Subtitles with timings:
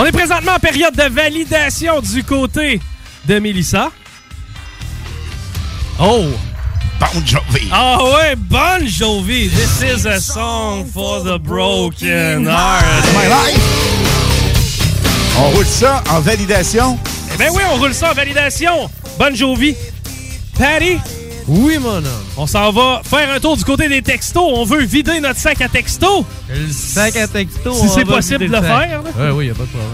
[0.00, 2.80] On est présentement en période de validation du côté
[3.26, 3.90] de Mélissa.
[6.00, 6.24] Oh!
[6.98, 7.68] Bon Jovi.
[7.70, 9.50] Ah ouais, Bon Jovi.
[9.50, 13.04] This is a song for the broken heart.
[13.12, 13.60] My life.
[15.38, 16.98] On roule ça en validation.
[17.34, 18.90] Eh ben oui, on roule ça en validation.
[19.18, 19.76] Bon Jovi.
[20.58, 20.96] Patty?
[21.52, 22.04] Oui, mon homme.
[22.36, 24.42] On s'en va faire un tour du côté des textos.
[24.54, 26.24] On veut vider notre sac à textos.
[26.48, 27.74] Le sac à texto.
[27.74, 29.10] Si c'est possible de le faire, là.
[29.18, 29.90] Ouais, oui, y a pas de problème.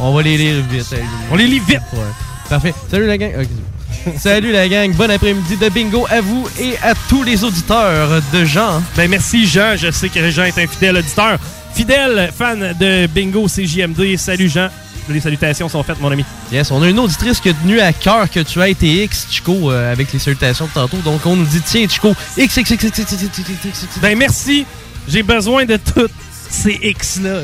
[0.00, 0.92] On va les lire vite.
[1.30, 1.78] On les lit vite.
[1.92, 2.00] Ouais.
[2.48, 2.74] Parfait.
[2.90, 3.30] Salut la gang.
[4.18, 4.92] Salut la gang.
[4.94, 8.82] Bon après-midi de bingo à vous et à tous les auditeurs de Jean.
[8.96, 9.76] Ben merci Jean.
[9.76, 11.38] Je sais que Jean est un fidèle auditeur.
[11.72, 14.16] Fidèle fan de Bingo CJMD.
[14.16, 14.70] Salut Jean.
[15.08, 16.24] Les salutations sont faites, mon ami.
[16.52, 19.26] Yes, on a une auditrice qui a tenu à cœur que tu aies été X,
[19.30, 20.98] Chico, euh, avec les salutations de tantôt.
[20.98, 23.82] Donc on nous dit, tiens, Chico, X, X, X, X, X, X, X, X, X,
[23.84, 23.98] X.
[24.00, 24.66] Ben merci.
[25.08, 26.12] J'ai besoin de toutes
[26.48, 27.40] ces X-là.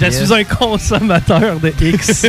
[0.00, 0.24] Je Yes.
[0.24, 2.26] suis un consommateur de X.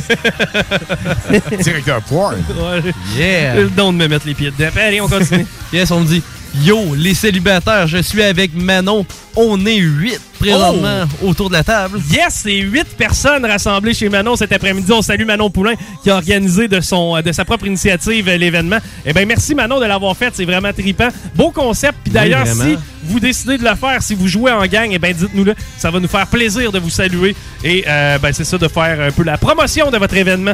[1.61, 2.35] Directeur porn.
[2.35, 2.93] Ouais.
[3.17, 3.55] Yeah.
[3.55, 4.69] Le don de me mettre les pieds dedans.
[4.79, 5.45] Allez, on continue.
[5.73, 6.21] Yes, on me dit
[6.63, 9.05] Yo, les célibataires, je suis avec Manon.
[9.35, 11.99] On est huit présentement autour de la table.
[12.11, 14.91] Yes, c'est huit personnes rassemblées chez Manon cet après-midi.
[14.91, 15.73] On salue Manon Poulain
[16.03, 18.77] qui a organisé de, son, de sa propre initiative euh, l'événement.
[19.05, 20.31] Eh bien, merci Manon de l'avoir fait.
[20.33, 21.09] C'est vraiment trippant.
[21.35, 21.97] Beau concept.
[22.03, 25.11] Puis d'ailleurs, si vous décidez de le faire, si vous jouez en gang, eh bien,
[25.11, 25.55] dites-nous-le.
[25.77, 27.35] Ça va nous faire plaisir de vous saluer.
[27.63, 30.53] Et euh, ben, c'est ça, de faire un peu la promotion de votre événement.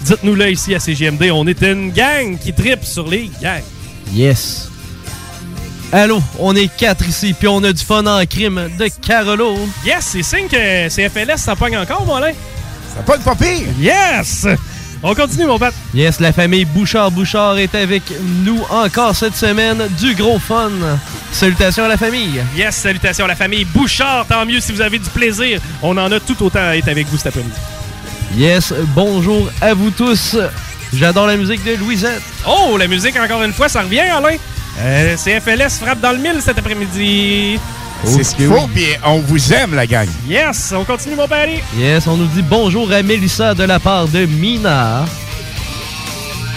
[0.00, 1.30] Dites-nous-le ici à CGMD.
[1.32, 3.62] On est une gang qui tripe sur les gangs.
[4.14, 4.71] Yes.
[5.94, 9.58] Allô, on est quatre ici, puis on a du fun en crime de Carolo.
[9.84, 12.32] Yes, c'est signe que CFLS, ça pogne encore, mon Alain.
[12.94, 13.68] Ça de pas pire.
[13.78, 14.46] Yes!
[15.02, 15.74] On continue, mon pote.
[15.92, 18.04] Yes, la famille Bouchard-Bouchard est avec
[18.42, 19.82] nous encore cette semaine.
[19.98, 20.70] Du gros fun.
[21.30, 22.42] Salutations à la famille.
[22.56, 24.24] Yes, salutations à la famille Bouchard.
[24.26, 25.60] Tant mieux si vous avez du plaisir.
[25.82, 27.56] On en a tout autant à être avec vous cet après-midi.
[28.36, 30.38] Yes, bonjour à vous tous.
[30.94, 32.22] J'adore la musique de Louisette.
[32.46, 34.36] Oh, la musique, encore une fois, ça revient, Alain.
[34.80, 37.58] Euh, CFLS frappe dans le mille cet après-midi.
[38.04, 40.08] C'est ce qu'il faut, puis on vous aime, la gang.
[40.28, 41.60] Yes, on continue, mon pari.
[41.76, 45.04] Yes, on nous dit bonjour à Mélissa de la part de Mina.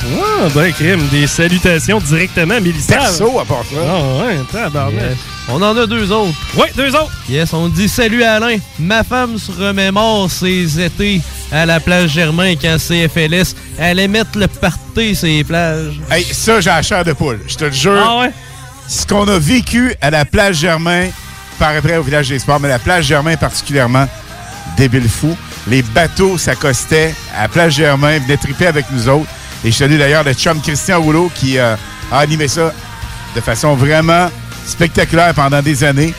[0.08, 2.96] Ah, ben, crime, des salutations directement, Mélissa.
[2.98, 3.76] Perso, à part ça.
[3.88, 5.02] Ah, ouais, tabarnak.
[5.02, 5.18] Yes.
[5.48, 6.34] On en a deux autres.
[6.58, 7.12] Ouais, deux autres.
[7.30, 8.58] Yes, on dit salut Alain.
[8.80, 14.48] Ma femme se remémore ses étés à la plage Germain quand CFLS allait mettre le
[14.48, 16.00] party sur les plages.
[16.10, 17.40] Hey, ça, j'ai la chair de poule.
[17.48, 18.04] Je te le jure.
[18.04, 18.32] Ah ouais?
[18.88, 21.10] Ce qu'on a vécu à la plage Germain,
[21.60, 24.08] par après au village des sports, mais la plage Germain particulièrement,
[24.78, 25.36] débile fou.
[25.68, 29.30] Les bateaux s'accostaient à la plage Germain, venaient triper avec nous autres.
[29.64, 31.76] Et je salue d'ailleurs le chum Christian Rouleau qui euh,
[32.12, 32.72] a animé ça
[33.36, 34.30] de façon vraiment
[34.66, 36.14] spectaculaire pendant des années.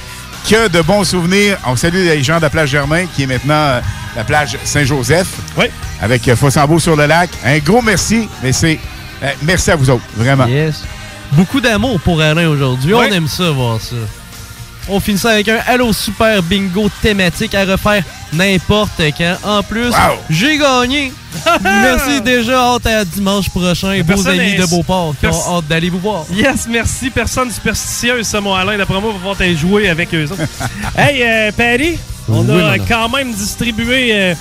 [0.49, 1.59] Que de bons souvenirs.
[1.67, 3.81] On salue les gens de la plage Germain, qui est maintenant euh,
[4.15, 5.27] la plage Saint-Joseph,
[5.57, 5.67] Oui.
[6.01, 7.31] avec euh, Fossambeau sur le lac.
[7.45, 8.79] Un gros merci, mais c'est
[9.25, 10.47] euh, merci à vous autres, vraiment.
[10.47, 10.85] Yes.
[11.33, 12.95] Beaucoup d'amour pour Alain aujourd'hui.
[12.95, 13.97] On aime ça, voir ça.
[14.89, 19.37] On finit ça avec un Allo Super Bingo thématique à refaire n'importe quand.
[19.45, 20.19] En plus, Wow.
[20.31, 21.13] j'ai gagné.
[21.63, 22.59] Merci déjà.
[22.75, 23.97] Hâte à dimanche prochain.
[23.99, 26.25] Beaux Personne amis est- de Beauport qui Pers- ont hâte d'aller vous voir.
[26.33, 27.11] Yes, merci.
[27.11, 28.79] Personne superstitieuse, ça, mon Alain.
[28.79, 30.27] D'après moi, va pouvoir t'aller jouer avec eux
[30.97, 31.99] hey, euh, Patty,
[32.29, 32.87] on Oui, a madame.
[32.89, 34.35] quand même distribué euh,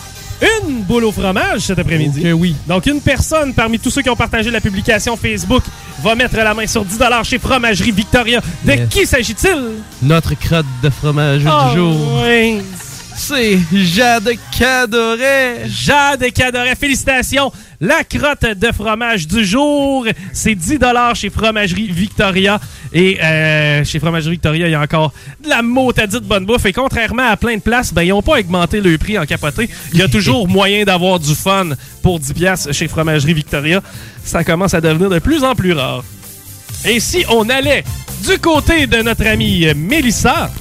[0.68, 2.32] une boule au fromage cet après-midi.
[2.34, 2.56] Oui.
[2.68, 5.64] Donc, une personne parmi tous ceux qui ont partagé la publication Facebook
[6.04, 8.42] va mettre la main sur 10 chez Fromagerie Victoria.
[8.64, 8.90] De Yes.
[8.90, 9.72] qui s'agit-il?
[10.02, 12.22] Notre crotte de fromage Oh, du jour.
[12.26, 12.62] oui.
[13.18, 15.64] C'est Jade Cadoret.
[15.68, 17.52] Jade Cadoret, félicitations!
[17.80, 20.80] La crotte de fromage du jour, c'est 10
[21.16, 22.60] chez Fromagerie Victoria.
[22.94, 25.14] Et euh, chez Fromagerie Victoria, il y a encore
[25.44, 26.66] de la motadite bonne bouffe.
[26.66, 29.70] Et contrairement à plein de places, ben, ils n'ont pas augmenté le prix en capoté.
[29.94, 31.70] Il y a toujours moyen d'avoir du fun
[32.02, 33.82] pour 10 piastres chez Fromagerie Victoria.
[34.24, 36.04] Ça commence à devenir de plus en plus rare.
[36.86, 37.84] Et si on allait
[38.28, 40.52] du côté de notre amie Mélissa,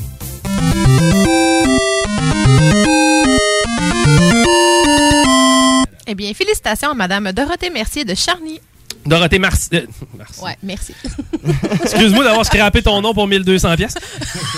[6.14, 8.60] Eh bien, félicitations à Madame Dorothée Mercier de Charny.
[9.06, 9.68] Dorothée Mars...
[9.74, 9.82] euh,
[10.16, 10.94] Mars- Ouais, merci.
[11.82, 13.94] Excuse-moi d'avoir scrappé ton nom pour 1200 pièces.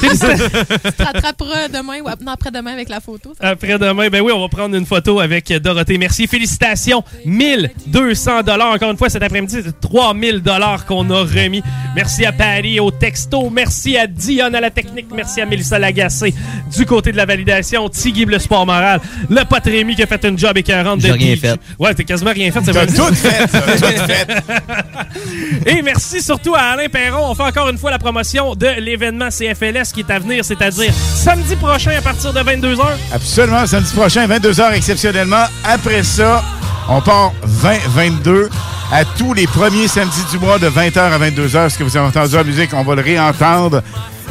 [0.00, 3.32] Tu te rattraperas demain ou après-demain avec la photo.
[3.40, 5.98] Après-demain, ben oui, on va prendre une photo avec Dorothée.
[5.98, 6.26] Merci.
[6.26, 7.02] Félicitations.
[7.25, 9.56] 1200 dollars encore une fois cet après-midi.
[9.64, 11.62] C'est 3000 dollars qu'on a remis.
[11.94, 13.50] Merci à Paris au texto.
[13.50, 15.06] Merci à Dionne à la technique.
[15.14, 16.34] Merci à Mélissa Lagacé
[16.76, 17.88] du côté de la validation.
[17.88, 19.00] Tigib le sport moral.
[19.28, 21.00] Le pote Rémi qui a fait une job écœurante.
[21.00, 21.40] J'ai rien DJ.
[21.40, 21.60] fait.
[21.78, 22.60] Ouais, t'as quasiment rien fait.
[22.64, 24.26] c'est tout fait, ça, tout fait.
[25.66, 27.30] Et merci surtout à Alain Perron.
[27.30, 30.92] On fait encore une fois la promotion de l'événement CFLS qui est à venir, c'est-à-dire
[30.92, 32.84] samedi prochain à partir de 22h.
[33.12, 35.44] Absolument, samedi prochain, 22h exceptionnellement.
[35.64, 36.42] Après ça,
[36.88, 38.48] on part 20-22
[38.92, 41.70] à tous les premiers samedis du mois de 20h à 22h.
[41.70, 43.82] Ce que vous avez entendu en musique, on va le réentendre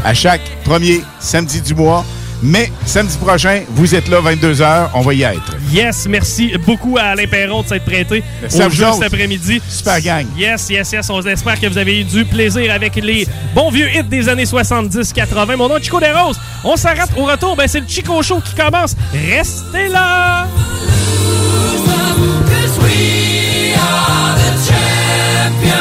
[0.03, 2.05] à chaque premier samedi du mois.
[2.45, 5.57] Mais samedi prochain, vous êtes là 22h, on va y être.
[5.71, 9.59] Yes, merci beaucoup à Alain Perron de s'être prêté Merci au jeu cet après-midi.
[9.67, 10.25] Super gang.
[10.37, 11.09] Yes, yes, yes.
[11.09, 14.45] On espère que vous avez eu du plaisir avec les bons vieux hits des années
[14.45, 15.55] 70-80.
[15.55, 16.39] Mon nom est Chico Desroses.
[16.63, 17.55] On s'arrête au retour.
[17.55, 18.95] Ben, c'est le Chico Show qui commence.
[19.11, 20.47] Restez là!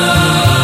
[0.07, 0.64] I've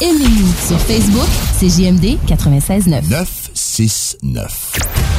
[0.00, 1.26] Aimez-nous sur Facebook,
[1.58, 3.10] c'est JMD 96.9.
[3.10, 4.72] 969.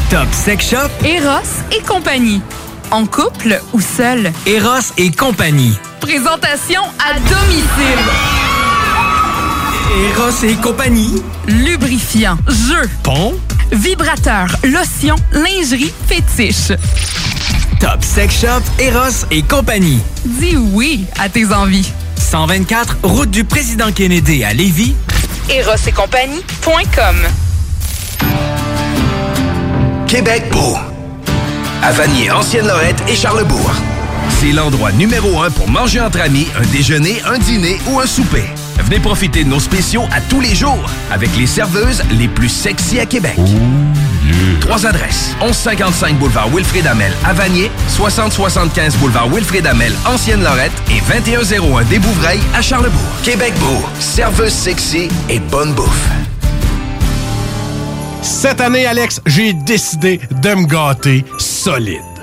[0.09, 1.45] Top Sex Shop, Eros
[1.77, 2.41] et compagnie.
[2.91, 4.31] En couple ou seul?
[4.45, 5.73] Eros et compagnie.
[5.99, 7.99] Présentation à domicile.
[10.13, 11.21] Eros et compagnie.
[11.47, 13.33] Lubrifiant, jeu, Pont.
[13.73, 16.71] vibrateur, lotion, lingerie, fétiche.
[17.81, 19.99] Top Sex Shop, Eros et compagnie.
[20.25, 21.91] Dis oui à tes envies.
[22.29, 24.95] 124, route du président Kennedy à Lévis.
[25.49, 27.15] Eros et compagnie.com
[30.05, 30.77] Québec beau.
[31.81, 33.71] À Vanier, Ancienne-Lorette et Charlebourg.
[34.39, 38.45] C'est l'endroit numéro un pour manger entre amis, un déjeuner, un dîner ou un souper.
[38.83, 42.99] Venez profiter de nos spéciaux à tous les jours avec les serveuses les plus sexy
[42.99, 43.37] à Québec.
[44.61, 45.35] Trois adresses.
[45.41, 52.41] 1155 boulevard Wilfrid Amel à Vanier, 6075 boulevard Wilfrid Amel, Ancienne-Lorette et 2101 des Bouvrailles
[52.53, 53.01] à Charlebourg.
[53.23, 53.83] Québec beau.
[53.99, 56.09] Serveuse sexy et bonne bouffe.
[58.21, 62.08] Cette année, Alex, j'ai décidé de me gâter solide.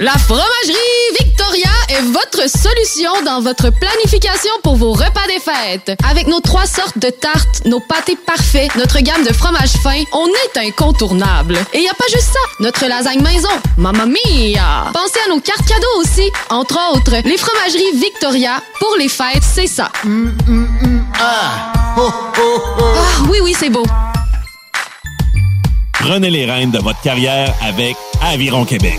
[0.00, 0.74] La fromagerie
[1.20, 1.68] Victoria!
[1.90, 5.92] Est votre solution dans votre planification pour vos repas des fêtes.
[6.08, 10.26] Avec nos trois sortes de tartes, nos pâtés parfaits, notre gamme de fromages fins, on
[10.26, 11.58] est incontournable.
[11.74, 14.90] Et il y a pas juste ça, notre lasagne maison, mamma mia!
[14.94, 18.62] Pensez à nos cartes cadeaux aussi, entre autres, les fromageries Victoria.
[18.78, 19.92] Pour les fêtes, c'est ça.
[21.20, 21.72] Ah!
[21.76, 22.02] Ah,
[23.28, 23.84] oui, oui, c'est beau.
[25.92, 28.98] Prenez les rênes de votre carrière avec Aviron Québec.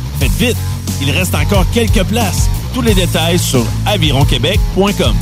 [0.21, 0.57] Faites vite,
[1.01, 2.47] il reste encore quelques places.
[2.75, 5.15] Tous les détails sur avironquebec.com.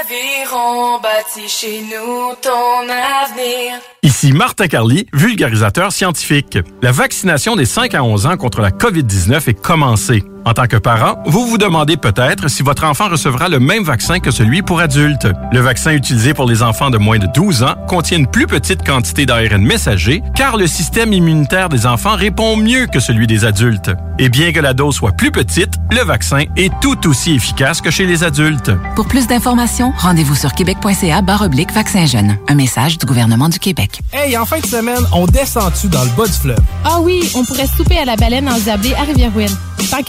[0.00, 3.78] Aviron bâti chez nous ton avenir.
[4.02, 6.58] Ici Martin Carly, vulgarisateur scientifique.
[6.82, 10.24] La vaccination des 5 à 11 ans contre la COVID-19 est commencée.
[10.46, 14.20] En tant que parent, vous vous demandez peut-être si votre enfant recevra le même vaccin
[14.20, 15.28] que celui pour adultes.
[15.52, 18.84] Le vaccin utilisé pour les enfants de moins de 12 ans contient une plus petite
[18.84, 23.90] quantité d'ARN messager car le système immunitaire des enfants répond mieux que celui des adultes.
[24.18, 27.90] Et bien que la dose soit plus petite, le vaccin est tout aussi efficace que
[27.90, 28.70] chez les adultes.
[28.94, 32.36] Pour plus d'informations, rendez-vous sur québec.ca oblique vaccin jeune.
[32.48, 34.00] Un message du gouvernement du Québec.
[34.12, 36.60] Hey, en fin de semaine, on descend-tu dans le bas du fleuve?
[36.84, 39.56] Ah oui, on pourrait souper à la baleine en Diablé à Rivière-Ouine.
[39.90, 40.02] Tant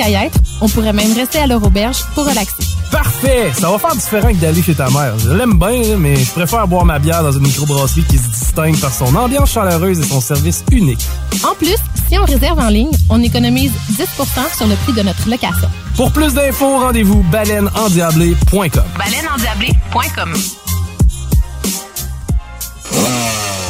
[0.62, 2.63] on pourrait même rester à leur auberge pour relaxer.
[2.92, 3.51] Parfait!
[3.58, 5.18] Ça va faire différent que d'aller chez ta mère.
[5.18, 8.78] Je l'aime bien, mais je préfère boire ma bière dans une microbrasserie qui se distingue
[8.80, 11.06] par son ambiance chaleureuse et son service unique.
[11.44, 11.78] En plus,
[12.10, 15.70] si on réserve en ligne, on économise 10% sur le prix de notre location.
[15.96, 18.84] Pour plus d'infos, rendez-vous baleineendiablé.com.
[18.98, 20.34] Baleineendiablé.com.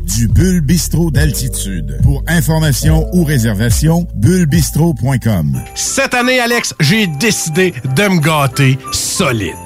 [0.00, 1.98] du Bulle Bistrot d'altitude.
[2.02, 5.60] Pour information ou réservation, bullebistro.com.
[5.74, 9.65] Cette année, Alex, j'ai décidé de me gâter solide.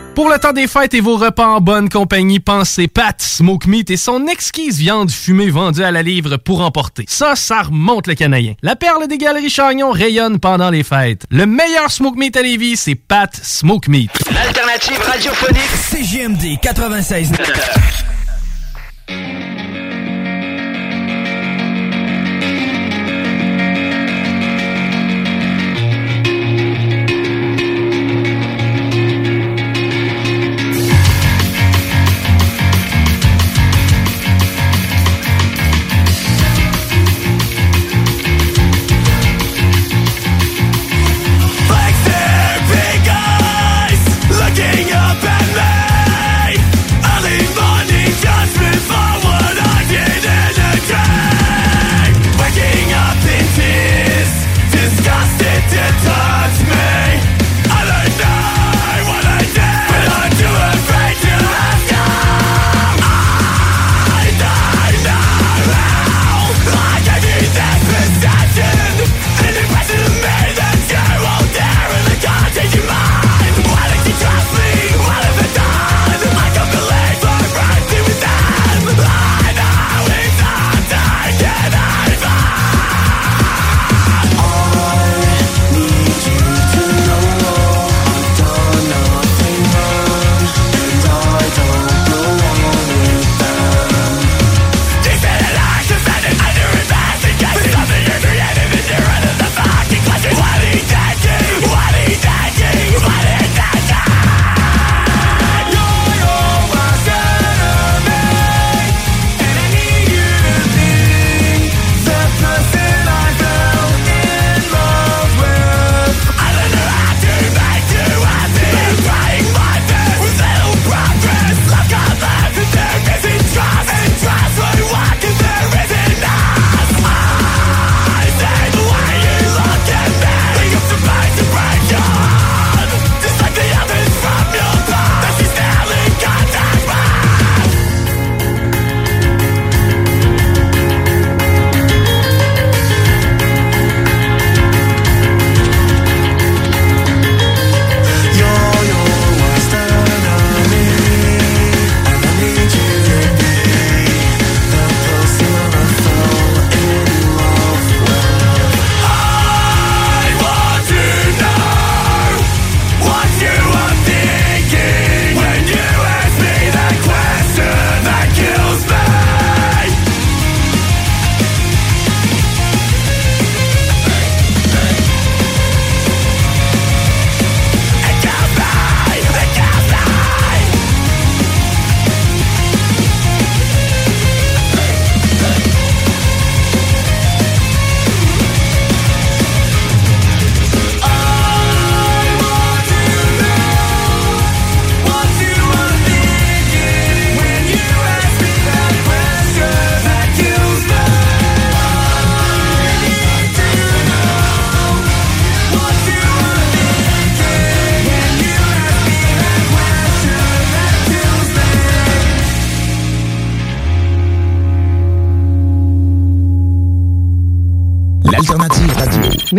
[0.15, 3.89] Pour le temps des fêtes et vos repas en bonne compagnie, pensez Pat Smoke Meat
[3.91, 7.05] et son exquise viande fumée vendue à la livre pour emporter.
[7.07, 8.55] Ça, ça remonte le canadien.
[8.61, 11.25] La perle des galeries Chagnon rayonne pendant les fêtes.
[11.31, 14.11] Le meilleur Smoke Meat à Lévis, c'est Pat Smoke Meat.
[14.33, 17.31] L'alternative radiophonique CGMD 96.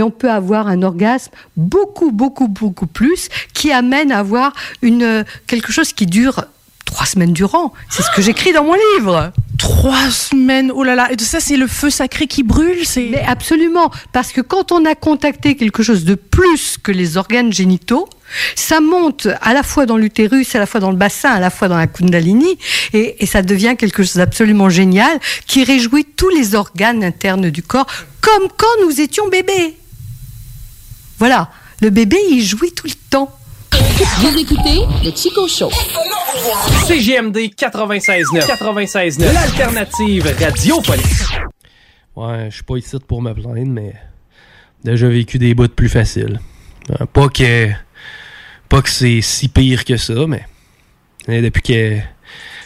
[0.03, 5.25] Mais on peut avoir un orgasme beaucoup, beaucoup, beaucoup plus qui amène à avoir une,
[5.47, 6.45] quelque chose qui dure
[6.85, 7.73] trois semaines durant.
[7.89, 9.33] C'est ce que j'écris dans mon livre.
[9.59, 13.11] Trois semaines, oh là là, et ça c'est le feu sacré qui brûle, c'est...
[13.13, 17.53] Mais absolument, parce que quand on a contacté quelque chose de plus que les organes
[17.53, 18.09] génitaux,
[18.57, 21.51] ça monte à la fois dans l'utérus, à la fois dans le bassin, à la
[21.51, 22.59] fois dans la kundalini,
[22.93, 27.63] et, et ça devient quelque chose d'absolument génial qui réjouit tous les organes internes du
[27.63, 27.87] corps,
[28.21, 29.77] comme quand nous étions bébés.
[31.23, 31.49] Voilà,
[31.81, 33.31] le bébé, il jouit tout le temps.
[33.73, 35.71] Vous écoutez le Chico Show.
[36.85, 38.45] CGMD 96.9.
[38.45, 39.33] 96.9.
[39.33, 41.05] L'alternative radiophonique.
[42.17, 43.95] Ouais, je suis pas ici pour me plaindre, mais
[44.83, 46.41] déjà vécu des bouts plus faciles.
[46.91, 47.71] Euh, Pas que,
[48.69, 50.45] pas que c'est si pire que ça, mais
[51.29, 51.99] euh, depuis que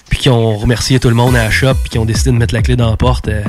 [0.09, 2.39] puis qu'ils ont remercié tout le monde à la shop puis qu'ils ont décidé de
[2.39, 3.45] mettre la clé dans la porte, euh,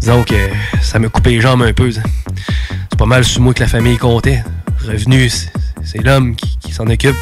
[0.00, 0.48] disons que
[0.80, 1.92] ça me coupé les jambes un peu.
[1.92, 2.00] ça.
[2.98, 4.42] Pas mal sous moi que la famille comptait.
[4.84, 5.52] Revenu, c'est-
[6.02, 7.16] l'homme qui, s'en occupe.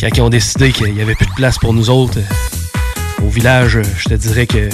[0.00, 3.28] Quand ils ont décidé qu'il y avait plus de place pour nous autres euh, au
[3.28, 4.68] village, euh, je te dirais que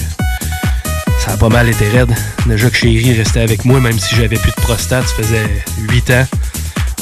[1.19, 2.15] ça a pas mal été raide.
[2.47, 6.11] Déjà que Chéri restait avec moi, même si j'avais plus de prostate, ça faisait 8
[6.11, 6.27] ans.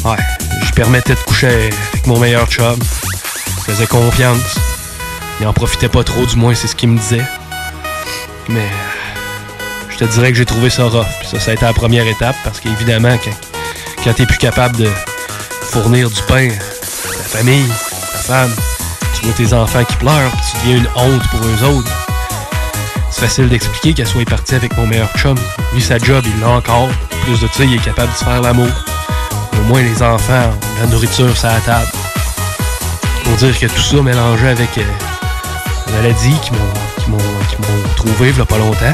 [0.05, 0.17] Ouais,
[0.67, 2.79] je permettais de coucher avec mon meilleur chum.
[3.59, 4.59] Je faisais confiance.
[5.41, 7.25] Il en profitait pas trop, du moins, c'est ce qu'il me disait.
[8.49, 8.69] Mais
[10.07, 11.07] te dirais que j'ai trouvé ça rough.
[11.25, 13.31] Ça, ça a été la première étape parce qu'évidemment, quand,
[14.05, 14.89] quand t'es plus capable de
[15.63, 17.69] fournir du pain à ta famille,
[18.13, 18.53] ta femme,
[19.15, 21.91] tu vois tes enfants qui pleurent, puis tu deviens une honte pour eux autres.
[23.11, 25.37] C'est facile d'expliquer qu'elle soit partie avec mon meilleur chum.
[25.73, 26.89] Lui, sa job, il l'a encore.
[27.25, 28.73] Plus de ça, il est capable de se faire l'amour.
[29.61, 31.89] Au moins, les enfants la nourriture sur la table.
[33.25, 34.83] Pour dire que tout ça mélangé avec euh,
[35.87, 37.19] la maladie qui m'ont,
[37.97, 38.93] trouvé il y a pas longtemps.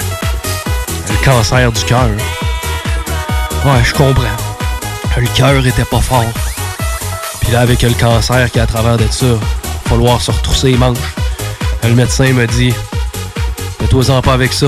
[1.24, 2.08] Cancer du cœur.
[3.64, 4.24] Ouais, je comprends.
[5.16, 6.24] Le cœur était pas fort.
[7.40, 9.26] Puis là, avec le cancer qui est à travers de ça,
[9.86, 10.98] falloir se retrousser les manches.
[11.84, 12.72] Le médecin m'a dit
[13.80, 14.66] Mets-toi-en pas avec ça.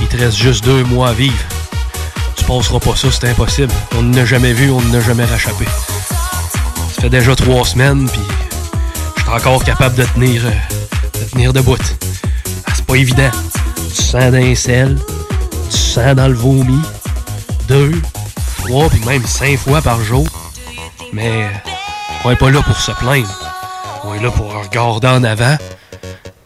[0.00, 1.44] Il te reste juste deux mois à vivre.
[2.36, 3.72] Tu passeras pas ça, c'est impossible.
[3.96, 5.64] On ne l'a jamais vu, on ne l'a jamais rachapé.
[6.94, 8.20] Ça fait déjà trois semaines, puis
[9.16, 11.76] je suis encore capable de tenir, euh, de tenir debout.
[12.66, 13.30] Ah, c'est pas évident.
[13.94, 14.96] Tu sens d'un sel,
[15.70, 16.80] tu dans le vomi,
[17.68, 17.92] deux,
[18.58, 20.26] trois, puis même cinq fois par jour.
[21.12, 21.48] Mais
[22.24, 23.28] on est pas là pour se plaindre.
[24.04, 25.56] On est là pour regarder en avant.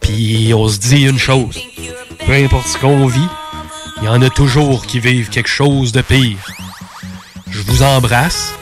[0.01, 1.57] Puis on se dit une chose.
[2.25, 3.27] Peu importe ce qu'on vit,
[4.01, 6.37] il y en a toujours qui vivent quelque chose de pire.
[7.49, 8.53] Je vous embrasse.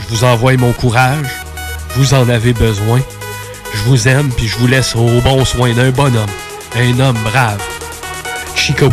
[0.00, 1.28] Je vous envoie mon courage.
[1.96, 3.00] Vous en avez besoin.
[3.74, 6.30] Je vous aime, puis je vous laisse au bon soin d'un bonhomme.
[6.76, 7.62] Un homme brave.
[8.54, 8.88] Chico.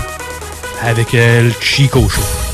[0.85, 2.44] Avec euh, le Chico Show.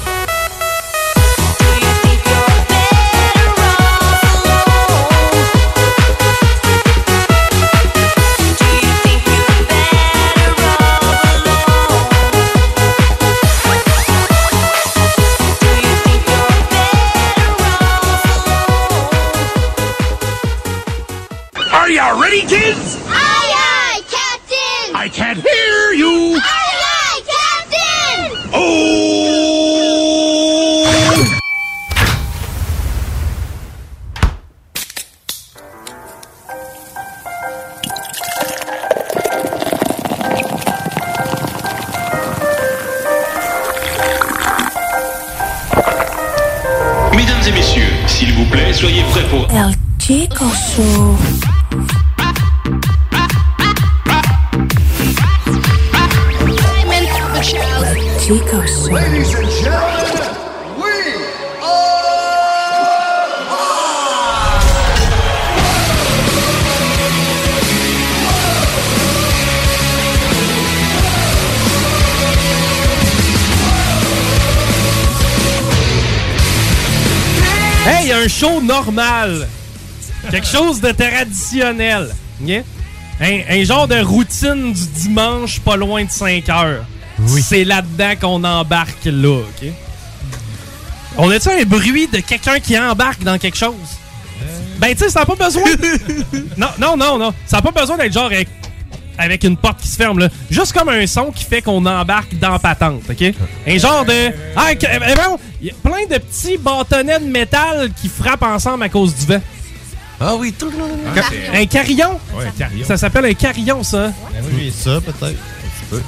[78.72, 79.48] Normal.
[80.30, 82.10] Quelque chose de traditionnel.
[83.20, 86.86] Un, un genre de routine du dimanche pas loin de 5 heures.
[87.28, 89.68] C'est là-dedans qu'on embarque là, OK?
[91.18, 93.76] On a-tu un bruit de quelqu'un qui embarque dans quelque chose?
[94.78, 95.64] Ben, tu sais, ça n'a pas besoin.
[96.58, 97.34] non, non, non, non.
[97.46, 98.32] Ça n'a pas besoin d'être genre
[99.22, 100.30] avec, une porte qui se ferme, là.
[100.50, 103.34] Juste comme un son qui fait qu'on embarque dans patente, OK?
[103.68, 104.32] Un genre de.
[104.56, 104.76] Ah, eh,
[105.16, 109.16] bon, il y a plein de petits bâtonnets de métal qui frappent ensemble à cause
[109.16, 109.42] du vent.
[110.20, 111.00] Ah oui, tout le monde.
[111.54, 112.20] Un carillon?
[112.36, 112.86] Ouais, un carillon.
[112.86, 114.12] Ça s'appelle un carillon, ça.
[114.54, 115.40] Oui, ça, peut-être.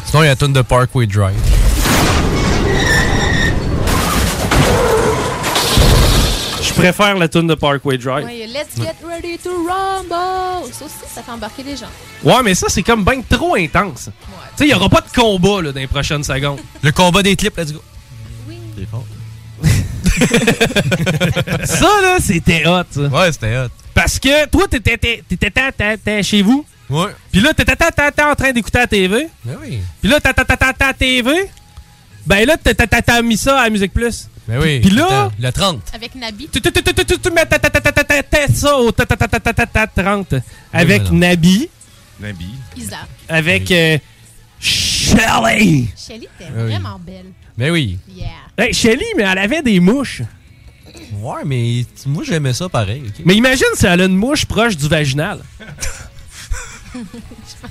[0.05, 1.62] Sinon, il y a la tune de Parkway Drive.
[6.83, 8.25] Préfère la tune de Parkway Drive.
[8.25, 10.69] Ouais, Let's get ready to rumble.
[10.73, 11.87] Ça aussi, ça fait embarquer les gens.
[12.23, 14.09] Ouais, mais ça, c'est comme ben trop intense.
[14.09, 14.11] Tu
[14.57, 16.59] sais, il n'y aura pas de combat là, dans les prochaines secondes.
[16.81, 17.81] Le combat des clips, let's go.
[18.49, 18.57] Oui.
[21.63, 22.83] ça, là, c'était hot.
[22.91, 23.01] ça.
[23.01, 23.69] Ouais, c'était hot.
[23.93, 26.65] Parce que toi, t'étais chez vous.
[26.89, 27.11] Ouais.
[27.31, 29.29] Puis là, t'étais t'étais- t'étais en train d'écouter la TV.
[29.45, 29.79] Ben oui.
[30.01, 31.31] Puis là, t'étais t'étais t'étais à la TV.
[32.25, 34.27] Ben là, t'étais t'étais- t'as mis ça à Musique Plus.
[34.47, 34.79] Ben oui.
[34.81, 35.81] Puis là, le 30.
[35.93, 36.49] Avec Nabi.
[36.51, 38.77] tu, tu, tu, tu, tu, tu mets ta- ta- ta- ta- ta- ta- ta- ça
[38.77, 40.35] au ta- ta- ta- ta- ta- ta- ta- 30
[40.73, 41.17] avec mais.
[41.29, 41.69] Nabi,
[42.19, 42.49] Nabi.
[42.75, 43.07] Isaac.
[43.29, 43.97] avec euh,
[44.59, 45.89] Shelly.
[45.97, 47.27] Shelly était Ah vraiment belle.
[47.57, 47.97] Ben oui.
[48.13, 48.27] Yeah.
[48.57, 50.21] Hey, Shelly, mais elle avait des mouches.
[51.21, 53.03] Ouais, mais moi, j'aimais ça pareil.
[53.25, 55.39] Mais imagine si elle a une mouche proche du vaginal.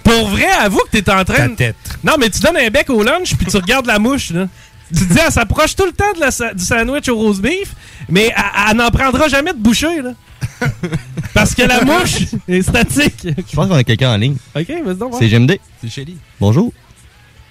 [0.02, 1.54] Pour vrai, avoue que t'es en train de...
[1.54, 1.76] tête.
[2.02, 4.48] Non, mais tu donnes un bec au lunch puis tu regardes la mouche, là.
[4.94, 7.74] Tu te dis, elle s'approche tout le temps de la du sandwich au rose beef,
[8.08, 10.12] mais elle, elle n'en prendra jamais de bouchée, là.
[11.34, 13.26] Parce que la mouche est statique.
[13.26, 14.36] Je pense qu'on a quelqu'un en ligne.
[14.54, 15.14] OK, vas-y donc.
[15.18, 15.58] C'est GMD.
[15.80, 16.16] C'est Shelly.
[16.40, 16.72] Bonjour.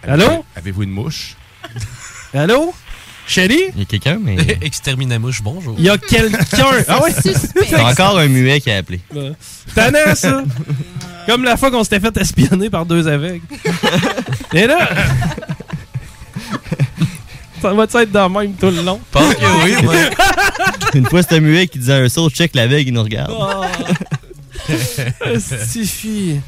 [0.04, 0.46] Allô?
[0.56, 1.36] Avez-vous une mouche?
[2.34, 2.74] Allô?
[3.28, 3.60] Shelly?
[3.76, 4.36] Il y a quelqu'un, mais.
[4.62, 5.76] Exterminamouche, bonjour.
[5.78, 6.40] Il y a quelqu'un.
[6.88, 7.12] Ah ouais?
[7.24, 9.00] C'est encore un muet qui a appelé.
[9.14, 9.34] Ouais.
[9.74, 10.44] Tannant, ça.
[11.28, 13.42] Comme la fois qu'on s'était fait espionner par deux aveugles.
[14.54, 14.90] Et là.
[17.62, 19.00] Ça va être dans le même tout le long?
[19.12, 19.94] Pense que oui, moi.
[20.94, 23.34] Une fois, c'était un muet qui disait un saut, check la veille, il nous regarde.
[24.70, 25.40] Oh.
[25.40, 26.40] Stifi.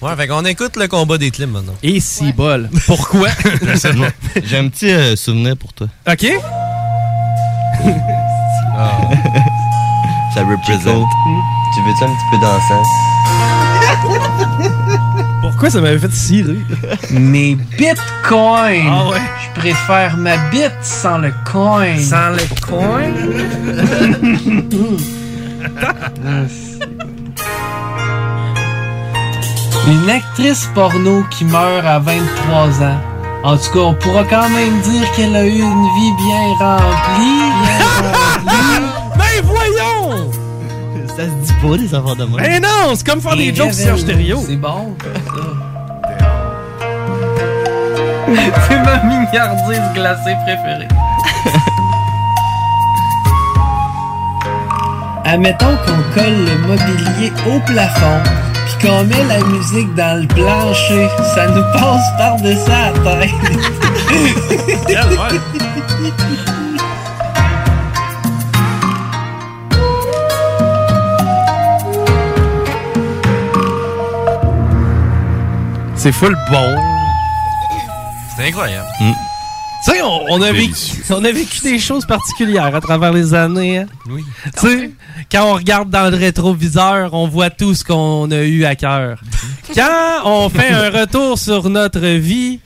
[0.00, 1.74] Ouais, fait qu'on écoute le combat des clims maintenant.
[1.82, 2.70] Et si bol.
[2.86, 3.28] Pourquoi?
[4.44, 5.88] J'ai un petit euh, souvenir pour toi.
[6.08, 6.26] OK.
[10.34, 11.08] Ça représente.
[11.74, 12.82] Tu veux-tu un petit peu danser?
[15.60, 16.56] Pourquoi ça m'avait fait si rire?
[17.10, 18.88] Mes bitcoins!
[18.88, 19.20] Ah ouais?
[19.44, 21.98] Je préfère ma bite sans le coin.
[21.98, 23.02] Sans le coin?
[29.86, 32.98] Une actrice porno qui meurt à 23 ans.
[33.44, 37.52] En tout cas, on pourra quand même dire qu'elle a eu une vie bien remplie.
[37.66, 37.89] Bien remplie.
[41.20, 42.40] Ça se dit pas des enfants de moi.
[42.40, 44.42] Ben non, c'est comme faire des jokes sur stéréo.
[44.46, 45.06] C'est bon, ça.
[48.68, 50.88] C'est ma mignardise glacée préférée.
[55.26, 58.22] Admettons qu'on colle le mobilier au plafond,
[58.64, 63.34] puis qu'on met la musique dans le plancher, ça nous passe par-dessus la tête.
[76.02, 76.74] C'est full bon.
[78.36, 78.88] C'est incroyable.
[78.98, 80.74] Tu sais, on, on a vécu,
[81.10, 83.78] on a vécu des choses particulières à travers les années.
[83.78, 83.86] hein.
[84.08, 84.24] Oui.
[84.44, 84.90] Tu sais,
[85.32, 89.20] quand on regarde dans le rétroviseur, on voit tout ce qu'on a eu à cœur.
[89.74, 92.60] Quand on fait un retour sur notre vie.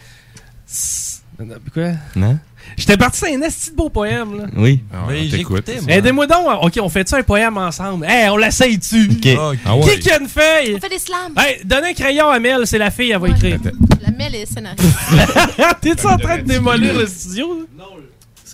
[1.73, 1.91] Quoi?
[2.17, 2.39] Non?
[2.77, 4.45] J'étais parti sur un esti de beau poème, là.
[4.57, 4.81] Oui.
[5.09, 5.93] Mais j'écoutais, moi.
[5.93, 6.47] Aidez-moi donc.
[6.63, 8.05] Ok, on fait-tu un poème ensemble?
[8.09, 9.11] Hey, on l'essaye-tu?
[9.13, 9.57] Ok.
[9.65, 10.75] Ah, Qui qui a une feuille?
[10.77, 11.33] On fait des slams.
[11.37, 13.59] Hey, donne un crayon à Mel, c'est la fille, elle va écrire.
[14.03, 14.83] La mêle est scénariste.
[15.81, 17.67] T'es-tu en train de démolir le studio?
[17.79, 17.85] là?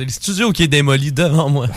[0.01, 1.67] C'est le studio qui est démoli devant moi.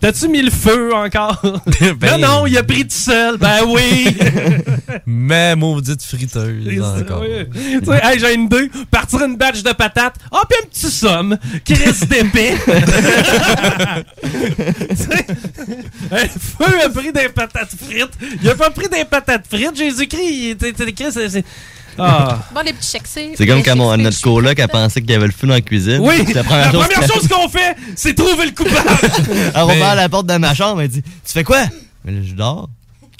[0.00, 1.40] T'as-tu mis le feu encore?
[2.00, 3.36] Ben- non, non, il a pris tout seul.
[3.38, 4.08] Ben oui!
[5.06, 7.20] Mais maudite friteuse encore.
[7.22, 7.46] Oui.
[7.78, 8.72] Tu sais, hey, j'ai une idée.
[8.90, 10.16] Partir une batch de patates.
[10.32, 11.38] Ah, puis un petit somme.
[11.64, 12.54] Chris d'épée.
[14.90, 15.26] Tu sais,
[16.10, 18.18] hey, feu a pris des patates frites.
[18.42, 19.76] Il a pas pris des patates frites.
[19.76, 20.72] Jésus-Christ, il était
[21.98, 22.38] Ah.
[22.54, 23.32] Bon, les petits chèques, c'est.
[23.36, 25.60] C'est comme quand mon, notre coloc a pensé qu'il y avait le feu dans la
[25.60, 25.98] cuisine.
[26.00, 26.24] Oui!
[26.34, 28.98] La première, chose, première chose qu'on fait, c'est trouver le coupable.
[29.54, 31.64] Elle a ouvert la porte de ma chambre, elle dit Tu fais quoi
[32.04, 32.68] Mais là, je dors.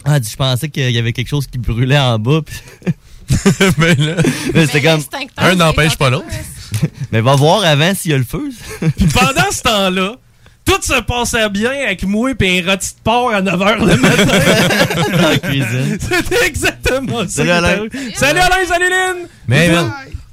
[0.07, 2.41] Elle dit Je pensais qu'il y avait quelque chose qui brûlait en bas.
[2.45, 2.93] puis-
[3.79, 4.15] Mais là,
[4.55, 5.01] Mais c'était comme.
[5.37, 6.27] un n'empêche pas l'autre.
[7.13, 8.51] Mais va voir avant s'il y a le feu.
[8.97, 10.17] Puis pendant ce temps-là,
[10.65, 15.13] tout se passait bien avec moi et un rôti de porc à 9h le matin.
[15.13, 15.99] Dans la cuisine.
[16.01, 17.29] C'était exactement ça.
[17.29, 17.87] Salut, Alain.
[18.15, 19.29] Salut Alain, salut Lynn!
[19.49, 19.69] Mais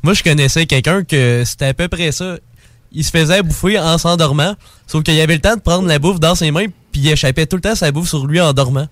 [0.04, 2.38] moi, je connaissais quelqu'un que c'était à peu près ça.
[2.92, 4.56] Il se faisait bouffer en s'endormant,
[4.88, 7.46] sauf qu'il avait le temps de prendre la bouffe dans ses mains, puis il échappait
[7.46, 8.88] tout le temps sa bouffe sur lui en dormant.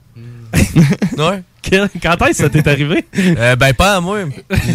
[1.18, 1.44] ouais.
[1.70, 3.06] Quand est-ce que ça t'est arrivé?
[3.38, 4.20] Euh, ben, pas à moi.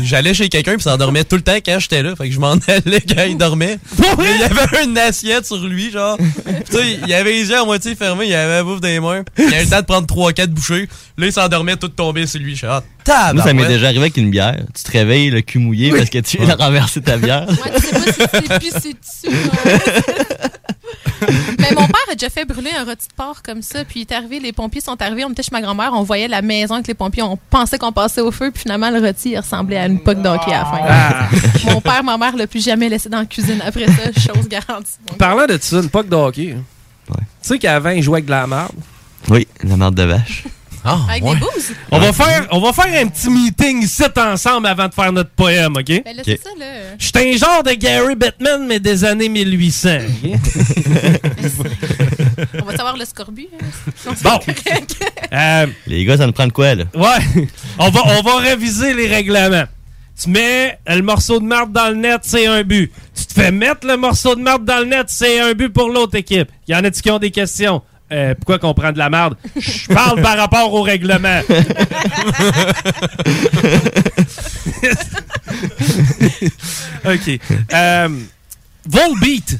[0.03, 2.14] J'allais chez quelqu'un, puis s'endormait tout le temps quand j'étais là.
[2.14, 3.79] Fait que je m'en allais quand il dormait.
[3.99, 6.16] Mais il y avait une assiette sur lui, genre.
[6.18, 8.88] Puis tu sais, il avait les yeux à moitié fermés, il avait la bouffe dans
[8.88, 9.23] les mains.
[9.38, 10.88] Il avait le temps de prendre 3-4 bouchées.
[11.16, 12.53] Là, il s'endormait tout tombé sur lui.
[12.53, 13.35] Je suis ah, tabarouette.
[13.35, 14.59] Moi, ça m'est déjà arrivé avec une bière.
[14.75, 17.49] Tu te réveilles le cul mouillé parce que tu viens de renverser ta bière.
[17.49, 19.37] Ouais, tu sais pas si c'est pissé dessus.
[19.37, 20.38] non.
[21.59, 24.03] Mais mon père a déjà fait brûler un rôti de porc comme ça, puis il
[24.03, 26.71] est arrivé, les pompiers sont arrivés, on était chez ma grand-mère, on voyait la maison
[26.74, 29.78] avec les pompiers, on pensait qu'on passait au feu, puis finalement le rôti il ressemblait
[29.78, 30.80] à une poque d'hockey à la fin.
[30.88, 31.28] Ah.
[31.72, 34.92] Mon père, ma mère l'a plus jamais laissé dans la cuisine après ça, chose garantie.
[35.18, 36.56] Parlant de ça, une poque de hockey.
[37.06, 38.72] Tu sais qu'avant, il jouait avec de la merde.
[39.28, 40.44] Oui, la marde de vache.
[40.85, 41.72] Ah, Avec des bouses?
[41.92, 45.30] On va, faire, on va faire un petit meeting ici ensemble avant de faire notre
[45.30, 45.87] poème, OK?
[45.87, 46.66] Ben là, c'est ça, là.
[46.98, 49.90] Je suis un genre de Gary Bettman, mais des années 1800.
[50.24, 50.40] ok?
[52.60, 53.48] On va savoir le scorbut.
[53.60, 54.12] hein.
[54.22, 54.38] Bon.
[55.32, 56.84] Euh, Les gars, ça nous prend de quoi, là?
[56.94, 57.44] ouais,
[57.78, 59.64] on va, on va réviser les règlements.
[60.20, 62.92] Tu mets le morceau de marde dans le net, c'est un but.
[63.16, 65.88] Tu te fais mettre le morceau de marde dans le net, c'est un but pour
[65.88, 66.48] l'autre équipe.
[66.68, 67.82] Y en a-tu qui ont des questions?
[68.12, 69.36] Euh, pourquoi qu'on prend de la marde?
[69.56, 71.40] Je parle par rapport au règlement.
[77.04, 77.40] OK.
[77.72, 78.08] Euh,
[78.88, 79.58] Volbeat.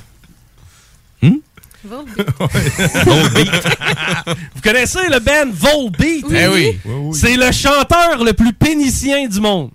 [1.85, 2.27] Volbeat.
[4.55, 6.25] Vous connaissez le band Volbeat?
[6.29, 6.37] Oui.
[6.39, 6.79] Eh oui.
[6.85, 7.19] Oui, oui.
[7.19, 9.71] C'est le chanteur le plus pénicien du monde.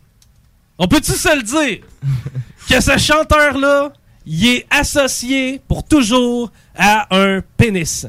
[0.79, 1.79] On peut-tu se le dire?
[2.69, 3.91] que ce chanteur-là,
[4.25, 8.05] il est associé pour toujours à un pénis.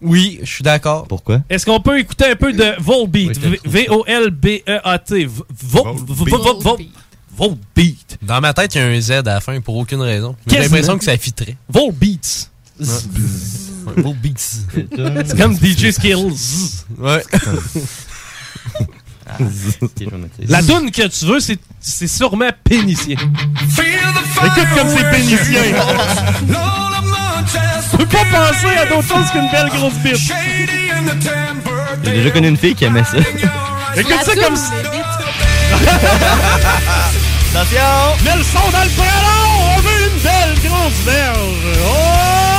[0.00, 1.06] Oui, je suis d'accord.
[1.06, 1.42] Pourquoi?
[1.48, 3.38] Est-ce qu'on peut écouter un peu de Volbeat?
[3.38, 5.14] V- V-O-L-B-E-A-T.
[5.24, 5.28] V-
[5.62, 6.78] Vol- Vol- Vol- Vol-
[7.36, 8.18] Volbeat.
[8.20, 10.36] Dans ma tête, il y a un Z à la fin pour aucune raison.
[10.46, 11.56] J'ai l'impression que ça fitterait.
[12.80, 14.66] Volbeats.
[15.24, 16.84] C'est comme DJ Skills.
[16.98, 17.24] Ouais.
[20.48, 23.16] La toune que tu veux, c'est c'est sûrement pénitien.
[23.16, 25.62] Écoute comme c'est pénitien.
[27.90, 30.32] Tu peux pas penser à d'autre chose qu'une belle grosse bite.
[32.04, 33.18] J'ai déjà connu une fille qui aimait ça.
[33.96, 34.56] Écoute ça comme
[37.54, 38.24] Attention!
[38.24, 39.76] Mets le son dans le ballon!
[39.76, 41.78] On veut une belle grosse verge!
[41.86, 42.51] Oh!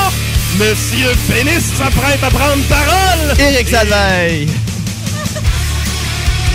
[0.57, 3.39] Monsieur Pénis s'apprête à prendre parole!
[3.39, 4.47] Éric Salveille!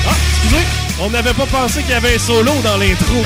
[0.07, 0.65] Ah, excusez,
[1.01, 3.25] on n'avait pas pensé qu'il y avait un solo dans l'intro.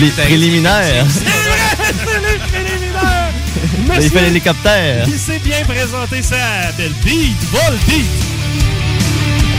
[0.00, 1.04] Les préliminaires.
[1.10, 3.30] C'est vrai, c'est les préliminaires!
[3.86, 5.04] Ben, il fait l'hélicoptère.
[5.06, 6.36] Il s'est bien présenté ça,
[6.76, 8.06] belle beat, vol beat!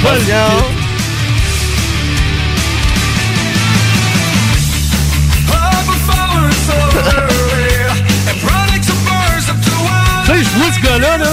[0.01, 0.67] Vol Attention.
[0.75, 0.84] beat.
[10.75, 11.31] Ce gars-là, là,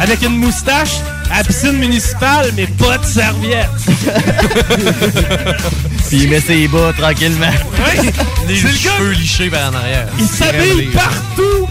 [0.00, 0.96] avec une moustache,
[1.32, 3.68] à la piscine municipale, mais pas de serviette.
[6.08, 7.50] Puis il met ses bas tranquillement.
[8.00, 8.10] Oui,
[8.48, 10.06] Les cheveux lichés par en arrière.
[10.18, 11.68] Il s'habille partout!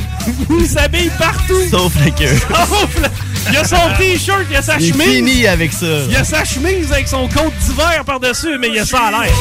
[0.60, 1.70] Il s'habille partout!
[1.72, 2.38] Sauf la queue.
[2.50, 3.10] Sauf la-
[3.52, 5.08] Il a son t-shirt, il a sa Il est chemise.
[5.08, 5.86] fini avec ça.
[6.10, 9.32] Il a sa chemise avec son coat d'hiver par-dessus, mais il a ça à l'air.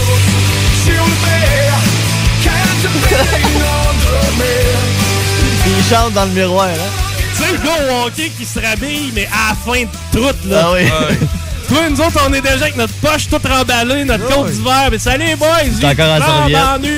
[5.67, 7.16] Il chante dans le miroir, hein?
[7.37, 10.49] Tu sais, le gars au hockey qui se rhabille, mais à la fin de tout,
[10.49, 10.69] là.
[10.71, 11.17] Ah oui.
[11.69, 14.89] Toi, nous autres, on est déjà avec notre poche toute remballée, notre coat d'hiver.
[14.91, 15.49] Mais salut, boys!
[15.81, 16.89] T'es encore en nu.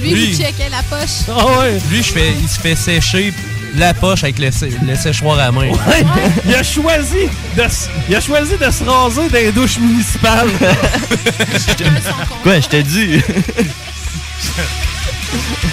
[0.00, 0.24] Lui, Lui.
[0.30, 1.26] il checkait la poche.
[1.28, 1.78] Ah ouais.
[1.90, 3.34] Lui, je fais, il se fait sécher
[3.76, 4.48] la poche avec le,
[4.86, 5.68] le séchoir à main.
[5.68, 6.04] Ouais.
[6.46, 7.64] Il a choisi de,
[8.08, 10.48] il a choisi de se raser dans les douches municipales.
[12.42, 13.20] Quoi, je t'ai dit?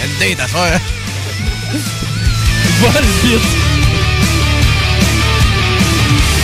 [0.04, 0.80] Une date à faire.
[2.82, 3.71] Vol vite.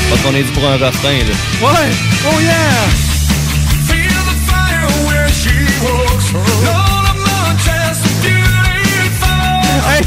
[0.10, 1.68] Parce qu'on est dû pour un refrain, là.
[1.68, 1.92] Ouais.
[2.32, 3.08] Oh yeah.
[9.90, 10.04] Hey,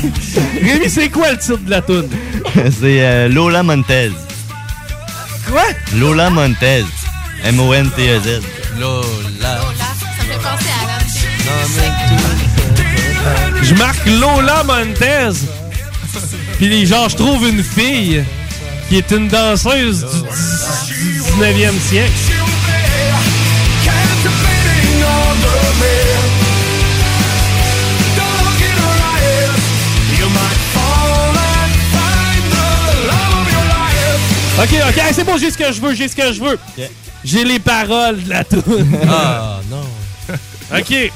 [0.62, 2.08] Rémi, c'est quoi le titre de la toune?
[2.54, 4.12] C'est euh, Lola Montez.
[5.50, 5.62] Quoi?
[5.96, 6.84] Lola Montez.
[7.44, 8.42] M-O-N-T-E-Z.
[8.78, 9.04] Lola.
[9.42, 11.00] Ça me fait penser à Alan.
[13.62, 15.46] Je marque Lola Montez.
[16.58, 18.24] Puis genre, je trouve une fille
[18.90, 22.12] qui est une danseuse du 19e siècle.
[34.58, 36.58] Ok, ok, c'est bon, j'ai ce que je veux, j'ai ce que je veux.
[37.24, 38.98] J'ai les paroles de la tune.
[39.08, 39.86] Ah, non.
[40.76, 41.12] ok.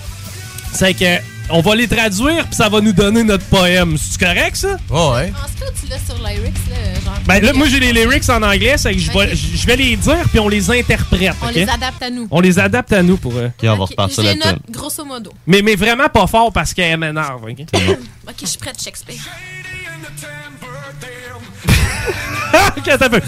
[0.73, 3.97] C'est que on va les traduire puis ça va nous donner notre poème.
[3.99, 4.77] C'est correct ça?
[4.91, 5.33] Oh, ouais.
[5.33, 7.15] Pense que tu l'as sur lyrics, là, genre.
[7.27, 10.39] Ben là, moi j'ai les lyrics en anglais, c'est que je vais, les dire puis
[10.39, 11.35] on les interprète.
[11.43, 12.29] On les adapte à nous.
[12.31, 13.35] On les adapte à nous pour.
[13.37, 15.33] euh, Ok, on va repartir les note grosso modo.
[15.47, 17.45] Mais, mais vraiment pas fort parce qu'elle m'énerve.
[17.45, 17.65] ok?
[18.27, 19.17] Ok, je suis prête, Shakespeare.
[22.77, 23.21] ok, attends un peu.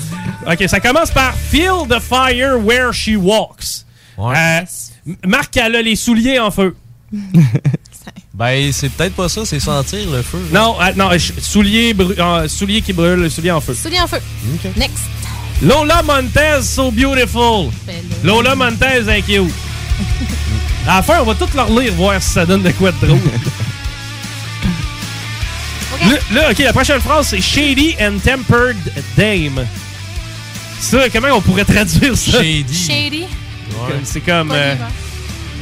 [0.46, 3.84] Ok, ça commence par Feel the fire where she walks.
[4.18, 4.60] Euh,
[5.06, 6.76] M- Marc, elle a les souliers en feu.
[8.34, 10.38] Ben, c'est peut-être pas ça, c'est sentir le feu.
[10.52, 12.46] Non, euh, non, souliers, bru- euh,
[12.84, 13.74] qui brûlent, souliers en feu.
[13.74, 14.18] Souliers en feu.
[14.76, 14.98] Next.
[15.62, 17.70] Lola Montez, so beautiful.
[18.22, 19.50] Lola Montez, est cute.
[20.86, 23.06] À la fin, on va tout leur lire, voir si ça donne de quoi de
[23.06, 23.18] drôle.
[26.02, 28.76] Là, là, ok, la prochaine phrase, c'est Shady and Tempered
[29.16, 29.66] Dame.
[30.78, 32.32] Ça, comment on pourrait traduire ça?
[32.42, 32.74] Shady.
[32.86, 33.24] Shady.
[33.88, 34.50] Comme- C'est comme.
[34.52, 34.74] Euh.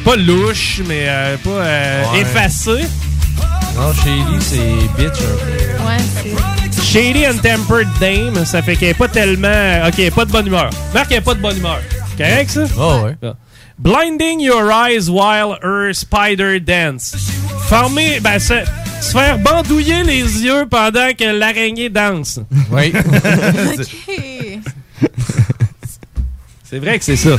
[0.04, 2.20] Pas louche, mais euh, pas euh, Ouais.
[2.20, 2.84] effacé.
[3.76, 5.84] Non, Shady, c'est bitch un peu.
[5.84, 5.96] Ouais,
[6.70, 6.82] c'est.
[6.82, 9.82] Shady and Tempered Dame, ça fait qu'elle est pas tellement.
[9.88, 10.70] Ok, elle est pas de bonne humeur.
[10.92, 11.80] Marc, elle est pas de bonne humeur.
[12.16, 12.64] Correct, ça?
[12.78, 13.16] Oh, ouais.
[13.24, 13.34] Ah.
[13.78, 17.16] Blinding your eyes while her spider dance.
[17.68, 18.54] Former, ben, se,
[19.00, 22.38] se faire bandouiller les yeux pendant que l'araignée danse.
[22.70, 22.92] Oui.
[23.78, 24.60] Ok.
[26.62, 27.36] C'est vrai que c'est ça.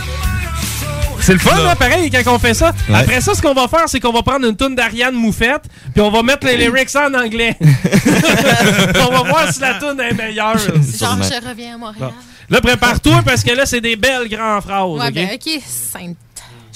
[1.26, 2.71] C'est le fun, hein, pareil, quand on fait ça.
[2.88, 2.99] Ouais.
[2.99, 5.99] Après ça, ce qu'on va faire, c'est qu'on va prendre une toune d'Ariane Moufette, puis
[5.99, 7.57] on va mettre les lyrics en anglais.
[7.61, 10.59] on va voir si la toune est meilleure.
[10.59, 10.78] Genre,
[11.23, 12.11] je reviens à Montréal.
[12.47, 14.88] Là, prépare-toi, parce que là, c'est des belles grandes phrases.
[14.88, 15.13] Ouais, ok?
[15.13, 16.15] ben, ok, simple.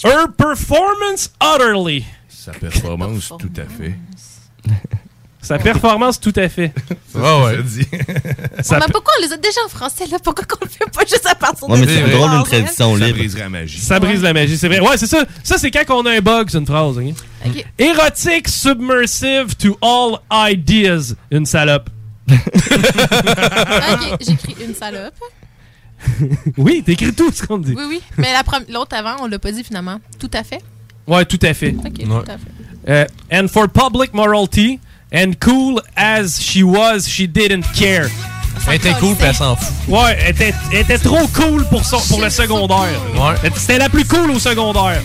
[0.04, 2.04] Her performance utterly.
[2.28, 3.94] Sa performance, tout à fait.
[5.42, 6.74] Sa performance, tout à fait.
[7.16, 7.58] Ouais, ouais.
[8.62, 10.20] Ça mais pourquoi on les a déjà en français, là?
[10.24, 12.44] Pourquoi qu'on le fait pas juste à partir de Ouais, mais c'est deux drôle hein?
[12.44, 13.18] tradition Ça libre.
[13.18, 13.80] briserait la magie.
[13.80, 14.80] Ça brise la magie, c'est vrai.
[14.80, 15.24] Ouais, c'est ça.
[15.44, 16.98] Ça, c'est quand on a un bug, c'est une phrase.
[16.98, 17.04] ok?
[17.48, 17.66] Ok.
[17.80, 20.20] Érotique submersive to all
[20.52, 21.16] ideas.
[21.32, 21.90] Une salope.
[22.32, 25.16] Ok, j'écris une salope.
[26.58, 27.74] Oui, t'écris tout ce qu'on dit.
[27.76, 28.02] Oui, oui.
[28.18, 30.00] Mais la prom- l'autre avant, on l'a pas dit finalement.
[30.18, 30.62] Tout à fait.
[31.08, 31.76] Ouais, tout à fait.
[31.78, 32.88] Ok, tout à fait.
[32.88, 34.80] Euh, and for public morality,
[35.12, 38.10] and cool as she was, she didn't care.
[38.68, 39.74] Elle était cool, puis elle s'en fout.
[39.88, 43.00] Ouais, elle était, elle était trop cool pour, son, pour le secondaire.
[43.16, 43.50] Ouais.
[43.56, 45.02] C'était la plus cool au secondaire.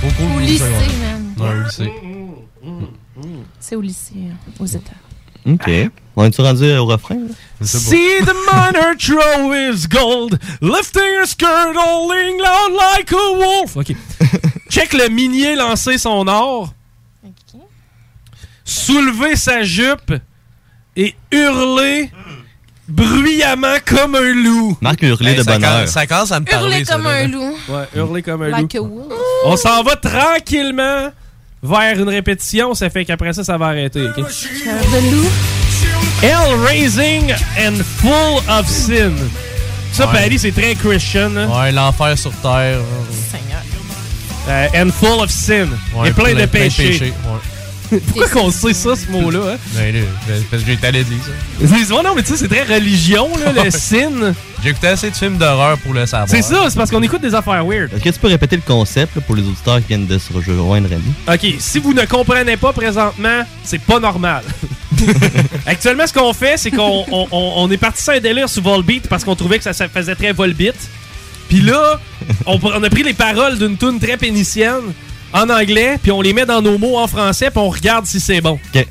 [0.00, 0.26] Trop cool.
[0.26, 0.86] Au pour lycée, ça, ouais.
[1.00, 1.34] man.
[1.38, 1.92] Ouais, au lycée.
[3.58, 4.92] C'est au lycée, hein, aux États.
[5.48, 5.70] OK.
[6.16, 7.16] On est-tu rendu au refrain?
[7.16, 7.66] là?
[7.66, 13.76] See the miner throw his gold, lifting her skirt, holding loud like a wolf.
[13.76, 13.94] OK.
[14.68, 16.72] Check le minier lancer son or.
[18.66, 20.12] Soulever sa jupe
[20.96, 22.10] et hurler
[22.88, 24.76] bruyamment comme un loup.
[24.80, 25.72] Marc Hey, de ça bonheur.
[25.76, 26.68] commence- Ça commence à me parler.
[26.70, 27.10] Hurler ça, comme là.
[27.10, 27.56] un loup.
[27.68, 28.84] Ouais, hurler comme un Like loup.
[28.84, 29.12] a wolf.
[29.44, 31.12] On s'en va tranquillement
[31.62, 32.74] vers une répétition.
[32.74, 34.02] Ça fait qu'après ça, ça va arrêter.
[34.08, 34.14] ok?
[34.16, 35.30] Cœur de loup.
[36.22, 39.12] Hell raising and full of sin.
[39.92, 40.12] Ça, Ouais.
[40.12, 41.36] Paris, c'est très Christian.
[41.36, 41.48] hein?
[41.48, 42.80] Ouais, l'enfer sur terre.
[43.30, 43.62] Seigneur.
[44.48, 45.68] Euh, and full of sin.
[45.94, 47.00] Ouais, et plein de péchés.
[47.00, 47.12] ouais.
[48.06, 49.52] Pourquoi qu'on sait ça, ce mot-là?
[49.54, 49.56] Hein?
[49.74, 50.00] Ben là,
[50.50, 51.20] parce que j'ai été à l'église.
[51.62, 52.02] hein.
[52.04, 54.34] Non, mais tu sais, c'est très religion, là, le sin.
[54.62, 56.28] J'ai écouté assez de films d'horreur pour le savoir.
[56.28, 57.92] C'est ça, c'est parce qu'on écoute des affaires weird.
[57.92, 60.32] Est-ce que tu peux répéter le concept là, pour les auditeurs qui viennent de se
[60.32, 61.34] rejoindre à nous?
[61.34, 64.42] OK, si vous ne comprenez pas présentement, c'est pas normal.
[65.66, 68.62] Actuellement, ce qu'on fait, c'est qu'on on, on- on est parti sur un délire sur
[68.62, 70.74] Volbeat parce qu'on trouvait que ça, ça faisait très Volbeat.
[71.48, 72.00] Puis là,
[72.46, 74.92] on, on a pris les paroles d'une tune très pénicienne
[75.32, 78.20] en anglais, puis on les met dans nos mots en français, puis on regarde si
[78.20, 78.58] c'est bon.
[78.74, 78.86] OK.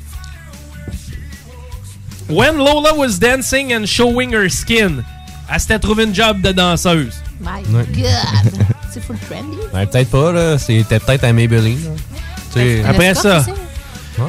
[2.28, 5.04] When Lola was dancing and showing her skin,
[5.52, 7.14] elle s'était trouvé une job de danseuse.
[7.40, 7.84] My Ouais.
[7.94, 8.66] God.
[8.92, 9.58] C'est full trendy.
[9.74, 10.58] Ouais, peut-être pas, là.
[10.58, 11.78] C'était peut-être un Maybelline.
[11.84, 11.90] là.
[12.52, 12.84] Tu sais.
[12.84, 13.44] Après ça,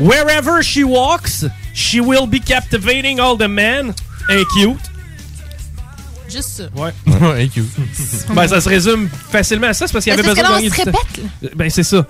[0.02, 3.94] wherever she walks, she will be captivating all the men.
[4.30, 4.78] And cute.
[6.30, 6.64] Juste ça.
[6.76, 6.94] Ouais.
[7.06, 7.66] Ouais, cute.
[8.34, 10.54] Ben, ça se résume facilement à ça, c'est parce qu'il y avait besoin que de
[10.54, 10.98] gagner on se du temps.
[11.00, 11.50] répète, là.
[11.56, 12.06] Ben, c'est ça.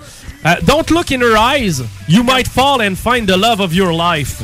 [0.45, 1.83] Euh, don't look in her eyes.
[2.09, 4.35] You might fall and find the love of your life.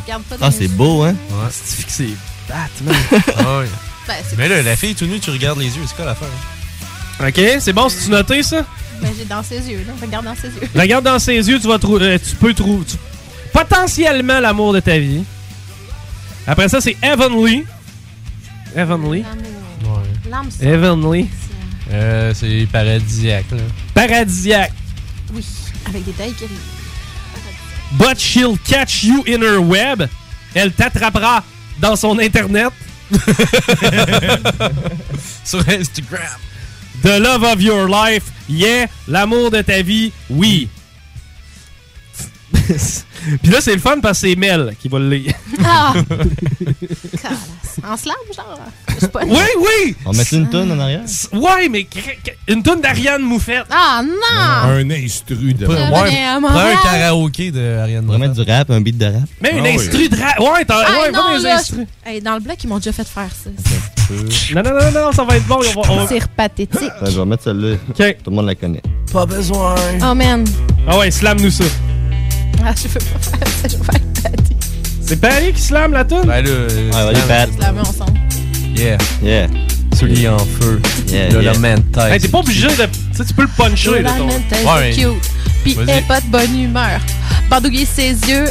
[0.42, 1.16] Ah, c'est beau, hein?
[1.52, 2.10] C'est fixé.
[2.48, 2.96] Batman.
[3.38, 3.66] Ah ouais.
[4.08, 5.84] Ben, c'est Mais là, la fille tout nue, tu regardes les yeux.
[5.88, 6.28] C'est quoi l'affaire?
[7.26, 8.66] OK, c'est bon, si tu noté ça?
[9.02, 9.94] Ben, j'ai dans ses yeux, là.
[10.02, 10.70] Regarde dans ses yeux.
[10.76, 12.06] Regarde dans ses yeux, tu vas trouver.
[12.06, 12.86] euh, tu peux trouver.
[12.86, 12.98] tu-
[13.52, 15.24] Potentiellement l'amour de ta vie.
[16.48, 17.64] Après ça, c'est Heavenly.
[18.76, 19.22] Heavenly.
[19.24, 19.44] L'amour.
[19.44, 19.53] Ouais.
[20.62, 21.30] Heavenly.
[21.92, 23.58] Euh, c'est paradisiaque, là.
[23.94, 24.74] Paradisiaque.
[25.34, 25.46] Oui,
[25.88, 26.46] avec des tailles qui
[27.94, 30.08] But she'll catch you in her web.
[30.56, 31.44] Elle t'attrapera
[31.80, 32.72] dans son internet.
[35.46, 36.40] Sur Instagram.
[37.04, 38.24] The love of your life.
[38.50, 38.88] Yeah.
[39.08, 40.12] L'amour de ta vie.
[40.30, 40.68] Oui.
[43.42, 45.34] Puis là, c'est le fun parce que c'est Mel qui va le lire.
[45.64, 45.94] Ah!
[47.90, 48.60] En slam, genre?
[49.12, 49.22] Pas.
[49.26, 49.96] Oui, oui!
[50.06, 51.02] On met une tonne en arrière?
[51.34, 51.88] Ouais, mais
[52.48, 53.66] une tonne d'Ariane Moufette.
[53.70, 54.70] Ah, non!
[54.70, 55.66] Un instru de.
[55.68, 59.24] Ouais, un karaoké de Ariane On va mettre du rap, un beat de rap.
[59.42, 60.40] Mais une Ah instru de rap.
[60.40, 61.88] Ouais, t'as Ah, ouais, non, pas des instrus.
[62.24, 63.50] dans le bloc, ils m'ont déjà fait faire ça.
[64.56, 65.60] Non, non, non, non, ça va être bon.
[66.08, 66.92] C'est pathétique.
[67.06, 67.76] Je vais mettre celle-là.
[67.90, 68.18] OK.
[68.24, 68.82] Tout le monde la connaît.
[69.12, 69.76] Pas besoin.
[70.02, 70.46] Oh, man.
[70.88, 71.64] Ah ouais, slam-nous ça.
[72.66, 73.68] Ah, je peux pas faire ça.
[73.68, 74.53] Je vais faire.
[75.06, 76.26] C'est Paris qui slam la toune?
[76.26, 76.50] Ben là.
[76.50, 77.28] euh, Ouais, vas-y, slam-
[77.60, 77.74] Pat.
[77.74, 78.20] Mets ensemble.
[78.76, 78.98] Yeah.
[79.22, 79.48] Yeah.
[79.98, 80.82] Souliers en feu.
[81.10, 81.54] Yeah, de yeah.
[81.54, 82.14] la mentale.
[82.14, 82.74] Hey, t'es pas obligé de.
[82.74, 83.92] Tu sais, tu peux le puncher.
[83.92, 85.32] là, la ton- Ouais, c'est cute.
[85.64, 85.90] Pis Vas-y.
[85.90, 87.00] elle est pas de bonne humeur.
[87.50, 88.46] Bandouiller ses yeux.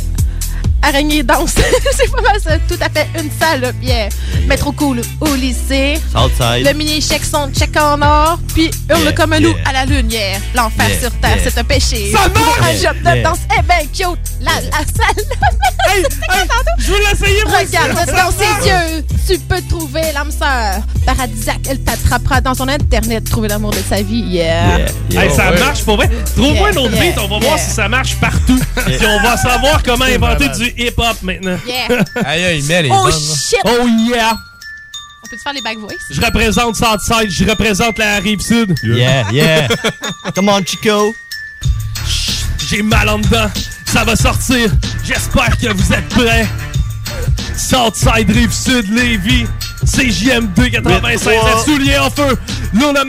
[0.82, 1.54] Araignée danse.
[1.96, 2.58] c'est pas mal ça.
[2.68, 3.74] Tout à fait une salope.
[3.82, 4.08] Yeah.
[4.46, 6.00] Mais trop cool au lycée.
[6.12, 6.66] Southside.
[6.66, 8.38] Le mini check son check en or.
[8.54, 9.68] Puis hurle Yeah, comme un loup yeah.
[9.68, 10.10] à la lune.
[10.10, 10.38] Yeah.
[10.54, 11.44] L'enfer Yeah, sur terre, yeah.
[11.44, 12.12] c'est un péché.
[12.12, 12.60] Ça marche!
[12.62, 13.38] Un job de danse.
[13.58, 14.18] Eh ben cute.
[14.40, 15.26] La, la salope.
[15.84, 15.98] Hey,
[16.30, 17.58] hey, je veux l'essayer, moi.
[17.58, 20.80] Regarde ça dans ses yeux, tu peux trouver l'âme sœur.
[21.04, 24.20] Paradisiaque, elle t'attrapera dans son internet, trouver l'amour de sa vie.
[24.20, 24.78] Yeah.
[24.78, 24.86] Yeah.
[25.10, 25.24] yeah.
[25.24, 26.08] Hey, ça marche pour vrai.
[26.36, 28.58] Trouve-moi Yeah, un autre yeah, beat, on va voir si ça marche partout.
[28.86, 30.71] Puis on va savoir comment inventer malade.
[30.74, 31.58] Du hip-hop maintenant.
[31.66, 32.04] Yeah.
[32.24, 33.58] Aïe, aïe, mais est Oh shit!
[33.64, 34.36] Oh yeah!
[35.24, 35.94] On peut te faire les back voice?
[36.10, 38.74] Je représente Southside, je représente la rive sud.
[38.82, 39.68] Yeah, yeah.
[40.34, 41.14] Come on, Chico.
[42.68, 43.50] J'ai mal en dedans,
[43.86, 44.70] ça va sortir.
[45.04, 46.46] J'espère que vous êtes prêts.
[47.56, 49.46] Southside, rive sud, Lévis.
[49.84, 52.36] CJM2 96 à souliers en feu.
[52.72, 53.02] Luna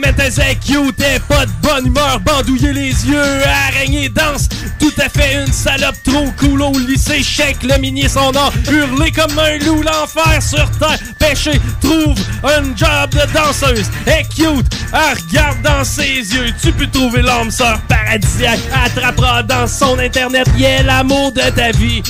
[0.66, 4.48] cute, et pas de bonne humeur, bandouiller les yeux, araignée danse.
[4.78, 9.10] Tout à fait une salope trop cool au lycée, chèque le minier son nom, hurler
[9.10, 13.86] comme un loup, l'enfer sur terre, pêcher, trouve un job de danseuse.
[14.06, 19.66] Et cute, elle regarde dans ses yeux, tu peux trouver l'homme sœur paradisiaque, attrapera dans
[19.66, 22.02] son internet, yeah l'amour de ta vie.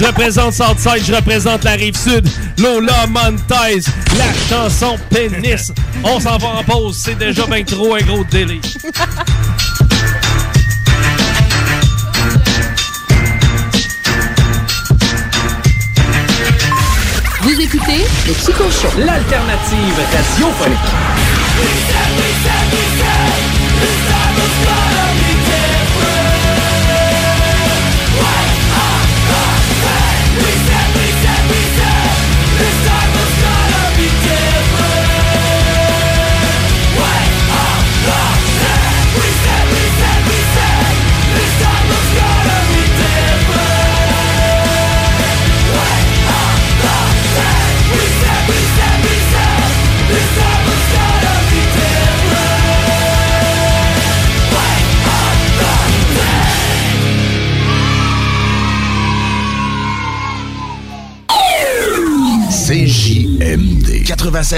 [0.00, 2.28] Je représente Southside, je représente la rive sud,
[2.58, 3.84] Lola Montez,
[4.16, 5.72] la chanson pénis.
[6.04, 8.60] On s'en va en pause, c'est déjà bien trop un gros délai.
[17.42, 18.98] Vous écoutez le Chico Show.
[18.98, 20.78] L'alternative radiophonique.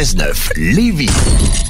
[0.01, 1.70] 96.9 Lévis.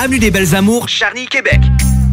[0.03, 1.61] Avenue des Belles Amours, Charny, Québec.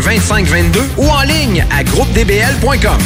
[0.00, 3.00] 2522 ou en ligne à groupedbl.com.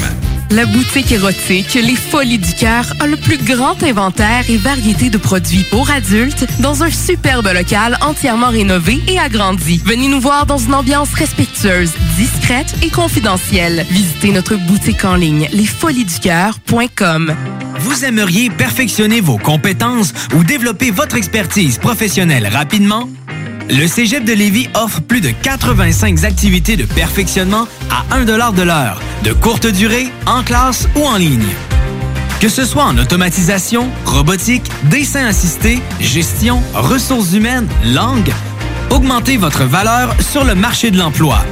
[0.50, 5.18] La boutique érotique Les Folies du Cœur a le plus grand inventaire et variété de
[5.18, 9.82] produits pour adultes dans un superbe local entièrement rénové et agrandi.
[9.84, 13.84] Venez nous voir dans une ambiance respectueuse, discrète et confidentielle.
[13.90, 17.34] Visitez notre boutique en ligne lesfoliesducoeur.com.
[17.80, 23.08] Vous aimeriez perfectionner vos compétences ou développer votre expertise professionnelle rapidement?
[23.68, 29.00] Le Cégep de Lévis offre plus de 85 activités de perfectionnement à 1 de l'heure,
[29.24, 31.48] de courte durée, en classe ou en ligne.
[32.40, 38.32] Que ce soit en automatisation, robotique, dessin assisté, gestion, ressources humaines, langue,
[38.90, 41.44] augmentez votre valeur sur le marché de l'emploi.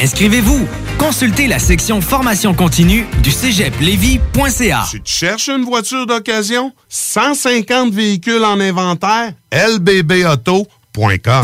[0.00, 0.66] Inscrivez-vous.
[0.98, 4.84] Consultez la section formation continue du cégeplevy.ca.
[4.90, 6.72] Tu te cherches une voiture d'occasion?
[6.88, 9.32] 150 véhicules en inventaire?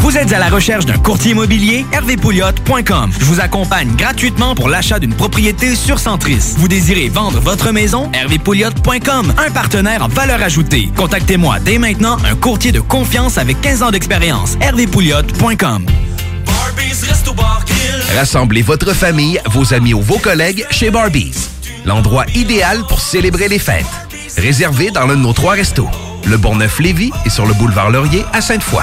[0.01, 1.87] Vous êtes à la recherche d'un courtier immobilier?
[1.93, 3.13] hervépouliot.com.
[3.19, 6.55] Je vous accompagne gratuitement pour l'achat d'une propriété sur Centris.
[6.57, 8.11] Vous désirez vendre votre maison?
[8.13, 9.33] hervépouliot.com.
[9.39, 10.91] Un partenaire en valeur ajoutée.
[10.97, 14.57] Contactez-moi dès maintenant, un courtier de confiance avec 15 ans d'expérience.
[14.61, 15.87] hervépouliot.com.
[18.17, 21.49] Rassemblez votre famille, vos amis ou vos collègues chez Barbies.
[21.85, 23.87] L'endroit idéal pour célébrer les fêtes.
[24.37, 25.89] Réservé dans l'un de nos trois restos.
[26.27, 28.83] Le Bonneuf-Lévis et sur le boulevard Laurier à Sainte-Foy.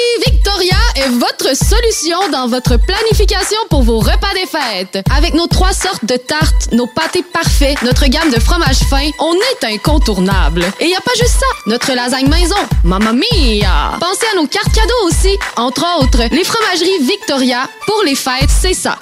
[1.01, 5.03] est votre solution dans votre planification pour vos repas des fêtes.
[5.15, 9.33] Avec nos trois sortes de tartes, nos pâtés parfaits, notre gamme de fromages fins, on
[9.33, 10.63] est incontournable.
[10.79, 13.97] Et y a pas juste ça, notre lasagne maison, mamma mia!
[13.99, 18.73] Pensez à nos cartes cadeaux aussi, entre autres, les fromageries Victoria, pour les fêtes, c'est
[18.73, 18.97] ça.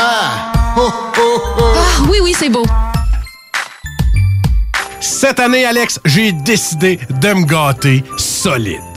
[0.00, 0.52] Ah!
[0.76, 0.82] Ah,
[2.08, 2.64] oui, oui, c'est beau.
[5.00, 8.93] Cette année, Alex, j'ai décidé de me gâter solide.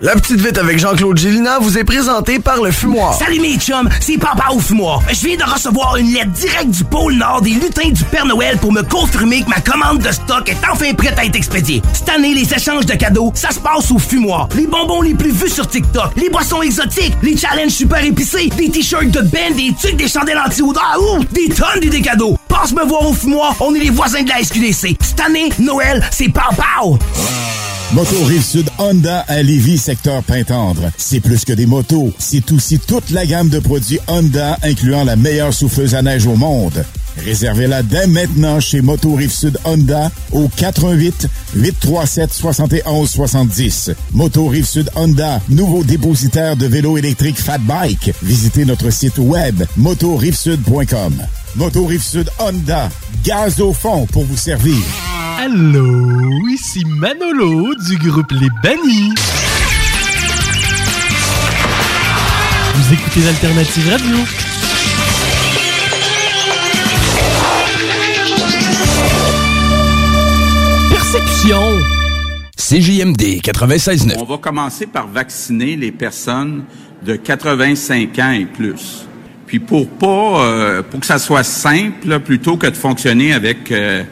[0.00, 3.14] La petite vite avec Jean-Claude Gélina vous est présentée par le fumoir.
[3.14, 5.02] Salut mes chums, c'est Papa au fumoir.
[5.08, 8.58] Je viens de recevoir une lettre directe du pôle Nord des lutins du Père Noël
[8.58, 11.82] pour me confirmer que ma commande de stock est enfin prête à être expédiée.
[11.92, 14.48] Cette année, les échanges de cadeaux, ça se passe au fumoir.
[14.54, 18.70] Les bonbons les plus vus sur TikTok, les boissons exotiques, les challenges super épicés, des
[18.70, 22.38] t-shirts de Ben, des trucs, des chandelles anti-odeur, ouh, des tonnes d'idées cadeaux.
[22.48, 24.96] Passe me voir au fumoir, on est les voisins de la SQDC.
[25.00, 26.98] Cette année, Noël, c'est Pau Pau.
[27.92, 30.90] Moto Rive-Sud Honda à Lévis, secteur Pintendre.
[30.98, 35.16] C'est plus que des motos, c'est aussi toute la gamme de produits Honda, incluant la
[35.16, 36.84] meilleure souffleuse à neige au monde.
[37.24, 43.90] Réservez-la dès maintenant chez Moto Rive-Sud Honda au 88 837 71 70.
[44.12, 48.12] Moto Rive-Sud Honda, nouveau dépositaire de vélos électriques Fat Bike.
[48.22, 51.22] Visitez notre site web motorivesud.com.
[51.58, 52.88] Moto Rive-Sud Honda,
[53.24, 54.76] gaz au fond pour vous servir.
[55.40, 59.12] Allô, ici Manolo du groupe Les Bannis.
[62.74, 64.16] Vous écoutez l'Alternative Radio.
[70.90, 71.78] Perception.
[72.56, 74.14] CJMD 96.9.
[74.16, 76.66] On va commencer par vacciner les personnes
[77.04, 79.07] de 85 ans et plus.
[79.48, 84.04] Puis pour pas, euh, pour que ça soit simple, plutôt que de fonctionner avec euh,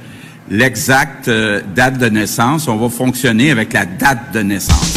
[0.48, 4.95] l'exacte euh, date de naissance, on va fonctionner avec la date de naissance.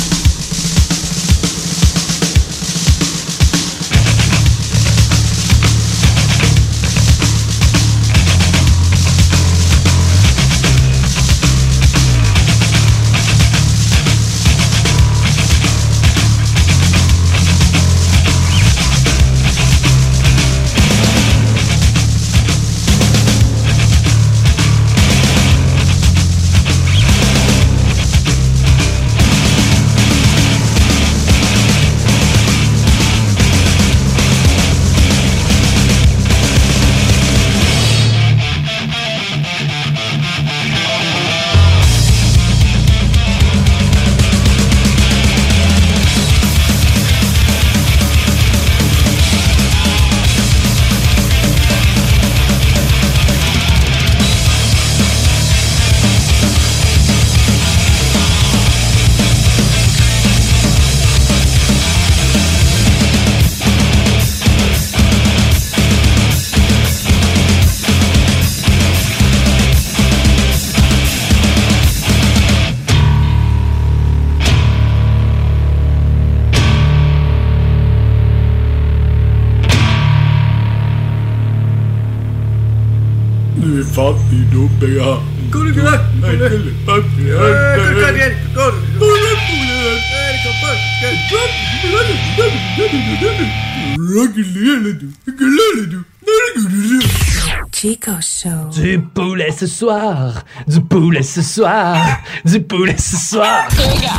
[99.60, 101.98] Ce soir, du poulet ce soir,
[102.46, 103.68] du poulet ce soir.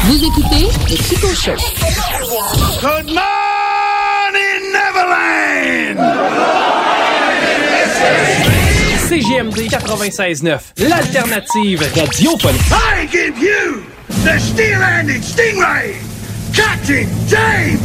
[0.02, 1.56] Vous écoutez le Chico Show.
[2.82, 5.98] Good morning, Neverland!
[9.08, 12.60] CGMD 96.9, l'alternative radiophonique.
[12.70, 13.82] I give you
[14.24, 15.94] the steel-handed stingray,
[16.52, 17.80] Captain James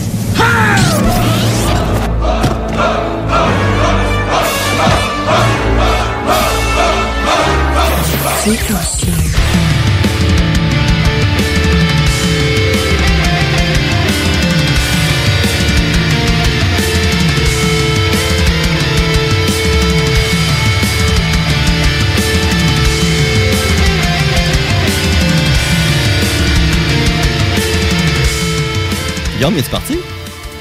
[29.33, 29.97] Guillaume, es-tu parti?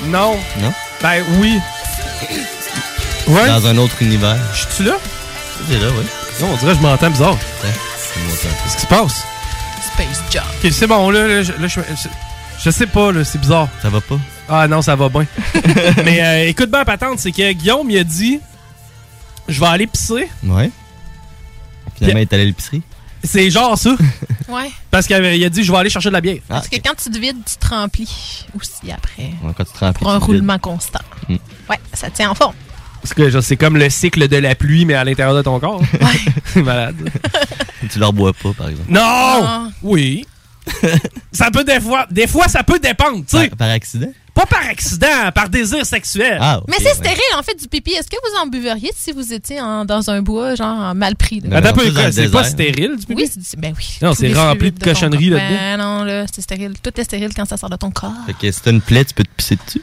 [0.06, 0.38] Non.
[0.58, 0.72] Non?
[1.02, 1.60] Ben oui.
[3.26, 3.46] Ouais.
[3.46, 4.38] Dans un autre univers.
[4.54, 4.96] Je suis là?
[5.70, 6.23] Là, oui.
[6.40, 7.36] Non, on dirait que je m'entends bizarre.
[7.62, 9.24] Qu'est-ce Qu'est-ce qui se passe?
[9.92, 10.44] Space Jump.
[10.64, 12.08] Ok, c'est bon, là, là, je, là, je, je-
[12.64, 13.68] je sais pas, là, c'est bizarre.
[13.82, 14.18] Ça va pas?
[14.48, 15.26] Ah non, ça va bien.
[16.04, 18.40] Mais euh, écoute bien, patente, c'est que Guillaume, il a dit
[19.48, 20.28] Je vais aller pisser.
[20.44, 20.70] Ouais.
[21.96, 22.82] Finalement, il est allé à l'épicerie.
[23.22, 23.90] C'est genre ça.
[24.46, 24.70] Ouais.
[24.90, 26.36] Parce qu'il a dit, je vais aller chercher de la bière.
[26.46, 29.30] Parce que quand tu te vides, tu te remplis aussi après.
[29.42, 30.40] Ouais, quand tu te remplis, Pour un tu te vides.
[30.40, 31.00] roulement constant.
[31.30, 31.36] Mm.
[31.70, 32.52] Ouais, ça tient en forme.
[33.04, 35.60] Parce que genre, c'est comme le cycle de la pluie, mais à l'intérieur de ton
[35.60, 35.82] corps.
[36.46, 36.96] C'est malade.
[37.92, 38.90] Tu leur bois pas, par exemple.
[38.90, 39.00] Non!
[39.02, 39.68] Ah.
[39.82, 40.24] Oui.
[41.32, 43.48] ça peut des fois, des fois, ça peut dépendre, tu sais.
[43.48, 44.10] Par, par accident?
[44.32, 46.38] Pas par accident, par désir sexuel.
[46.40, 47.92] Ah, Mais c'est stérile, en fait, du pipi.
[47.92, 51.42] Est-ce que vous en buveriez si vous étiez en- dans un bois, genre mal pris?
[51.42, 52.46] c'est pas désert.
[52.46, 53.22] stérile du pipi?
[53.22, 53.98] Oui, c'est ben oui.
[54.00, 55.58] Non, c'est rempli de cochonneries là-dedans.
[55.60, 56.72] Ben non, là, c'est stérile.
[56.82, 58.14] Tout est stérile quand ça sort de ton corps.
[58.24, 59.82] Fait que si t'as une plaie, tu peux te pisser dessus?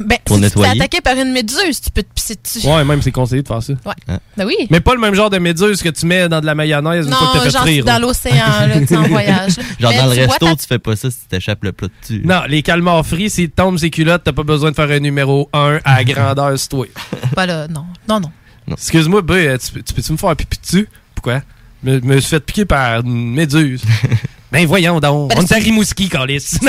[0.00, 0.80] Ben, Pour si tu te fais nettoyer.
[0.80, 2.66] attaquer par une méduse, tu peux te pisser dessus.
[2.66, 3.72] Ouais, même c'est conseillé de faire ça.
[3.86, 4.16] Ouais.
[4.36, 4.56] Ben oui.
[4.70, 7.12] Mais pas le même genre de méduse que tu mets dans de la mayonnaise une
[7.12, 7.84] fois que t'as fait genre frire.
[7.84, 9.52] dans l'océan, là, tu en voyage.
[9.78, 11.88] Genre Mais dans le resto, ta- tu fais pas ça si tu t'échappes le plat
[12.02, 12.22] dessus.
[12.24, 15.48] Non, les calmars frits, s'ils tombent ses culottes, t'as pas besoin de faire un numéro
[15.52, 16.86] 1 à grandeur sur toi.
[17.34, 17.86] Pas là, non.
[18.08, 18.30] Non, non.
[18.72, 19.32] Excuse-moi, B,
[19.64, 20.88] tu, peux- tu peux-tu me faire pipi dessus?
[21.14, 21.42] Pourquoi?
[21.84, 23.82] Je me, me suis fait piquer par une méduse.
[24.54, 25.30] ben voyons donc.
[25.30, 26.40] Ben, On est à Rimouski, Calis.
[26.40, 26.60] Ça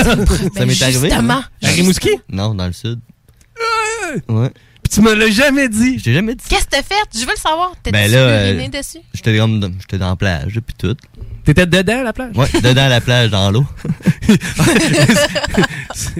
[0.66, 1.10] m'est arrivé.
[1.10, 1.44] justement.
[1.64, 2.10] À Rimouski?
[2.30, 3.00] Non, dans le sud.
[4.28, 4.50] Ouais.
[4.84, 6.00] Puis tu me l'as jamais dit.
[6.00, 6.44] Je t'ai jamais dit.
[6.48, 6.96] Qu'est-ce que t'as fait?
[7.14, 7.74] Je veux le savoir.
[7.84, 9.00] T'as-tu Ben là, euh, uriné dessus?
[9.14, 10.96] J'étais comme dans- j'étais dans la plage, puis tout.
[11.44, 12.36] T'étais dedans à la plage?
[12.36, 13.66] Ouais, dedans la plage, dans l'eau.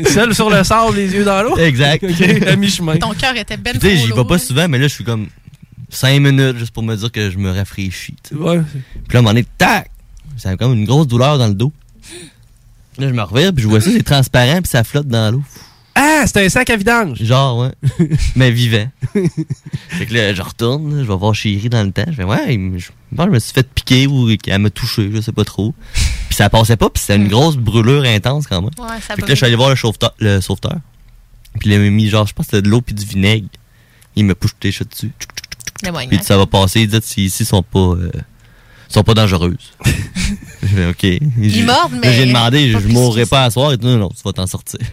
[0.06, 1.58] Seul sur le sable, les yeux dans l'eau?
[1.58, 2.04] Exact.
[2.10, 2.98] OK, à mi-chemin.
[2.98, 4.38] Ton cœur était ben Puis tu sais, j'y vais pas hein.
[4.40, 5.28] souvent, mais là, je suis comme
[5.90, 8.16] 5 minutes juste pour me dire que je me rafraîchis.
[8.34, 8.62] Ouais.
[8.62, 9.90] Puis là, à un moment donné, tac!
[10.38, 11.72] Ça a comme une grosse douleur dans le dos.
[12.98, 15.44] Là, je me revire, puis je vois ça, c'est transparent, puis ça flotte dans l'eau.
[15.96, 17.24] Ah, c'est un sac à vidange.
[17.24, 18.10] Genre, ouais.
[18.36, 18.88] mais vivant.
[19.14, 22.04] fait que là, je retourne, je vais voir chérie dans le temps.
[22.08, 25.32] Je fais, ouais, je je me suis fait piquer ou qu'elle m'a touché, je sais
[25.32, 25.74] pas trop.
[25.94, 28.72] Puis ça passait pas, puis c'était une grosse brûlure intense quand même.
[28.78, 30.14] Ouais, ça fait que là, je suis allé voir le sauveteur.
[30.20, 30.80] Le sauveteur.
[31.60, 33.48] Puis il m'a mis, genre, je pense que c'était de l'eau puis du vinaigre.
[34.18, 35.12] Il m'a poussé ça dessus.
[35.84, 36.82] Mais ouais, Puis ça va passer.
[36.82, 38.12] Il dit si ici sont pas, euh,
[38.94, 39.56] sont pas dangereuses.
[40.64, 41.04] je fais, OK.
[41.04, 43.72] Ils mordent, mais J'ai demandé, je plus mourrai pas à soir.
[43.74, 44.80] Il dit, non, non, tu vas t'en sortir.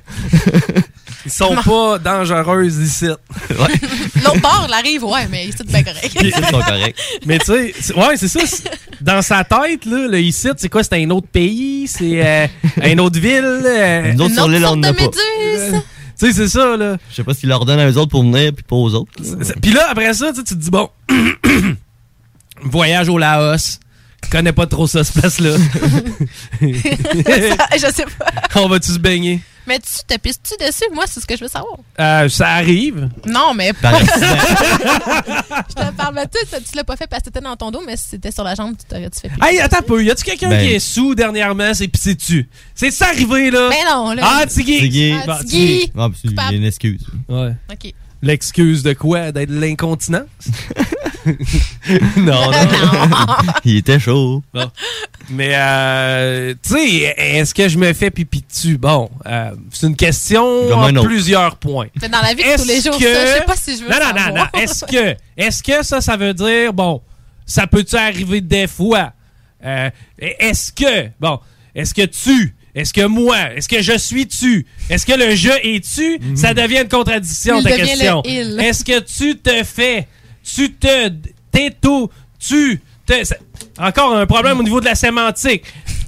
[1.24, 3.06] Ils sont pas dangereuses ici.
[3.50, 6.16] L'autre bord, elle arrive, ouais, mais c'est bien correct.
[6.20, 6.96] Ils sont corrects.
[7.26, 8.40] Mais tu sais, ouais, c'est ça.
[9.00, 10.82] Dans sa tête, là, le ici, c'est quoi?
[10.82, 11.86] C'est un autre pays?
[11.86, 12.46] C'est euh,
[12.84, 13.44] une autre ville?
[13.44, 15.00] euh, Nous autres, sur l'île, on n'en a pas.
[15.02, 15.80] méduse.
[16.18, 16.96] Tu sais, c'est ça, là.
[17.10, 19.12] Je sais pas s'ils leur donnent à eux autres pour venir, puis pas aux autres.
[19.60, 20.88] Puis là, après ça, tu sais, tu te dis, bon,
[22.64, 23.78] voyage au Laos.
[24.32, 25.50] Je connais pas trop ça, cette place-là.
[26.62, 28.62] je sais pas.
[28.62, 29.40] On va-tu se baigner?
[29.66, 30.86] Mais tu te pisses-tu dessus?
[30.94, 31.76] Moi, c'est ce que je veux savoir.
[32.00, 33.10] Euh, ça arrive.
[33.26, 33.92] Non, mais pas.
[34.00, 36.46] je te parle de tout.
[36.50, 38.54] Tu l'as pas fait parce que t'étais dans ton dos, mais si c'était sur la
[38.54, 39.40] jambe, tu t'aurais-tu fait pisser?
[39.42, 40.02] Hey, attends un peu.
[40.02, 40.66] Y a-tu quelqu'un Ben.
[40.66, 41.74] qui est sous dernièrement?
[41.74, 42.48] C'est pissé dessus?
[42.74, 43.68] C'est ça arrivé, là?
[43.68, 44.22] Ben non, là.
[44.24, 44.78] Ah, Tiggy!
[44.78, 45.14] Tiggy.
[45.28, 45.92] Ah, Tiggy.
[45.94, 47.02] Ah, puis il y a une excuse.
[47.28, 47.52] Ouais.
[47.70, 47.92] OK.
[48.22, 49.32] L'excuse de quoi?
[49.32, 50.26] D'être l'incontinence?
[52.16, 53.26] non, non.
[53.64, 54.42] Il était chaud.
[54.54, 54.70] Bon.
[55.30, 58.78] Mais, euh, tu sais, est-ce que je me fais pipi dessus?
[58.78, 61.06] Bon, euh, c'est une question Comme un en autre.
[61.08, 61.86] plusieurs points.
[62.00, 63.26] C'est dans la vie de tous les Est-ce jours, que- ça.
[63.26, 64.50] Je sais pas si je veux Non, non, non, savoir.
[64.54, 64.60] non.
[64.60, 67.00] Est-ce que, est-ce que ça, ça veut dire, bon,
[67.46, 69.12] ça peut-tu arriver des fois?
[69.64, 71.38] Euh, est-ce que, bon,
[71.74, 75.50] est-ce que tu, est-ce que moi, est-ce que je suis tu, est-ce que le je
[75.50, 78.22] est tu, ça devient une contradiction, Il ta question.
[78.24, 80.08] Est-ce que tu te fais,
[80.42, 81.10] tu te,
[81.50, 82.08] t'es tout,
[82.38, 83.12] tu, te,
[83.78, 85.64] encore un problème au niveau de la sémantique.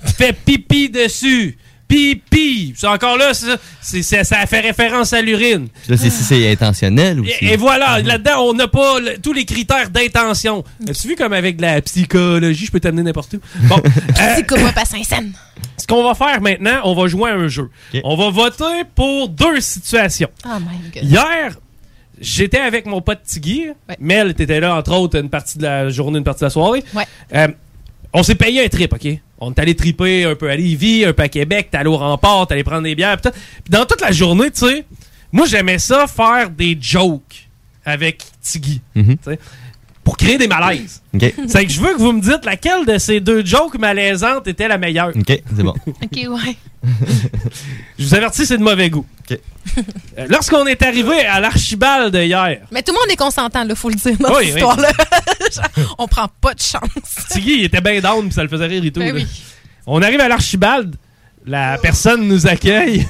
[0.06, 1.56] Tu fais pipi dessus.
[1.98, 2.74] Pipi.
[2.76, 5.68] C'est encore là, ça, c'est- c'est- ça fait référence à l'urine.
[5.88, 7.32] Là, c'est si c'est intentionnel aussi.
[7.40, 10.64] Et, et voilà, là-dedans, on n'a pas le- tous les critères d'intention.
[10.88, 13.38] As-tu vu comme avec de la psychologie, je peux t'amener n'importe où?
[13.68, 13.76] Bon,
[14.20, 15.30] euh, pas Saint-Saëns.
[15.76, 17.70] ce qu'on va faire maintenant, on va jouer à un jeu.
[18.02, 20.28] On va voter pour deux situations.
[20.46, 21.04] Oh my god.
[21.08, 21.56] Hier,
[22.20, 23.66] j'étais avec mon pote Tiggy.
[24.00, 26.82] Mel, t'étais là, entre autres, une partie de la journée, une partie de la soirée.
[26.92, 27.04] Ouais.
[27.34, 27.48] Euh,
[28.14, 29.18] on s'est payé un trip, OK?
[29.38, 31.96] On est allé triper un peu à Lévis, un peu à Québec, t'es allé au
[31.96, 33.16] rempart, t'es allé prendre des bières.
[33.16, 33.34] pis tout.
[33.34, 34.86] Puis dans toute la journée, tu sais,
[35.32, 37.48] moi, j'aimais ça faire des jokes
[37.84, 38.80] avec Tiggy.
[38.94, 39.16] Mhm.
[39.16, 39.38] tu sais,
[40.04, 41.02] Pour créer des malaises.
[41.48, 44.68] C'est que je veux que vous me dites laquelle de ces deux jokes malaisantes était
[44.68, 45.08] la meilleure.
[45.08, 45.74] OK, c'est bon.
[45.86, 46.56] OK, ouais.
[47.98, 49.06] Je vous avertis, c'est de mauvais goût.
[49.30, 53.88] Euh, Lorsqu'on est arrivé à l'Archibald hier, Mais tout le monde est consentant, là, faut
[53.88, 54.60] le dire, dans Oui, cette oui.
[54.60, 54.90] histoire-là.
[55.98, 57.26] On prend pas de chance.
[57.30, 59.00] Tiggy il était bien down, puis ça le faisait rire et tout.
[59.00, 59.26] Ben oui.
[59.86, 60.96] On arrive à l'Archibald,
[61.46, 63.06] la personne nous accueille.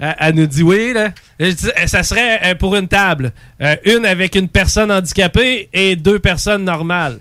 [0.00, 1.10] Elle, elle nous dit oui, là.
[1.40, 1.52] Euh,
[1.86, 3.32] Ça serait euh, pour une table.
[3.62, 7.18] Euh, une avec une personne handicapée et deux personnes normales.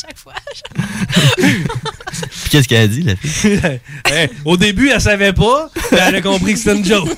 [0.00, 0.34] Chaque fois.
[1.36, 3.60] Puis qu'est-ce qu'elle a dit, la fille?
[4.44, 7.08] Au début, elle savait pas, mais elle a compris que c'était une joke.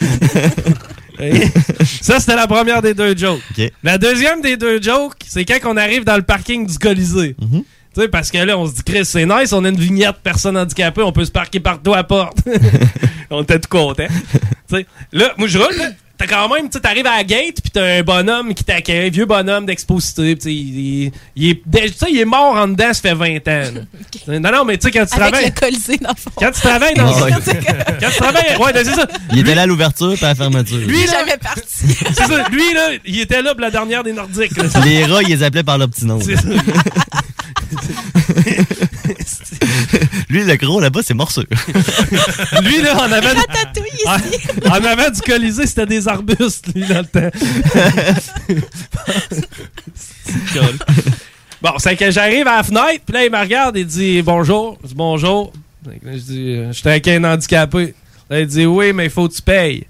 [2.02, 3.42] ça, c'était la première des deux jokes.
[3.58, 3.72] OK.
[3.82, 7.34] La deuxième des deux jokes, c'est quand on arrive dans le parking du Colisée.
[7.40, 7.64] Mhm.
[7.94, 10.16] Tu sais, parce que là, on se dit, Chris, c'est nice, on a une vignette
[10.22, 12.38] personne handicapée, on peut se parquer partout à la porte.
[13.30, 13.68] on était tout
[14.70, 15.94] sais, là, moi, je roule.
[16.18, 19.10] T'as quand même, tu t'arrives à la gate, puis t'as un bonhomme qui t'accueille, un
[19.10, 22.92] vieux bonhomme d'exposité, tu il, il- il est, tu sais, il est mort en dedans,
[22.92, 23.62] ça fait 20 ans.
[24.28, 25.52] Non, non, mais tu sais, quand tu Avec travailles...
[25.54, 26.30] le Colisée, dans le fond.
[26.36, 27.12] Quand tu travailles dans...
[28.00, 28.56] Quand tu travailles...
[28.60, 29.06] Ouais, ben, c'est ça.
[29.32, 30.76] Il était là à l'ouverture puis à la fermeture.
[30.78, 31.62] Lui, là, jamais parti.
[31.72, 32.48] c'est ça.
[32.50, 34.56] Lui, là, il était là pour la dernière des Nordiques.
[34.56, 34.64] là.
[34.84, 36.18] Les rats, ils les appelaient par leur petit nom.
[36.20, 36.42] C'est ça.
[40.28, 41.44] Lui, le gros là-bas, c'est morsure.
[42.62, 43.30] Lui, là, en avant,
[43.94, 44.06] ici.
[44.64, 47.30] en, en avant du Colisée, c'était des arbustes, lui, dans le temps.
[50.24, 50.76] C'est cool.
[51.62, 54.78] bon, c'est que j'arrive à la fenêtre, puis là, il me regarde, il dit bonjour.
[54.82, 55.52] Je dis bonjour.
[55.86, 57.94] Là, Je dis, euh, je suis avec un handicapé.
[58.28, 59.86] Là, il dit oui, mais il faut que tu payes.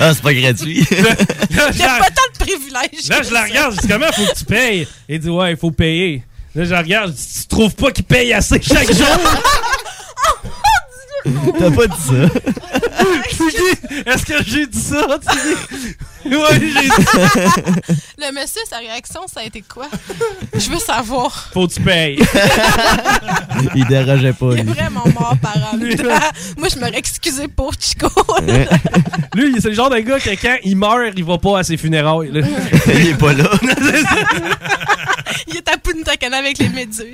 [0.00, 0.84] ah, c'est pas gratuit.
[0.90, 3.08] Je- pas tant de privilèges.
[3.08, 4.88] Là, je la regarde, je dis comment faut que tu payes?
[5.08, 6.22] Il dit ouais, il faut payer.
[6.56, 9.06] Là, je regarde, je dis tu trouves pas qu'il paye assez chaque jour?
[11.58, 12.28] T'as pas dit ça.
[13.30, 15.06] Tu dis, Est-ce que j'ai dit ça?
[16.24, 16.88] Ouais, j'ai dit
[18.18, 19.86] Le monsieur, sa réaction, ça a été quoi?
[20.54, 21.50] Je veux savoir.
[21.52, 22.18] Faut que tu payes.
[23.74, 24.72] Il dérogeait pas, Il est lui.
[24.72, 25.76] vraiment mort par temps.
[26.56, 28.08] Moi, je m'aurais excusé pour Chico.
[29.34, 31.76] Lui, c'est le genre de gars que quand il meurt, il va pas à ses
[31.76, 32.30] funérailles.
[32.32, 32.46] là.
[32.86, 33.50] Il est pas là.
[35.48, 37.04] Il est à Punta Cana avec les méduses.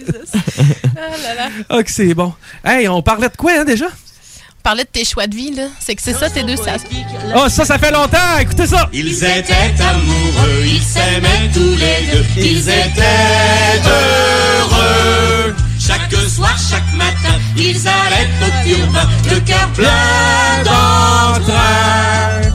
[0.96, 1.48] Ah là là.
[1.68, 2.34] Ah, que c'est bon.
[2.64, 3.86] Hey, on parlait de quoi, hein, déjà?
[3.86, 5.64] On parlait de tes choix de vie, là.
[5.80, 6.88] C'est que c'est ça, tes deux stations.
[7.34, 8.38] Oh, ça, ça fait longtemps!
[8.40, 8.88] Écoutez ça!
[8.92, 15.54] Ils étaient amoureux, ils s'aimaient tous les deux, ils étaient heureux.
[15.80, 22.52] Chaque soir, chaque matin, ils allaient au turbin, le cœur plein d'entrain.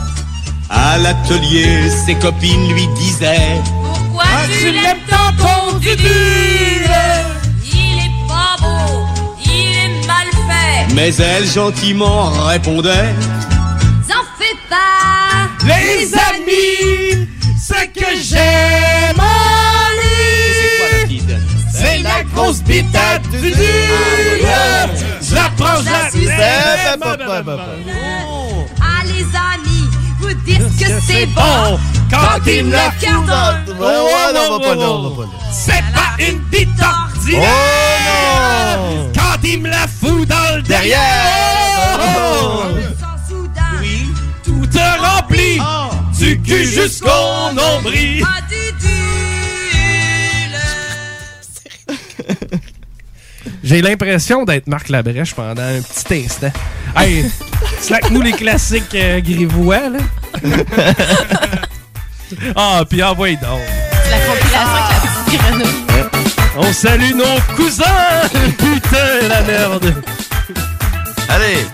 [0.70, 4.24] À l'atelier, ses copines lui disaient Pourquoi
[4.58, 5.28] tu l'aimes tant?
[5.80, 5.94] Il
[7.98, 9.06] est pas beau,
[9.44, 10.94] il est mal fait.
[10.94, 13.14] Mais elle gentiment répondait.
[14.08, 15.48] N'en fais pas.
[15.66, 17.28] Les amis,
[17.60, 19.88] ce que j'aime en
[21.08, 21.22] lui,
[21.72, 23.52] c'est la grosse bitate du
[25.20, 26.10] Je la prends, je la
[29.04, 29.67] les amis,
[30.34, 31.78] vous que c'est bon
[32.10, 35.16] quand il me la fout dans Ouais, ouais, non, on va pas là, on va
[35.16, 35.28] pas là.
[35.52, 37.48] C'est pas une bite ordinaire.
[38.78, 40.98] Oh Quand il me la fout dans le derrière.
[42.00, 42.62] Oh!
[43.80, 44.08] Oui,
[44.44, 45.60] Tout te remplit
[46.18, 48.24] Du cul jusqu'au nombril
[53.68, 56.50] J'ai l'impression d'être Marc Labrèche pendant un petit instant.
[56.96, 57.30] Hey,
[57.82, 59.98] slack-nous les classiques euh, grivois, là.
[62.56, 63.60] ah, puis envoyez donc.
[64.10, 65.84] La compilation avec la petite grenouille.
[66.56, 67.84] On salue nos cousins!
[68.56, 69.94] Putain, la merde!
[71.28, 71.66] Allez!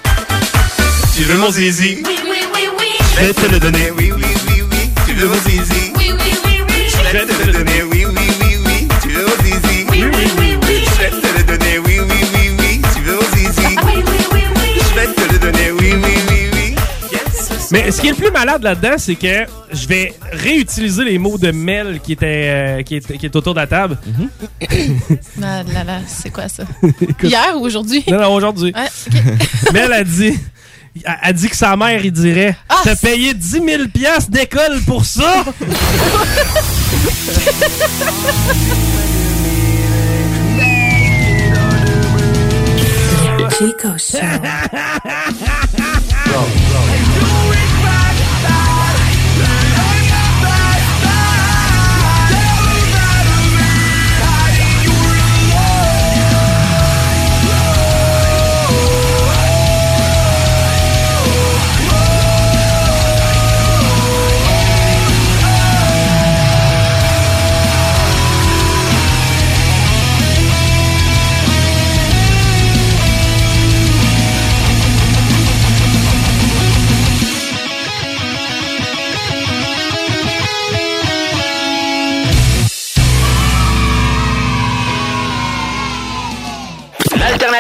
[1.15, 2.03] Tu veux mon zizi?
[2.05, 2.87] Oui, oui, oui, oui.
[3.15, 4.91] Je vais te le donner, oui, oui, oui, oui.
[5.07, 5.93] Tu veux mon zizi?
[5.97, 6.87] Oui, oui, oui, oui.
[6.89, 8.04] Je vais te le donner, oui, oui, oui,
[17.75, 21.37] Mais ce qui est le plus malade là-dedans, c'est que je vais réutiliser les mots
[21.37, 23.99] de Mel qui était, euh, qui est, qui est autour de la table.
[25.43, 26.62] Ah là là, c'est quoi ça?
[27.22, 28.05] Hier ou aujourd'hui?
[28.09, 28.72] Non, non, aujourd'hui.
[28.75, 29.72] Ouais.
[29.72, 30.39] Mel a dit,
[31.05, 34.81] a, a dit que sa mère, il dirait Ah, T'as payé 10 000 piastres d'école
[34.87, 35.45] pour ça?
[43.59, 43.89] Chico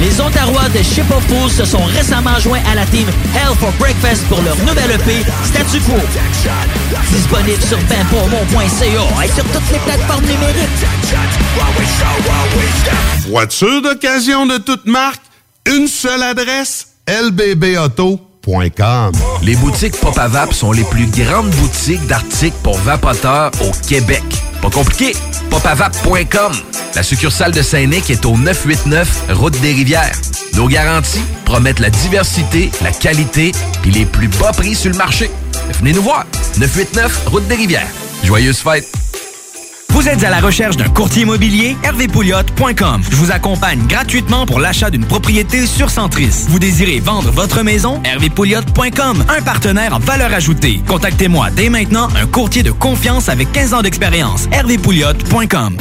[0.00, 3.70] Les Ontarois de Ship of Fools se sont récemment joints à la team Hell for
[3.78, 5.94] Breakfast pour leur nouvelle EP Statu Quo.
[7.10, 10.68] Disponible sur benpourmont.ca et sur toutes les plateformes numériques.
[13.28, 15.20] Voiture d'occasion de toute marque,
[15.66, 19.12] une seule adresse, lbbauto.com.
[19.42, 24.22] Les boutiques Pop à Vap sont les plus grandes boutiques d'articles pour vapoteurs au Québec.
[24.60, 25.14] Pas compliqué,
[25.52, 26.52] popavap.com.
[26.94, 30.16] La succursale de Saint-Nic est au 989 Route des Rivières.
[30.54, 33.52] Nos garanties promettent la diversité, la qualité
[33.84, 35.30] et les plus bas prix sur le marché.
[35.78, 36.24] Venez nous voir,
[36.58, 37.88] 989 Route des Rivières.
[38.24, 38.88] Joyeuses fêtes!
[40.02, 41.76] Vous êtes à la recherche d'un courtier immobilier?
[41.84, 43.02] hervépouliot.com.
[43.08, 46.46] Je vous accompagne gratuitement pour l'achat d'une propriété sur Centris.
[46.48, 48.02] Vous désirez vendre votre maison?
[48.02, 49.24] hervépouliot.com.
[49.28, 50.82] Un partenaire en valeur ajoutée.
[50.88, 54.48] Contactez-moi dès maintenant un courtier de confiance avec 15 ans d'expérience.
[54.50, 55.76] hervépouliot.com.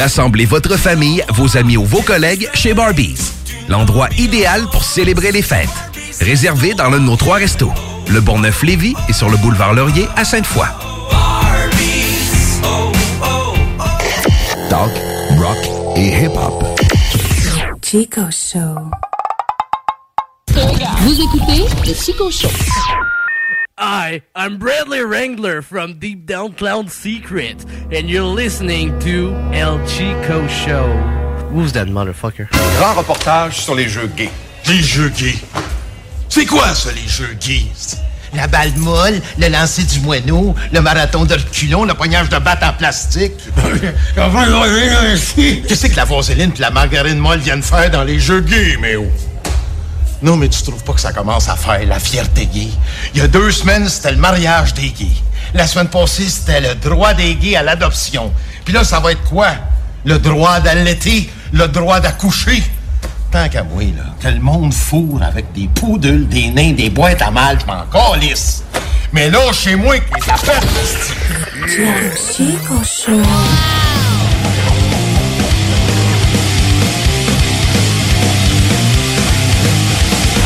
[0.00, 3.30] Rassemblez votre famille, vos amis ou vos collègues chez Barbies.
[3.68, 5.68] L'endroit idéal pour célébrer les fêtes.
[6.20, 7.72] Réservé dans l'un de nos trois restos.
[8.08, 10.66] Le Bonneuf-Lévis et sur le boulevard Laurier à Sainte-Foy.
[14.74, 14.90] Talk,
[15.38, 15.58] rock
[15.94, 16.64] et hip-hop.
[17.80, 18.90] Chico Show.
[20.48, 22.48] Vous écoutez le Chico Show.
[23.78, 30.48] Hi, I'm Bradley Wrangler from Deep Down Cloud Secret, and you're listening to El Chico
[30.48, 30.88] Show.
[31.52, 32.48] Who's that motherfucker?
[32.50, 34.32] Grand reportage sur les jeux gays.
[34.66, 35.40] Les jeux gays.
[36.28, 37.96] C'est quoi ça, les jeux gays?
[38.34, 42.62] La balle molle, le lancer du moineau, le marathon de reculon, le poignage de batte
[42.62, 43.32] en plastique.
[45.68, 48.96] Qu'est-ce que la vaseline et la margarine molle viennent faire dans les jeux gays, mais
[48.96, 49.06] oh?
[50.22, 52.68] Non, mais tu trouves pas que ça commence à faire la fierté gay?
[53.14, 55.06] Il y a deux semaines, c'était le mariage des gays.
[55.52, 58.32] La semaine passée, c'était le droit des gays à l'adoption.
[58.64, 59.50] Puis là, ça va être quoi?
[60.04, 62.62] Le droit d'allaiter, le droit d'accoucher.
[63.34, 67.20] Tant qu'à moi, là, que le monde fourre avec des poudules, des nains, des boîtes
[67.20, 68.62] à mal, je m'en calisse.
[69.12, 70.60] Mais là, chez moi, que les affaires...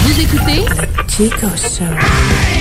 [0.03, 0.65] Vous écoutez
[1.09, 2.58] Chico Show.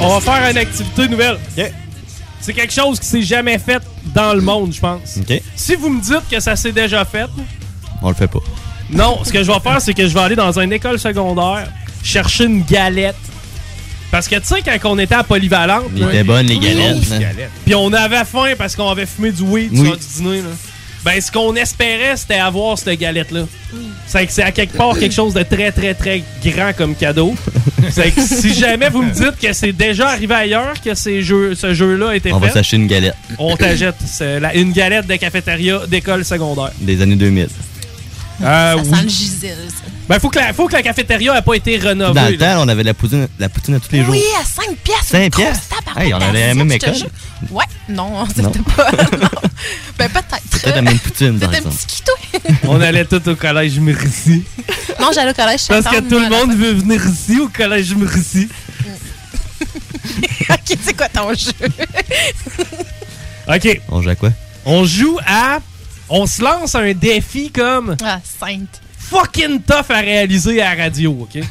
[0.00, 1.38] On va faire une activité nouvelle.
[2.40, 3.82] C'est quelque chose qui s'est jamais fait
[4.14, 5.18] dans le monde, je pense.
[5.54, 7.26] Si vous me dites que ça s'est déjà fait,
[8.02, 8.38] On le fait pas.
[8.90, 11.68] non, ce que je vais faire, c'est que je vais aller dans une école secondaire
[12.02, 13.14] chercher une galette.
[14.10, 15.92] Parce que tu sais, quand on était à Polyvalente.
[16.24, 16.96] Bonnes, les galettes.
[17.12, 17.18] hein.
[17.64, 19.86] Puis on avait faim parce qu'on avait fumé du weed Oui.
[19.86, 20.38] sur du dîner.
[20.42, 20.48] Là.
[21.04, 23.46] Ben, ce qu'on espérait, c'était avoir cette galette-là.
[24.06, 27.34] C'est que c'est à quelque part quelque chose de très, très, très grand comme cadeau.
[27.90, 31.54] c'est que si jamais vous me dites que c'est déjà arrivé ailleurs que ces jeux,
[31.54, 33.14] ce jeu-là a été On va s'acheter une galette.
[33.38, 36.70] on t'achète c'est la- une galette de cafétéria d'école secondaire.
[36.80, 37.48] Des années 2000.
[38.42, 38.88] Euh, Ça oui.
[38.88, 39.90] sent le gisel, ça.
[40.08, 42.14] Ben, faut que la, faut que la cafétéria ait pas été rénovée.
[42.14, 42.54] Dans le là.
[42.54, 44.10] temps, on avait la poutine, la poutine à tous les jours.
[44.10, 45.04] Oui, à 5 piastres.
[45.06, 45.98] 5 une grosse piastres?
[45.98, 46.94] Hey, on allait à la même école.
[46.94, 47.10] jure.
[47.50, 48.42] Ouais, non, c'était
[48.74, 48.90] pas.
[48.92, 49.28] non.
[49.98, 50.42] Ben, peut-être.
[50.50, 52.12] Peut-être la même poutine, par C'était un petit quito.
[52.64, 54.42] On allait tous au collège Merci.
[55.00, 58.48] Non, j'allais au collège Parce que tout le monde veut venir ici au collège Merci.
[60.50, 61.52] ok, c'est quoi ton jeu?
[63.48, 63.80] OK.
[63.88, 64.30] On joue à quoi?
[64.64, 65.58] On joue à.
[66.10, 68.80] On se lance un défi comme Ah, sainte.
[68.98, 71.42] fucking tough à réaliser à la radio, OK?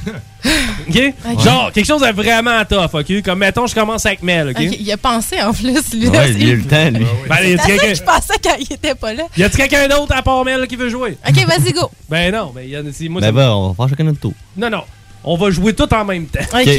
[0.89, 1.13] OK?
[1.43, 3.21] Genre, quelque chose de vraiment tough, OK?
[3.23, 4.55] Comme, mettons, je commence avec Mel, OK?
[4.59, 6.07] Ok, il a pensé en plus, lui.
[6.07, 7.05] Ouais, il a eu le temps, lui.
[7.27, 9.23] Ben, y C'est ça que quelqu'un je pensais quand il était pas là.
[9.37, 11.17] y a-tu quelqu'un d'autre à part Mel qui veut jouer?
[11.27, 11.89] Ok, vas-y, go.
[12.09, 13.21] Ben non, ben, y a, c'est moi.
[13.21, 14.33] Ben ça- va, on va faire chacun notre tour.
[14.57, 14.83] Non, non.
[15.23, 16.39] On va jouer tout en même temps.
[16.53, 16.69] Ok.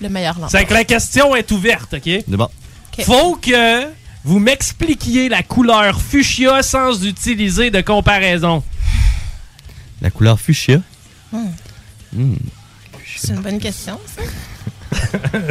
[0.00, 0.50] Le meilleur langage.
[0.50, 2.02] C'est que la question est ouverte, OK?
[2.04, 2.48] C'est bon.
[3.04, 3.84] Faut que
[4.24, 8.62] vous m'expliquiez la couleur fuchsia sans utiliser de comparaison.
[10.00, 10.80] La couleur fuchsia?
[11.32, 11.46] Hmm.
[12.14, 12.34] Hmm.
[13.16, 14.22] C'est une bonne question, ça.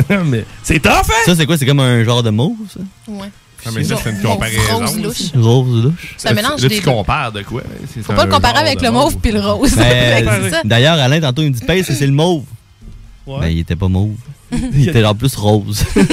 [0.26, 1.24] Mais c'est tough, hein?
[1.26, 1.58] Ça, c'est quoi?
[1.58, 2.80] C'est comme un genre de mauve, ça?
[3.08, 3.30] Ouais.
[3.66, 4.78] Ah, mais ça, c'est une comparaison.
[4.80, 5.32] Rose louche.
[5.36, 6.18] Rose louche.
[6.26, 7.64] Un mélange Là, des tu compares de quoi?
[7.94, 9.70] C'est Faut pas le comparer avec le mauve puis le rose.
[9.74, 9.82] Ça.
[9.82, 12.44] Ben, D'ailleurs, Alain, tantôt, il me dit Pace, c'est le mauve.
[13.26, 13.40] Ouais.
[13.42, 14.16] Ben, il était pas mauve.
[14.74, 15.84] Il était en plus rose.
[15.96, 16.04] mais-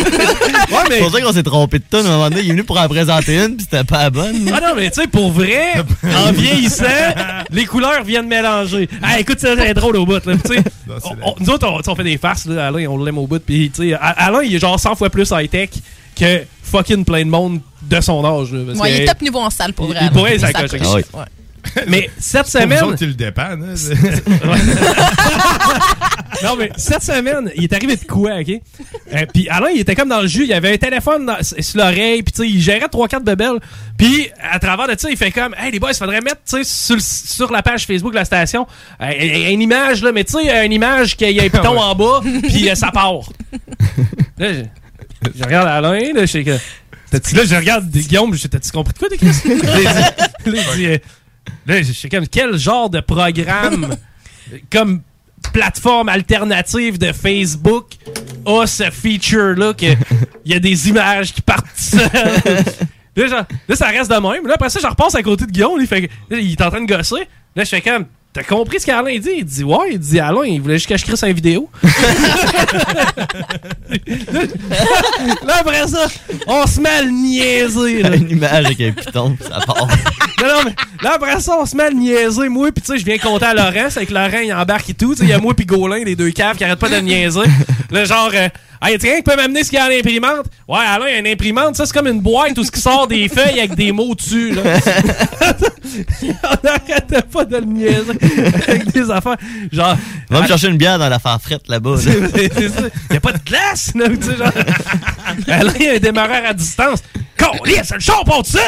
[0.90, 2.06] C'est pour ça qu'on s'est trompé de tonne.
[2.06, 4.10] À un moment donné, il est venu pour en présenter une, puis c'était pas la
[4.10, 4.50] bonne.
[4.54, 6.84] Ah non, mais tu sais, pour vrai, en vieillissant,
[7.50, 8.88] les couleurs viennent mélanger.
[9.02, 10.24] Ah, écoute, ça, c'est drôle au bout.
[10.24, 10.62] Là, tu sais.
[11.04, 12.46] On- on- nous autres, on, fait des farces.
[12.46, 13.40] Là, Alain, on l'aime au bout.
[13.44, 15.70] Puis, tu sais, Alain, il est genre 100 fois plus high-tech
[16.16, 18.52] que fucking plein de monde de son âge.
[18.52, 20.04] là, parce Ouais, il est top niveau en salle pour Il- vrai.
[20.06, 20.80] il pourrait, coche.
[20.80, 21.02] Ah oui.
[21.12, 21.24] Ouais.
[21.88, 22.84] Mais cette Pour semaine.
[22.84, 23.74] autres, le dépannes.
[26.44, 28.48] non, mais cette semaine, il est arrivé de quoi, OK?
[28.50, 30.44] Euh, puis Alain, il était comme dans le jus.
[30.44, 32.22] Il avait un téléphone dans- sur l'oreille.
[32.22, 33.58] Puis, tu sais, il gérait 3-4 bebelles.
[33.98, 36.64] Puis, à travers de ça, il fait comme, hey, les boys, il faudrait mettre, tu
[36.64, 38.66] sais, sur, la page Facebook de la station,
[39.00, 41.94] euh, une image, là, mais tu sais, une image qu'il y a un piton en
[41.94, 43.28] bas, puis euh, ça part.
[44.38, 44.62] là, je,
[45.36, 46.50] je regarde Alain, là, je sais que.
[47.12, 49.34] Là, je regarde Guillaume, je t'as-tu compris de quoi, t'es Chris?
[50.86, 50.98] euh,
[51.66, 53.96] là, je sais comme, quel genre de programme,
[54.70, 55.02] comme
[55.52, 57.86] plateforme alternative de Facebook,
[58.46, 59.96] a ce feature-là qu'il
[60.44, 61.94] y a des images qui partent.
[63.16, 64.46] Là, genre, là, ça reste de même.
[64.46, 65.76] Là, après ça, je repasse à côté de Guillaume.
[65.76, 67.26] là, Il, fait, là, il est en train de gosser.
[67.56, 69.30] Là, je fais comme, t'as compris ce qu'Alain dit?
[69.38, 69.92] Il dit, ouais.
[69.92, 71.68] Il dit, Alain, il voulait juste que je crisse une vidéo.
[75.44, 76.06] là, après ça,
[76.46, 78.02] on se met à le niaiser.
[78.02, 78.14] là.
[78.14, 79.88] Une image avec un piton, ça part.
[80.40, 82.92] Non, non, mais là, après ça, on se met à le niaiser, moi, pis tu
[82.92, 85.24] sais, je viens compter à Laurent, c'est avec Laurent, il embarque et tout, tu sais,
[85.24, 87.40] il y a moi pis Gaulin, les deux caves qui arrêtent pas de le niaiser.
[87.90, 88.48] Là, genre, euh,
[88.82, 90.46] hey, tiens, qui peut m'amener ce qu'il y a à l'imprimante?
[90.68, 92.80] Ouais, Alain, il y a une imprimante, ça, c'est comme une boîte où ce qui
[92.80, 94.62] sort des feuilles avec des mots dessus, là.
[96.22, 98.12] on n'arrêtait pas de le niaiser
[98.68, 99.36] avec des affaires.
[99.72, 99.96] Genre.
[100.28, 101.96] Va me chercher une bière dans l'affaire frette là-bas.
[101.96, 102.12] là.
[102.34, 102.82] C'est c'est ça.
[103.10, 104.52] Il a pas de glace, là, tu sais, genre.
[105.48, 107.02] Alain, il y a un démarreur à distance.
[107.36, 108.58] Collier, c'est le char pas tout.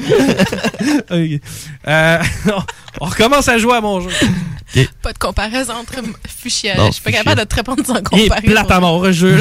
[1.86, 2.18] Euh,
[3.00, 4.10] on recommence à jouer à mon jeu.
[5.02, 6.00] Pas de comparaison entre.
[6.00, 6.12] Bon,
[6.44, 8.64] je suis pas capable de te répondre sans Il est comparaison.
[8.64, 9.38] plate à jeu.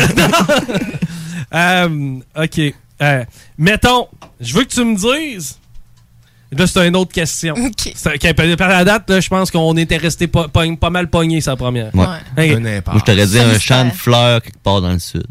[1.53, 2.61] Euh, OK.
[3.01, 3.25] Euh,
[3.57, 4.07] mettons,
[4.39, 5.59] je veux que tu me dises...
[6.51, 7.53] Là, c'est une autre question.
[7.57, 7.91] OK.
[7.95, 11.09] C'est- ok, par la date, là, je pense qu'on était resté pas, pas- pas mal
[11.09, 11.93] pogné sa première.
[11.95, 12.05] Ouais.
[12.05, 15.25] Moi, je t'aurais dit un champ de fleurs quelque part dans le sud.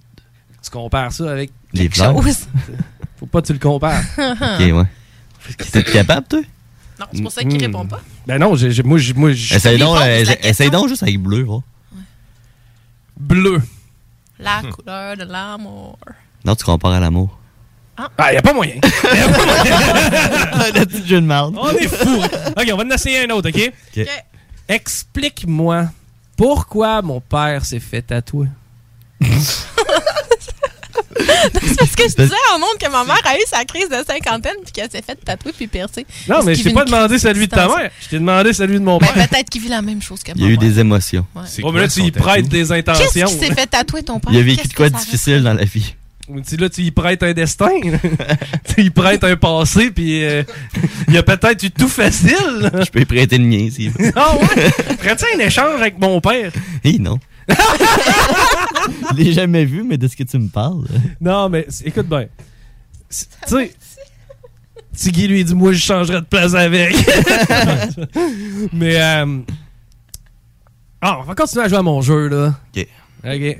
[0.63, 2.23] Tu compares ça avec Des quelque fleurs?
[2.23, 2.39] chose?
[3.19, 4.03] Faut pas que tu le compares.
[4.19, 4.85] Ok, ouais.
[5.73, 6.41] T'es capable, toi?
[6.99, 8.01] Non, c'est pour ça qu'il répond pas.
[8.27, 11.57] Ben non, j'ai, j'ai- moi, Essaye donc, euh, essaye- donc juste avec bleu, va.
[13.19, 13.61] Bleu.
[14.39, 15.99] La couleur de l'amour.
[16.45, 17.39] Non, tu compares à l'amour.
[18.19, 18.75] Ah, y a pas moyen.
[18.83, 21.57] Le petit jeu de merde.
[21.59, 22.21] On est fou.
[22.23, 23.73] OK, on va en essayer un autre, OK?
[23.97, 24.07] Ok.
[24.69, 25.87] Explique-moi
[26.37, 28.47] pourquoi mon père s'est fait tatouer.
[29.21, 29.67] c'est
[31.79, 34.57] parce que je disais en ondes que ma mère a eu sa crise de cinquantaine
[34.63, 36.07] puis qu'elle s'est fait tatouer puis percer.
[36.29, 37.91] Non, mais je t'ai pas demandé celui de ta mère.
[38.01, 39.29] Je t'ai demandé celui de mon Ben, père.
[39.29, 40.55] peut-être qu'il vit la même chose que Il y a moi.
[40.55, 41.27] eu des émotions.
[41.63, 43.05] Oh, mais là, tu y prêtes des intentions.
[43.13, 44.33] Qu'est-ce qui s'est fait tatouer ton père?
[44.33, 45.95] Il a vécu de quoi de difficile dans la vie.
[46.47, 47.69] Tu, là, tu y prêtes un destin.
[48.75, 50.43] tu y prêtes un passé, puis euh,
[51.09, 52.71] il y a peut-être eu tout facile.
[52.85, 54.13] Je peux y prêter le mien, s'il veut.
[54.17, 54.71] Ah ouais?
[54.99, 56.53] Ferais-tu un échange avec mon père?
[56.85, 57.19] Hé, non.
[57.49, 60.87] Je l'ai jamais vu, mais de ce que tu me parles.
[61.21, 62.27] Non, mais écoute bien.
[63.09, 63.73] Tu sais,
[64.97, 66.95] Tiggy lui dit Moi, je changerais de place avec.
[68.73, 69.01] mais.
[69.01, 69.39] Euh...
[71.01, 72.55] Ah, on va continuer à jouer à mon jeu, là.
[72.77, 72.87] Ok.
[73.25, 73.59] Ok.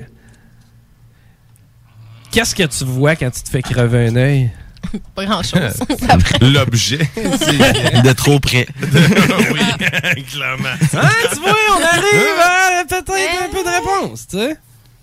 [2.31, 4.51] Qu'est-ce que tu vois quand tu te fais crever un œil?
[5.15, 5.79] Pas grand-chose.
[6.41, 6.97] L'objet.
[7.15, 8.67] De trop près.
[8.81, 10.69] oui, clairement.
[10.69, 13.13] Hein, tu vois, on arrive à peut-être
[13.43, 14.57] un peu de réponse, tu sais.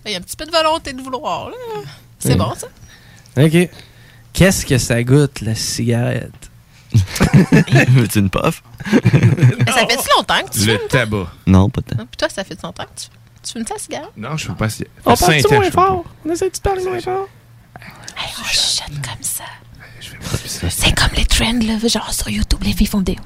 [0.06, 1.56] Il y a un petit peu de volonté de vouloir, là.
[2.18, 2.66] C'est bon, ça?
[3.36, 3.68] Ok.
[4.32, 6.32] Qu'est-ce que ça goûte, la cigarette?
[7.90, 8.62] Veux-tu une puff?
[8.92, 10.78] Mais ça fait-tu longtemps que tu fumes?
[10.82, 11.26] Le tabac.
[11.46, 11.96] Non, pas tant.
[11.96, 13.08] Puis toi, ça fait longtemps que tu,
[13.43, 14.11] tu fumes ta cigarette?
[14.16, 14.84] Non, je ne pas si.
[15.05, 16.05] On parle-tu moins fort?
[16.24, 17.28] On essaie de parler moins fort?
[18.16, 19.45] Hey, on chuchote comme ça.
[20.68, 23.16] C'est comme les trends, là, genre sur YouTube, les filles font des...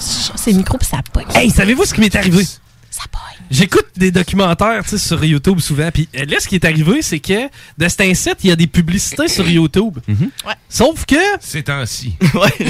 [0.00, 1.26] C'est le micro, puis ça pogne.
[1.34, 2.44] Hey, savez-vous ce qui m'est arrivé?
[2.90, 3.46] Ça pogne.
[3.50, 5.90] J'écoute des documentaires sur YouTube souvent.
[5.92, 7.48] Puis euh, là, ce qui est arrivé, c'est que
[7.78, 9.98] de cet site, il y a des publicités sur YouTube.
[10.08, 10.54] Ouais.
[10.68, 11.16] Sauf que.
[11.40, 12.14] C'est temps-ci.
[12.34, 12.66] ouais.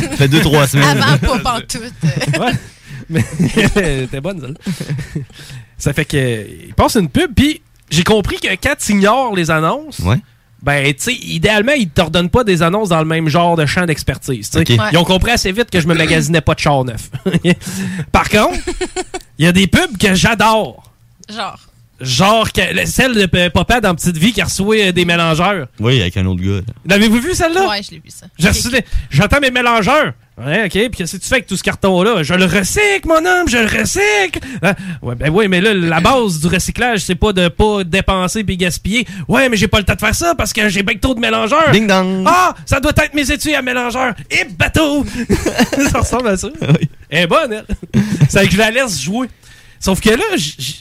[0.00, 1.02] Ça fait deux, trois semaines.
[1.02, 1.92] Avant, pas pantoute.
[2.38, 2.52] ouais.
[3.08, 3.24] Mais
[4.10, 5.24] t'es bonne, celle
[5.78, 6.46] Ça fait que.
[6.68, 9.98] Il passe une pub, puis j'ai compris que quand tu ignores les annonces.
[10.00, 10.18] Ouais.
[10.62, 13.84] Ben, tu sais, idéalement, ils t'ordonnent pas des annonces dans le même genre de champ
[13.84, 14.50] d'expertise.
[14.54, 14.64] Ouais.
[14.92, 17.10] Ils ont compris assez vite que je me magasinais pas de char neuf.
[18.12, 18.58] Par contre,
[19.38, 20.90] il y a des pubs que j'adore.
[21.28, 21.60] Genre.
[22.00, 25.68] Genre que, celle de Papa dans Petite Vie qui reçoit euh, des mélangeurs.
[25.78, 26.60] Oui, avec un autre gars.
[26.86, 27.68] L'avez-vous vu celle-là?
[27.68, 28.26] Ouais, je l'ai vu, ça.
[29.10, 30.12] J'entends mes mélangeurs.
[30.36, 30.70] Ouais, ok.
[30.70, 32.24] Puis qu'est-ce que tu fais avec tout ce carton-là?
[32.24, 34.40] Je le recycle, mon homme, je le recycle!
[34.62, 38.42] Ah, ouais, ben oui, mais là, la base du recyclage, c'est pas de pas dépenser
[38.42, 39.06] puis gaspiller.
[39.28, 41.20] Ouais, mais j'ai pas le temps de faire ça parce que j'ai bien trop de
[41.20, 41.70] mélangeurs.
[41.70, 42.24] Ding dong!
[42.26, 44.14] Ah, ça doit être mes études à mélangeurs.
[44.28, 45.04] Et bateau!
[45.92, 46.48] ça ressemble à ça.
[47.08, 47.66] Elle est bonne, elle.
[48.28, 49.28] C'est que je la laisse jouer.
[49.78, 50.24] Sauf que là,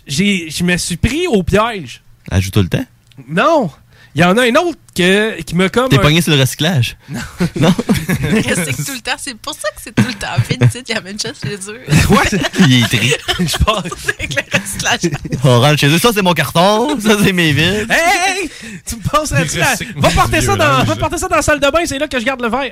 [0.07, 2.01] je me suis pris au piège.
[2.31, 2.85] Elle joue tout le temps?
[3.27, 3.69] Non!
[4.15, 5.90] Il y en a un autre que, qui me comme.
[5.90, 6.98] T'es un- pogné sur le recyclage.
[7.56, 9.11] Recycle tout le temps.
[9.18, 10.61] C'est pour ça que c'est tout le temps vite.
[10.88, 11.81] Il y a même chose chez eux.
[12.10, 12.40] Ouais.
[12.68, 13.11] Il est tri.
[13.40, 13.85] Je pense.
[14.19, 15.11] Avec le recyclage.
[15.44, 15.98] On rentre chez eux.
[15.98, 16.99] Ça, c'est mon carton.
[16.99, 17.90] Ça, c'est mes vides.
[17.90, 18.49] Hey, hey!
[18.85, 19.73] Tu me passes là-dessus, là.
[19.95, 22.19] Va porter ça dans, va porter ça dans la salle de bain, c'est là que
[22.19, 22.72] je garde le verre.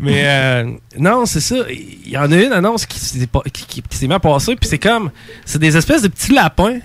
[0.00, 1.56] Mais euh, non, c'est ça.
[1.70, 4.20] Il y en a une annonce qui s'est pas- qui, qui- qui s'est mis à
[4.20, 5.10] passer, puis c'est comme.
[5.46, 6.78] C'est des espèces de petits lapins,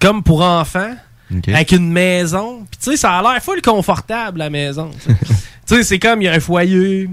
[0.00, 0.94] comme pour enfants,
[1.48, 2.64] avec une maison.
[2.70, 4.90] Puis tu sais, ça a l'air full confortable, la maison.
[5.06, 5.14] tu
[5.66, 5.82] sais.
[5.82, 7.08] C'est comme, il y a un foyer,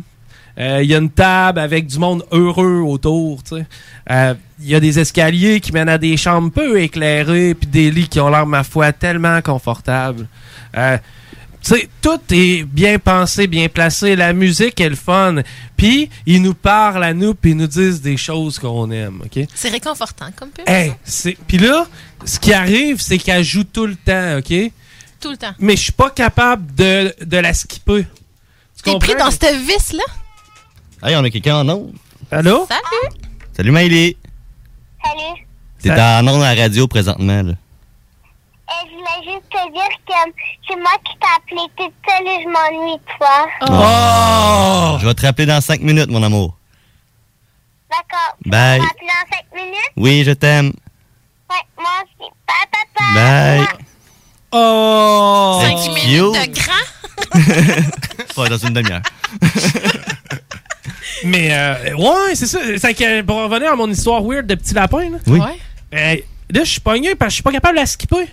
[0.58, 3.66] euh, il y a une table avec du monde heureux autour, tu sais.
[4.10, 7.92] Euh, Il y a des escaliers qui mènent à des chambres peu éclairées, puis des
[7.92, 10.28] lits qui ont l'air, ma foi, tellement confortables.
[10.78, 10.98] Euh,
[11.68, 14.16] sais, tout est bien pensé, bien placé.
[14.16, 15.38] La musique est le fun.
[15.76, 19.46] Puis, ils nous parlent à nous, puis ils nous disent des choses qu'on aime, OK?
[19.54, 20.68] C'est réconfortant comme pub.
[20.68, 21.38] Hey, c'est...
[21.48, 21.86] Puis là,
[22.24, 24.72] ce qui arrive, c'est qu'elle joue tout le temps, OK?
[25.20, 25.54] Tout le temps.
[25.60, 28.06] Mais je suis pas capable de, de la skipper.
[28.78, 30.04] Tu T'es pris dans cette vis-là?
[31.04, 31.94] Hey, on a quelqu'un en ondes.
[32.32, 32.68] Allô?
[32.68, 33.18] Salut!
[33.56, 34.18] Salut, Maïli.
[35.04, 35.46] Salut.
[35.82, 37.54] T'es en ondes à la radio présentement, là.
[38.68, 40.14] Euh, je voulais juste te dire que
[40.68, 43.48] c'est moi qui t'ai appelé toute seule et je m'ennuie de toi.
[43.70, 44.98] Oh!
[45.00, 46.58] Je vais te rappeler dans 5 minutes, mon amour.
[47.92, 48.36] D'accord.
[48.46, 48.80] Bye.
[48.80, 49.92] Tu vas m'appeler dans 5 minutes?
[49.98, 50.74] Oui, je t'aime.
[51.50, 52.32] Ouais, moi aussi.
[52.48, 53.66] Bye, bye, bye.
[53.66, 53.68] Bye.
[54.52, 55.60] Oh!
[55.62, 57.92] Cinq Cinq minutes minutes de grand?
[58.42, 59.02] Ouais, dans une demi-heure.
[61.24, 62.60] Mais, euh, ouais, c'est ça.
[62.78, 65.18] C'est que, pour revenir à mon histoire weird de petit lapin, là.
[65.28, 65.40] Oui.
[65.40, 65.60] Ouais.
[65.94, 66.16] euh,
[66.50, 68.28] là, je suis pogné parce que je suis pas capable de la skipper.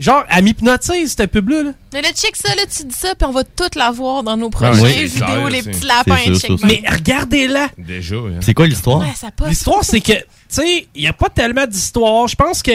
[0.00, 1.62] Genre, elle m'hypnotise, cette pub-là.
[1.62, 1.70] là.
[1.92, 4.46] Mais là, check ça, là, tu dis ça, puis on va tout l'avoir dans nos
[4.48, 6.16] Ah prochaines oui, vidéos, clair, les c'est- petits lapins.
[6.24, 7.68] c'est sûr, Mais regardez-la.
[7.76, 8.38] Déjà, hein.
[8.40, 9.00] C'est quoi l'histoire?
[9.00, 9.48] Ouais, ça passe.
[9.50, 12.26] L'histoire, c'est que, tu sais, il n'y a pas tellement d'histoire.
[12.28, 12.70] Je pense que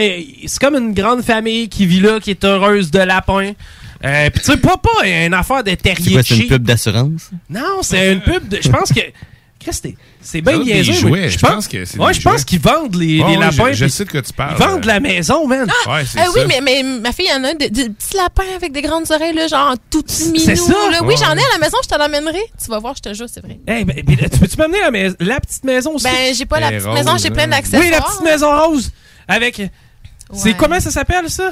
[0.45, 3.53] c'est comme une grande famille qui vit là, qui est heureuse de lapins.
[4.03, 6.63] Euh, Puis, tu sais, pas, pas une affaire de C'est terrier quoi, c'est une pub
[6.63, 7.31] d'assurance?
[7.49, 8.59] Non, c'est une pub de.
[8.61, 8.99] Je pense que.
[9.65, 9.95] Qu'est-ce que c'est?
[10.21, 11.29] C'est bien jouets.
[11.29, 13.71] Je pense que c'est Ouais, je pense qu'ils vendent les, lapins.
[13.73, 14.55] je- sais de quoi tu parles.
[14.59, 15.67] Ils vendent la maison, man.
[15.87, 16.47] Ouais, c'est Ah oui, ça.
[16.47, 19.09] mais, mais ma fille, il y en a des, des petits lapins avec des grandes
[19.11, 20.45] oreilles, là, genre tout petit minou.
[20.45, 20.71] C'est ça?
[20.91, 20.99] Là.
[21.01, 21.15] Oui, Ouais.
[21.17, 22.43] j'en ai à la maison, je te l'emmènerai.
[22.63, 23.59] Tu vas voir, je te jure, c'est vrai.
[23.67, 26.03] Hey, ben, ben, tu peux-tu m'amener la, mais- la petite maison aussi?
[26.05, 27.31] Ben, j'ai pas la petite rose, maison, j'ai hein.
[27.31, 27.81] plein d'accessoires.
[27.81, 28.91] Oui, la petite maison rose.
[29.27, 29.59] Avec.
[30.33, 31.51] C'est comment ça s'appelle, ça?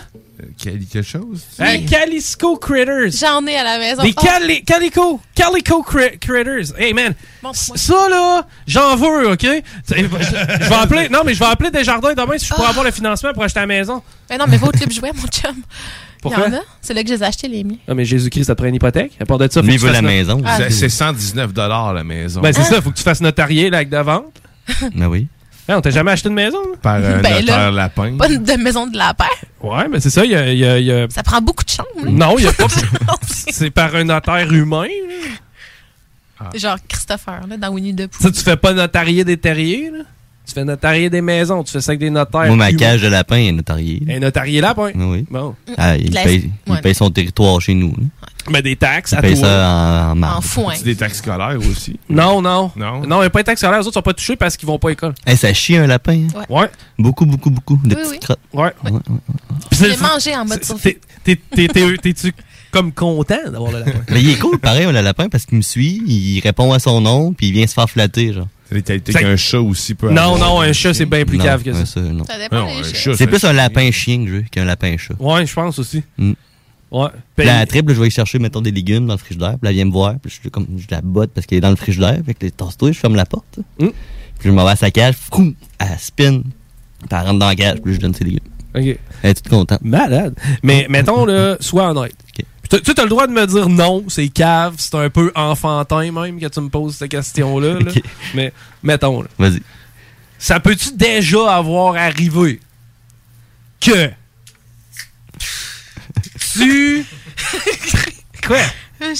[0.57, 1.43] Quelque chose?
[1.61, 3.11] Euh, Calisco Critters.
[3.11, 4.01] J'en ai à la maison.
[4.03, 6.73] Des Oh, cali Calico, Calico Cri- Critters.
[6.77, 7.13] Hey man,
[7.53, 9.45] ça là, j'en veux, ok?
[9.87, 12.71] Je, vais appeler, non mais je vais appeler Desjardins demain si je pourrais Ah.
[12.71, 14.01] avoir le financement pour acheter la maison.
[14.29, 15.55] Ben non, mais va au club jouet, mon chum.
[16.21, 16.45] Pourquoi?
[16.47, 16.63] Il y en a.
[16.81, 17.77] C'est là que je les ai achetés, les miens.
[17.87, 19.11] Ah mais Jésus-Christ, ça te prend une hypothèque?
[19.19, 20.41] À part de ça, faut que tu la maison.
[20.45, 20.57] Ah.
[20.57, 22.41] C'est- C'est 119 la maison.
[22.41, 24.41] Ben c'est ça, faut que tu fasses notarier l'acte de vente.
[24.95, 25.27] Ben oui.
[25.69, 26.59] On t'a jamais acheté de maison?
[26.61, 26.77] là?
[26.81, 28.17] Par un Ben notaire là, lapin.
[28.17, 29.25] Pas de maison de lapin.
[29.61, 31.63] Ouais, mais c'est ça, il y a, y a- il y a- Ça prend beaucoup
[31.63, 31.89] de chambres.
[32.03, 32.11] là.
[32.11, 32.67] Non, il y a pas.
[33.27, 34.87] c'est par un notaire humain.
[36.41, 36.47] là.
[36.51, 38.21] C'est Genre Christopher, là, dans Winnie the Pooh.
[38.23, 40.03] Ça, tu fais pas notarier des terriers, là?
[40.45, 42.47] Tu fais notarier des maisons, tu fais ça avec des notaires.
[42.47, 44.01] Moi, ma cage de lapin est notariée.
[44.09, 44.91] Un notarié lapin?
[44.93, 45.25] Oui.
[45.31, 45.55] Bon.
[45.77, 46.81] Ah, il, La- paye, il ouais.
[46.81, 47.91] paye son territoire chez nous.
[47.97, 48.27] là.
[48.51, 49.47] Mais des taxes Il à paye toi.
[49.47, 50.37] ça en, en.
[50.37, 50.73] En foin.
[50.75, 51.97] C'est des taxes scolaires aussi?
[52.09, 52.71] Non, non.
[52.75, 53.01] Non?
[53.07, 53.79] Non, il n'y a pas de taxes scolaires.
[53.79, 55.13] Les autres sont pas touchés parce qu'ils vont pas à l'école.
[55.25, 56.27] Hey, ça chie un lapin.
[56.35, 56.43] hein?
[56.49, 56.69] Ouais.
[56.99, 58.19] Beaucoup, beaucoup, beaucoup de Oui, petites oui.
[58.19, 58.39] crottes.
[58.51, 58.73] Ouais.
[58.83, 58.99] Ouais, ouais.
[59.69, 60.81] Puis Je c'est l'ai mangé en mode c'est- survie.
[61.23, 62.33] t'es- t'es- t'es- t'es- T'es-tu
[62.69, 63.91] comme content d'avoir le lapin?
[64.11, 66.99] Mais il est cool, pareil, le lapin, parce qu'il me suit, il répond à son
[66.99, 68.47] nom, puis il vient se faire flatter, genre.
[68.81, 70.39] Qu'un chat aussi peut Non, avoir.
[70.39, 71.99] non, un chat, c'est bien plus Non, cave que ouais, ça.
[72.01, 72.23] non.
[72.25, 75.13] Ça dépend des C'est plus un lapin chien que je veux qu'un lapin chat.
[75.19, 76.03] Ouais, je pense aussi.
[76.17, 76.33] Mm.
[76.91, 77.07] Ouais.
[77.35, 79.51] Puis la triple, je vais y chercher, mettons, des légumes dans le frigidaire.
[79.53, 80.15] Puis là, elle vient me voir.
[80.21, 82.19] Puis je, comme, je la botte parce qu'elle est dans le frigidaire.
[82.25, 83.59] Fait que tasse-toi, je ferme la porte.
[83.79, 83.87] Mm.
[84.39, 85.15] Puis je m'en vais à sa cage.
[85.15, 86.41] Fou, elle spin.
[86.41, 87.79] Puis elle rentre dans la cage.
[87.83, 88.39] Puis je donne ses légumes.
[88.75, 88.81] OK.
[88.83, 88.97] Elle
[89.29, 89.81] est toute contente.
[89.83, 90.35] Malade.
[90.61, 92.15] Mais mettons, là, sois honnête.
[92.79, 96.39] Tu as le droit de me dire non, c'est cave, c'est un peu enfantin même
[96.39, 97.79] que tu me poses cette question-là.
[97.79, 97.91] là.
[98.33, 98.51] Mais
[98.81, 99.27] mettons, là.
[99.37, 99.61] Vas-y.
[100.39, 102.59] ça peut-tu déjà avoir arrivé
[103.79, 104.09] que
[106.53, 107.05] tu...
[108.47, 108.57] Quoi?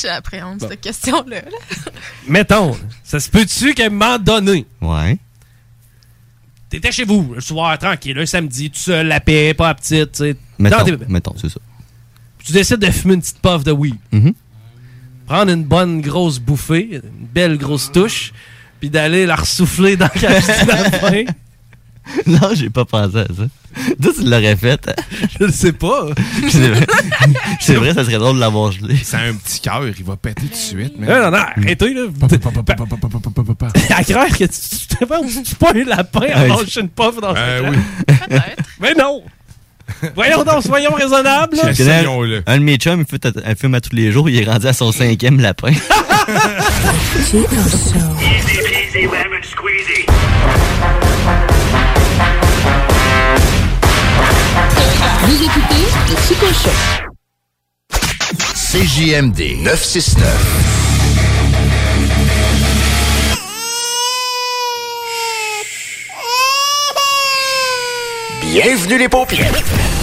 [0.01, 1.41] J'appréhende cette question-là.
[1.41, 1.91] là.
[2.27, 5.17] Mettons, ça se peut-tu qu'à un moment donné, Ouais.
[6.69, 10.11] t'étais chez vous, le soir, tranquille, un samedi, tout seul, la paix, pas la petite,
[10.13, 10.35] tu sais.
[10.57, 11.59] Mettons, mettons, c'est ça.
[12.45, 13.95] Tu décides de fumer une petite puff de weed.
[14.11, 14.33] Mhm.
[15.25, 18.33] prendre une bonne grosse bouffée, une belle grosse touche,
[18.79, 21.23] puis d'aller la ressouffler dans fin.
[22.27, 23.45] Non, j'ai pas pensé à ça.
[24.01, 24.89] Toi, tu l'aurais fait.
[24.89, 24.93] hein?
[25.39, 26.07] Je ne sais pas.
[26.49, 26.85] C'est vrai.
[27.61, 28.97] C'est vrai, ça serait drôle de l'avoir gelé.
[29.01, 30.99] C'est un petit cœur, il va péter tout de suite.
[30.99, 32.01] Non, non, non, arrêtez, là.
[33.89, 36.47] À croire que tu tu te penses que tu pas un lapin Ouais.
[36.49, 37.77] manger une puff dans Euh, oui.
[38.81, 39.23] Mais non!
[40.15, 41.55] Voyons donc, soyons raisonnables.
[41.57, 41.71] là.
[41.71, 44.29] Je connais un, un de mes chums, il fait un film à tous les jours,
[44.29, 45.71] il est rendu à son cinquième lapin.
[45.71, 47.99] Chico Show.
[48.21, 50.05] Easy peasy lemon squeezy.
[55.25, 56.71] Vous écoutez le Chico Show.
[58.73, 60.92] CJMD 969.
[68.53, 70.02] Bienvenue les paupières.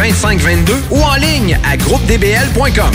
[0.00, 2.94] 418-681-2522 ou en ligne à groupedbl.com.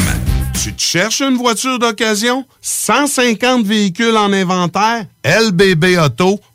[0.62, 2.46] Tu te cherches une voiture d'occasion?
[2.62, 5.06] 150 véhicules en inventaire?
[5.24, 6.55] lbbauto.com.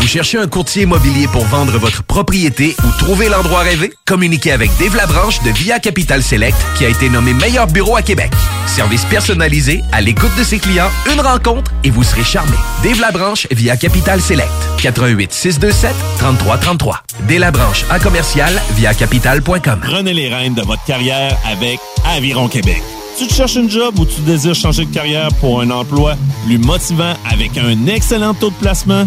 [0.00, 3.92] Vous cherchez un courtier immobilier pour vendre votre propriété ou trouver l'endroit rêvé?
[4.06, 8.02] Communiquez avec Dave Labranche de Via Capital Select qui a été nommé meilleur bureau à
[8.02, 8.30] Québec.
[8.66, 12.56] Service personnalisé, à l'écoute de ses clients, une rencontre et vous serez charmé.
[12.82, 14.50] Dave Labranche via Capital Select.
[14.82, 17.02] 88 627 3333.
[17.28, 19.80] Dave Labranche à commercial via capital.com.
[19.82, 22.82] Prenez les rênes de votre carrière avec Aviron Québec.
[23.16, 27.14] Tu cherches une job ou tu désires changer de carrière pour un emploi plus motivant
[27.30, 29.06] avec un excellent taux de placement?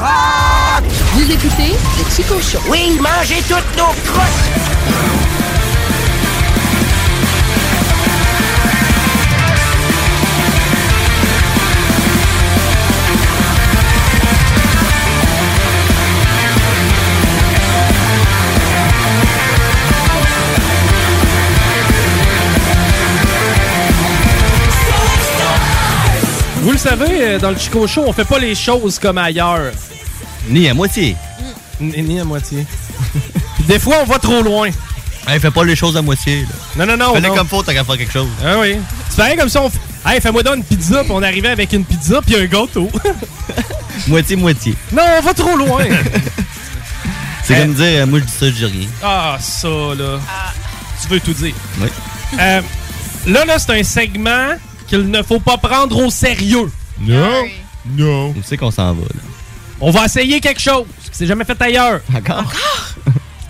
[0.00, 2.60] Vous écoutez le Chico Show.
[2.68, 5.27] Oui, mangez toutes nos crottes!
[26.98, 29.72] Savez, euh, dans le Chico Show, on fait pas les choses comme ailleurs.
[30.48, 31.16] Ni à moitié.
[31.80, 32.66] Ni, ni à moitié.
[33.66, 34.68] Des fois, on va trop loin.
[35.26, 36.42] Hey, fais pas les choses à moitié.
[36.76, 36.86] Là.
[36.86, 37.14] Non, non, non.
[37.14, 38.28] Fais-les comme faut, t'as qu'à faire quelque chose.
[38.44, 38.76] Ah oui.
[39.10, 39.78] C'est pareil comme ça, on fait...
[40.06, 42.88] Hey, fais-moi donc une pizza, puis on arrivait avec une pizza, puis un gâteau.
[44.08, 44.74] Moitié-moitié.
[44.92, 45.84] non, on va trop loin.
[47.44, 48.88] C'est Euh, comme dire, euh, moi je dis ça, je dis rien.
[49.02, 50.18] ah, ça, là.
[51.02, 51.54] Tu veux tout dire.
[51.80, 51.88] Oui.
[52.38, 52.60] Euh,
[53.26, 54.48] là, là, c'est un segment
[54.86, 56.70] qu'il ne faut pas prendre au sérieux.
[57.00, 57.44] Non.
[57.86, 58.34] Non.
[58.38, 59.20] On sait qu'on s'en va, là.
[59.80, 62.00] On va essayer quelque chose qui s'est jamais fait ailleurs.
[62.14, 62.44] Encore?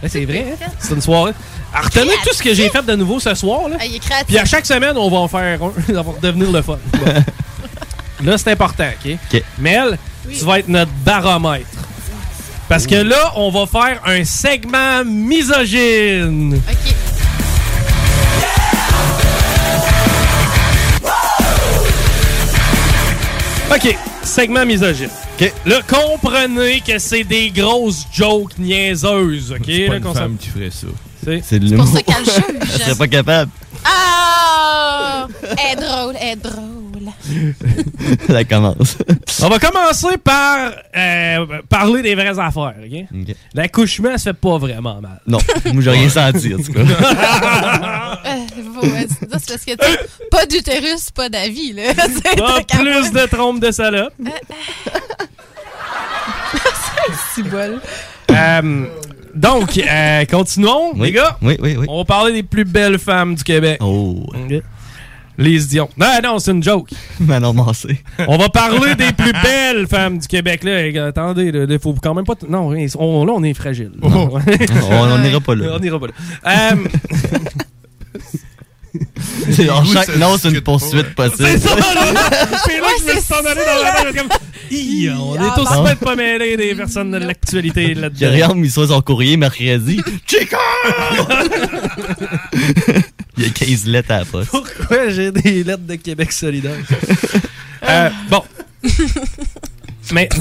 [0.03, 0.66] Ouais, c'est vrai, hein?
[0.79, 1.33] c'est une soirée.
[1.73, 3.69] Ah, Retenez tout ce que j'ai fait de nouveau ce soir.
[3.69, 3.77] Là.
[3.81, 4.27] Ah, il est créatif.
[4.29, 5.73] Puis à chaque semaine, on va en faire un.
[5.87, 6.79] Ça va devenir le fun.
[6.93, 7.25] Bon.
[8.25, 9.16] là, c'est important, OK?
[9.33, 9.43] OK.
[9.59, 9.99] Mel,
[10.33, 11.66] tu vas être notre baromètre.
[12.69, 16.61] Parce que là, on va faire un segment misogyne.
[16.69, 16.95] OK.
[23.70, 25.11] OK, segment misogyne.
[25.40, 25.53] OK.
[25.66, 29.59] Là, comprenez que c'est des grosses jokes niaiseuses, OK?
[29.66, 30.86] C'est pas là, une femme qui ferait ça.
[31.24, 31.97] C'est C'est de pour l'humour.
[31.97, 32.45] ça qu'elle juge.
[32.62, 33.51] Elle serait pas capable.
[33.85, 35.27] Ah!
[35.43, 36.78] Elle est drôle, elle est drôle.
[38.28, 38.98] Ça commence.
[39.43, 43.05] On va commencer par euh, parler des vraies affaires, OK?
[43.14, 43.35] OK.
[43.55, 45.20] L'accouchement se fait pas vraiment mal.
[45.26, 45.39] Non,
[45.72, 46.80] moi j'ai rien senti en tout cas.
[48.26, 48.44] Euh,
[48.74, 51.82] faut- ouais, c'est ça, c'est parce que t'as pas d'utérus, pas d'avis, là.
[51.97, 54.12] C'est Pas plus de trompes de salope.
[57.35, 57.80] si bol.
[58.30, 58.85] Euh,
[59.35, 61.06] donc, euh, continuons, Oui.
[61.09, 61.36] les gars.
[61.43, 61.86] Oui, oui, oui.
[61.89, 63.78] On va parler des plus belles femmes du Québec.
[63.80, 64.26] Oh.
[65.40, 65.89] Les Dion.
[65.97, 66.90] Non, non, c'est une joke.
[67.20, 68.01] Manon Massé.
[68.27, 70.65] On va parler des plus belles femmes du Québec.
[70.65, 70.85] Là.
[70.86, 72.35] Et, Attendez, il faut quand même pas...
[72.35, 73.93] t- Non, on- là, on est fragile.
[74.02, 75.66] on on n'ira pas là.
[75.74, 76.12] On n'ira pas là.
[79.51, 81.47] C'est genre chaque non, c'est une poursuite possible.
[81.48, 81.82] c'est ça, là!
[82.66, 84.16] C'est là Ouais, que je me suis en allé dans la tête.
[84.16, 84.28] comme,
[84.70, 85.82] Hi, On est Ah, tous bah.
[85.85, 88.31] peut-être pas mêlés des personnes de l'actualité J'ai là-dedans.
[88.32, 90.01] rien mis sur son courrier mercredi.
[90.27, 90.56] Chico!
[93.39, 94.51] Il y a 15 lettres à la poste.
[94.51, 96.77] Pourquoi j'ai des lettres de Québec solidaire?
[97.89, 98.43] Euh, bon.
[100.12, 100.28] Mais...
[100.35, 100.39] tu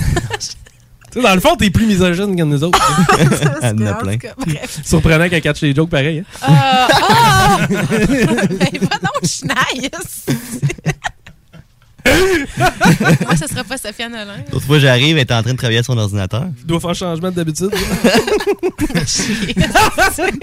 [1.12, 2.80] sais, dans le fond, t'es plus misogyne que nous autres.
[3.62, 4.18] Elle en a plein.
[4.18, 4.80] cas, bref.
[4.84, 6.20] Surprenant qu'elle catch les jokes pareil.
[6.20, 6.24] hein.
[6.42, 6.88] Ah!
[6.92, 7.68] ah!
[7.70, 9.24] Ben, va donc!
[12.58, 14.38] Moi, ce sera pas Sophia Nolin.
[14.52, 16.46] L'autre fois, j'arrive, elle est en train de travailler à son ordinateur.
[16.60, 17.72] Tu dois faire changement d'habitude.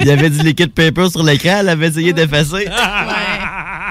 [0.01, 2.55] Il y avait du liquid paper sur l'écran, elle avait essayé d'effacer.
[2.55, 2.66] Ouais.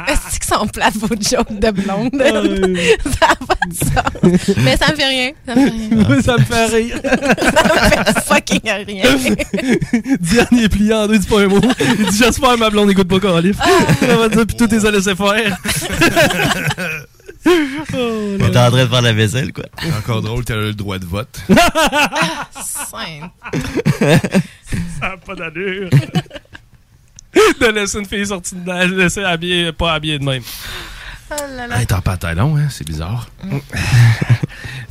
[0.07, 2.11] Est-ce que sont plates vos jokes de blonde?
[2.13, 4.55] ça n'a pas de sens.
[4.57, 5.31] Mais ça me fait rien.
[5.45, 6.21] Ça me fait rien.
[6.21, 6.99] Ça me fait rire.
[7.03, 9.03] ça me fait fucking rien.
[10.19, 11.61] Diane, il est plié en deux, dis pas un mot.
[11.79, 13.57] Il dit J'espère ma blonde n'écoute pas Calif.
[14.01, 15.57] Elle va dire Puis tout est à laisser faire.
[17.95, 19.65] Oh, était en train de faire la vaisselle, quoi.
[19.97, 21.41] Encore drôle, t'as le droit de vote.
[22.61, 23.29] Simple.
[24.99, 25.89] Ça n'a pas d'allure.
[27.59, 30.43] de laisser une fille sortie de la laisser habiller, pas habillée de même.
[31.41, 31.79] Oh là là.
[31.79, 32.67] Hey, t'es en pantalon, hein?
[32.69, 33.27] C'est bizarre.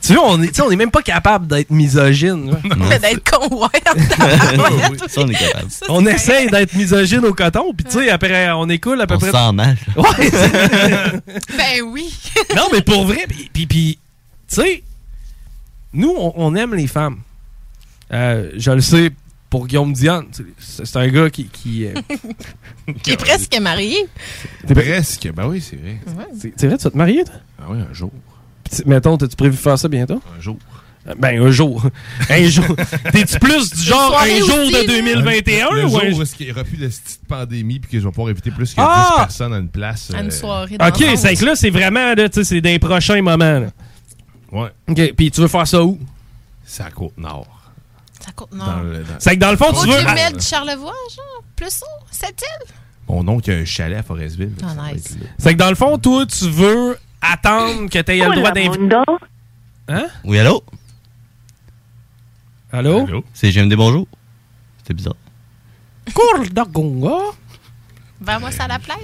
[0.04, 2.58] Tu vois, on est, tu sais, on est même pas capable d'être misogyne.
[2.76, 3.68] Mais d'être con, ouais.
[4.90, 5.68] Oui, ça, on est capable.
[5.88, 9.18] On essaye d'être misogyne au coton, puis tu sais, après, on écoule à peu On
[9.18, 9.30] près.
[9.30, 9.76] se sent mal.
[9.96, 11.20] Ouais,
[11.56, 12.12] Ben oui.
[12.56, 13.98] non, mais pour vrai, puis, puis, puis,
[14.48, 14.82] tu sais,
[15.92, 17.18] nous, on, on aime les femmes.
[18.12, 19.10] Euh, je le sais
[19.52, 20.24] pour Guillaume Diane.
[20.58, 21.44] C'est un gars qui.
[21.44, 21.92] qui euh,
[23.02, 23.98] Qui est presque marié.
[24.66, 25.30] Presque.
[25.34, 26.00] Ben oui, c'est vrai.
[26.40, 27.34] c'est c'est vrai, tu vas te marier, toi?
[27.60, 28.10] Ah oui, un jour.
[28.86, 30.22] Mettons, t'as-tu prévu faire ça bientôt?
[30.34, 30.56] Un jour.
[31.06, 31.84] Euh, Ben, un jour.
[32.30, 32.64] un jour.
[33.12, 34.86] T'es-tu plus du genre un jour aussi, de là?
[34.86, 36.00] 2021 Le ou jour?
[36.22, 38.70] un qu'il n'y aura plus de petite pandémie puis que je vais pouvoir éviter plus
[38.72, 39.16] que Ah!
[39.18, 40.12] 10 personnes à une place.
[40.14, 42.78] À une euh, soirée Ok, c'est que là, c'est vraiment, là, tu sais, c'est les
[42.78, 43.58] prochains moments.
[43.60, 43.66] là.
[44.50, 44.70] Ouais.
[44.88, 45.98] Ok, puis tu veux faire ça où?
[46.64, 47.61] C'est à Côte-Nord.
[48.24, 49.00] Ça coûte Dans non.
[49.18, 49.98] C'est que dans le fond, Au tu veux.
[49.98, 51.42] Dumel de Charlevoix, genre?
[51.56, 52.04] Plus haut?
[52.10, 52.74] Cette-île?
[53.08, 54.52] Mon oncle a un chalet à Forestville.
[54.62, 55.16] Ah, nice.
[55.38, 58.96] C'est que dans le fond, toi, tu veux attendre que tu aies le droit d'inviter.
[59.88, 60.06] Hein?
[60.24, 60.62] Oui, allô?
[62.72, 63.04] Allô?
[63.06, 63.24] Allô?
[63.34, 64.06] C'est GMD, bonjour.
[64.78, 65.16] C'était bizarre.
[66.14, 67.16] Cour de Gonga.
[68.20, 69.00] Va moi ça à la playa.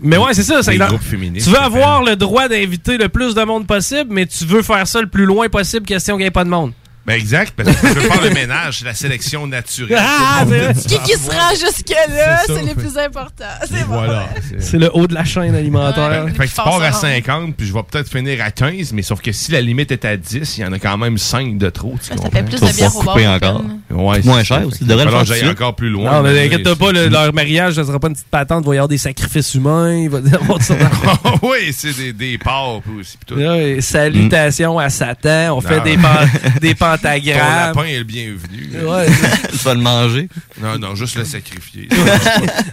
[0.00, 0.62] Mais ouais, c'est ça.
[0.62, 4.12] c'est Les que dans- Tu veux avoir le droit d'inviter le plus de monde possible,
[4.12, 6.50] mais tu veux faire ça le plus loin possible, question qu'il n'y ait pas de
[6.50, 6.72] monde.
[7.08, 9.98] Ben exact, parce que je veux faire le ménage, c'est la sélection naturelle.
[9.98, 11.36] Ah, Qui qui ah, se ouais.
[11.38, 13.44] rend jusque-là, C'est le plus important.
[13.66, 13.94] C'est bon.
[13.94, 14.28] Voilà.
[14.58, 16.24] C'est le haut de la chaîne alimentaire.
[16.26, 16.32] Ouais.
[16.32, 16.98] Fait que tu pars à rond.
[16.98, 20.04] 50, puis je vais peut-être finir à 15, mais sauf que si la limite est
[20.04, 21.94] à 10, il y en a quand même 5 de trop.
[22.02, 23.16] Tu Ça fait plus de bière au bar.
[23.16, 23.62] encore.
[23.90, 24.80] Ouais, Moins cher aussi.
[24.80, 26.12] Que tout j'aille encore plus loin.
[26.12, 28.74] Non, mais c'est- pas, le- leur mariage, ça sera pas une petite patente, il va
[28.74, 30.74] y avoir des sacrifices humains, il va y avoir ça.
[31.42, 33.16] oui, c'est des, des porcs aussi.
[33.16, 33.40] puis tout.
[33.40, 35.84] Ouais, salutations à Satan, on fait Non.
[35.84, 35.96] des,
[37.02, 38.70] des Ton lapin est le bienvenu.
[38.84, 39.06] Ouais.
[39.50, 40.28] Tu vas le manger?
[40.60, 41.88] Non, non, juste le sacrifier.
[41.90, 42.06] mange,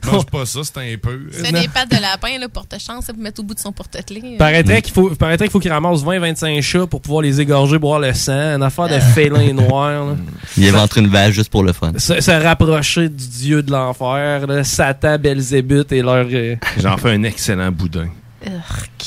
[0.01, 1.19] pas, mange pas ça, c'est un peu.
[1.31, 3.71] Fais des pattes de lapin là, pour te chance pour mettre au bout de son
[3.71, 4.35] porte-clés.
[4.37, 7.99] Paraîtrait qu'il faut, paraîtrait qu'il faut qu'il ramasse 20-25 chats pour pouvoir les égorger, boire
[7.99, 8.55] le sang.
[8.55, 10.05] Une affaire de félin noir.
[10.05, 10.15] là.
[10.57, 11.91] Il invente une vache juste pour le fun.
[11.97, 16.27] Se, se rapprocher du dieu de l'enfer, Satan, Belzébuth et leur.
[16.31, 18.07] euh, J'en fais un excellent boudin.
[18.45, 19.05] Urk.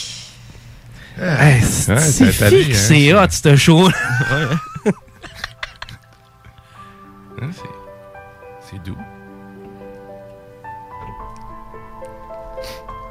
[1.20, 3.90] Hey, c'est c'est hein, c'est hot, ce show.
[7.40, 7.51] Hein,
[8.60, 8.97] c'est doux.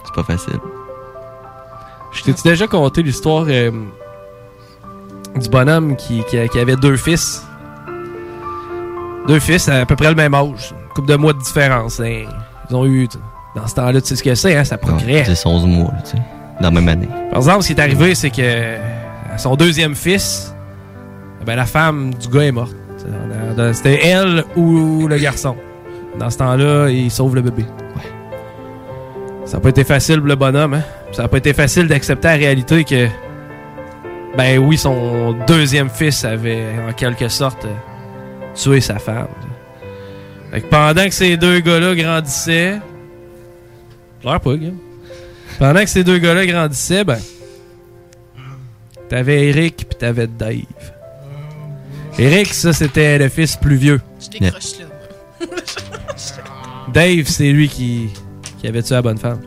[0.04, 0.60] C'est pas facile.
[2.12, 3.72] Je t'ai déjà conté l'histoire euh,
[5.36, 6.24] du bonhomme qui,
[6.58, 7.46] avait deux fils?
[9.28, 10.74] Deux fils à, peu près le même âge.
[10.74, 12.00] Une couple de mois de différence.
[12.00, 12.24] Hein.
[12.70, 13.08] Ils ont eu,
[13.56, 15.34] dans ce temps-là, tu sais ce que c'est, hein, ça progresse.
[15.34, 16.18] C'est 11 mois, tu sais,
[16.60, 17.10] dans la même année.
[17.30, 18.78] Par exemple, ce qui est arrivé, c'est que
[19.38, 20.54] son deuxième fils,
[21.46, 22.76] ben, la femme du gars est morte.
[23.08, 25.56] On a- C'était elle ou le garçon.
[26.20, 27.66] Dans ce temps-là, il sauve le bébé.
[29.46, 30.74] Ça n'a pas été facile pour le bonhomme.
[30.74, 30.84] Hein?
[31.14, 33.08] Ça n'a pas été facile d'accepter la réalité que,
[34.36, 37.70] ben oui, son deuxième fils avait en quelque sorte euh,
[38.56, 39.28] tué sa femme.
[40.52, 42.80] Fait que pendant que ces deux gars-là grandissaient,
[44.22, 44.78] pleure pas, Guillaume.
[45.60, 47.20] Pendant que ces deux gars-là grandissaient, ben,
[49.10, 50.58] t'avais Eric puis t'avais Dave.
[52.20, 54.02] Eric, ça, c'était le fils plus vieux.
[54.20, 55.46] Je décroche là.
[56.94, 58.10] Dave, c'est lui qui,
[58.60, 59.40] qui avait tué la bonne femme.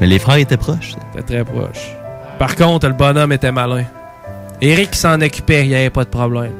[0.00, 0.94] Mais les frères étaient proches.
[1.12, 1.90] C'était très proche.
[2.38, 3.84] Par contre, le bonhomme était malin.
[4.60, 6.52] Eric s'en occupait, il n'y avait pas de problème.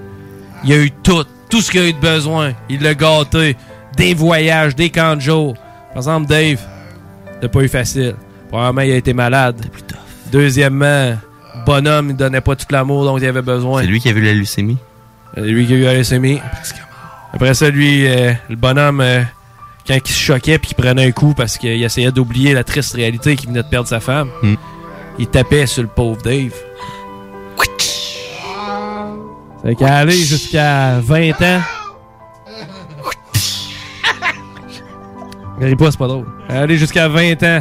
[0.64, 2.52] Il a eu tout, tout ce qu'il a eu de besoin.
[2.70, 3.56] Il l'a gâté.
[3.96, 5.54] Des voyages, des camps de jour.
[5.88, 6.60] Par exemple, Dave,
[7.42, 8.14] n'a pas eu facile.
[8.48, 9.60] Premièrement, il a été malade.
[10.32, 11.16] Deuxièmement,
[11.66, 13.82] bonhomme, il donnait pas tout l'amour dont il avait besoin.
[13.82, 14.78] C'est lui qui a vu la leucémie.
[15.34, 16.40] C'est lui qui a eu la leucémie.
[17.32, 19.22] Après ça, lui, euh, le bonhomme, euh,
[19.86, 22.94] quand il se choquait puis qu'il prenait un coup parce qu'il essayait d'oublier la triste
[22.94, 24.54] réalité qu'il venait de perdre sa femme, Hmm.
[25.18, 26.52] il tapait sur le pauvre Dave.
[29.62, 31.60] Fait qu'à aller jusqu'à 20 ans.
[35.60, 36.26] Ris pas, c'est pas drôle.
[36.48, 37.60] À aller jusqu'à 20 ans.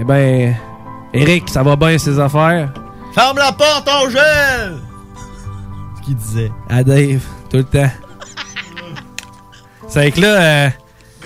[0.00, 0.54] Eh ben,
[1.12, 2.72] Eric, ça va bien ses affaires?
[3.18, 4.76] Ferme la porte, Angèle!
[5.96, 6.52] Ce qu'il disait.
[6.68, 7.20] À Dave,
[7.50, 7.90] tout le temps.
[9.88, 10.68] C'est que là, euh,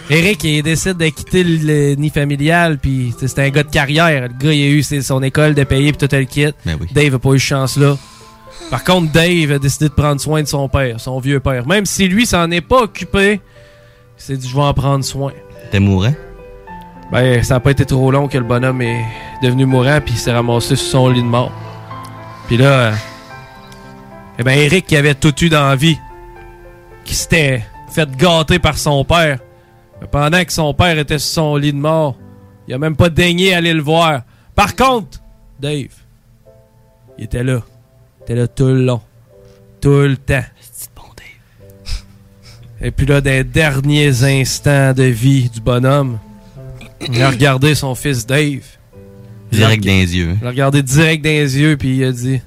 [0.09, 1.57] Eric, il décide de quitter le,
[1.91, 4.23] le nid familial, puis c'était un gars de carrière.
[4.23, 6.47] Le gars, il a eu ses- son école de payer, puis tout le kit.
[6.65, 6.87] Ben oui.
[6.95, 7.99] Dave a pas eu chance là.
[8.71, 11.67] Par contre, Dave a décidé de prendre soin de son père, son vieux père.
[11.67, 13.35] Même si lui s'en est pas occupé,
[14.19, 15.33] il s'est dit, je vais en prendre soin.
[15.71, 16.15] T'es mourant?
[17.13, 19.05] Ben, ça a pas été trop long que le bonhomme est
[19.43, 21.53] devenu mourant, puis il s'est ramassé sur son lit de mort.
[22.47, 22.93] Puis là, euh,
[24.39, 25.99] eh ben, Eric qui avait tout eu dans la vie,
[27.05, 29.39] qui s'était fait gâter par son père,
[30.01, 32.17] mais pendant que son père était sur son lit de mort,
[32.67, 34.23] il a même pas daigné aller le voir.
[34.55, 35.21] Par contre,
[35.61, 35.89] Dave,
[37.19, 37.61] il était là.
[38.21, 39.01] Il était là tout le long.
[39.81, 40.45] Tout le temps.
[42.85, 46.19] Et puis là, des derniers instants de vie du bonhomme,
[47.01, 48.65] il a regardé son fils Dave.
[49.53, 50.37] Direct dans les yeux.
[50.41, 52.41] Il l'a regardé direct dans les yeux, puis il a dit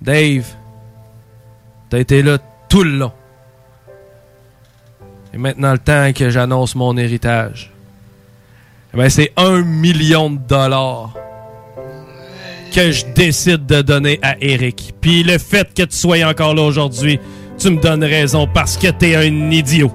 [0.00, 0.46] Dave,
[1.90, 2.38] t'as été là
[2.68, 3.12] tout le long.
[5.32, 7.72] Et maintenant, le temps que j'annonce mon héritage,
[8.92, 11.14] eh ben, c'est un million de dollars
[12.72, 14.94] que je décide de donner à Eric.
[15.00, 17.18] Puis le fait que tu sois encore là aujourd'hui,
[17.58, 19.92] tu me donnes raison parce que t'es un idiot.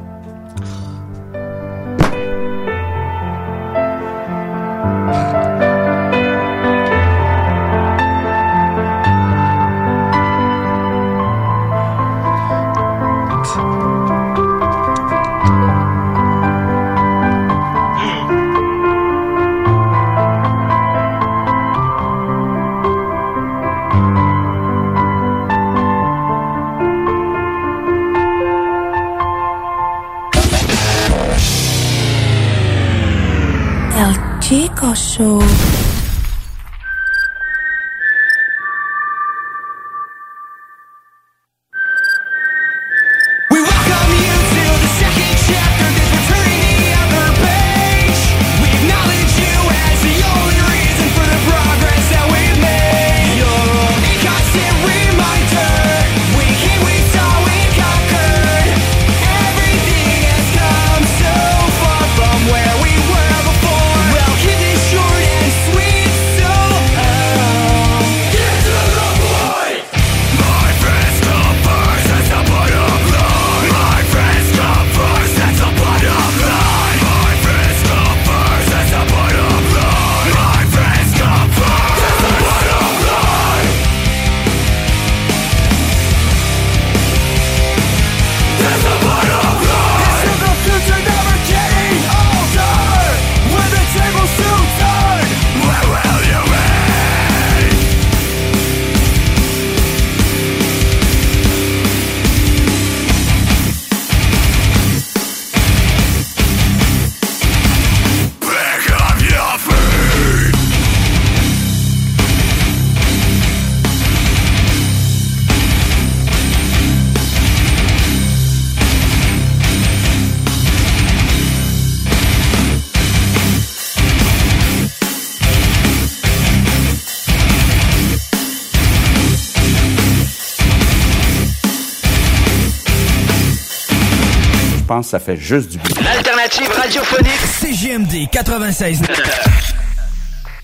[135.29, 135.95] Fait juste du bien.
[136.01, 139.01] L'alternative radiophonique CGMD 96.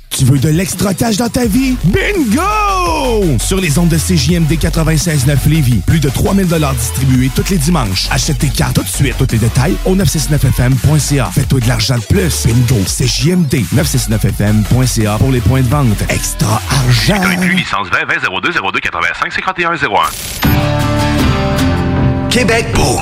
[0.09, 1.75] Tu veux de l'extra cash dans ta vie?
[1.83, 3.37] Bingo!
[3.37, 6.47] Sur les ondes de CJMD 96.9 Lévis, plus de 3000
[6.77, 8.07] distribués tous les dimanches.
[8.09, 9.15] Achète tes cartes tout de suite.
[9.17, 11.29] Tous les détails au 969FM.ca.
[11.31, 12.47] Fais-toi de l'argent de plus.
[12.47, 12.81] Bingo!
[12.85, 16.01] CJMD 969FM.ca pour les points de vente.
[16.09, 17.21] Extra argent!
[17.21, 19.77] Inclus licence 20 20 02 02 85 51 01.
[22.29, 23.01] Québec beau.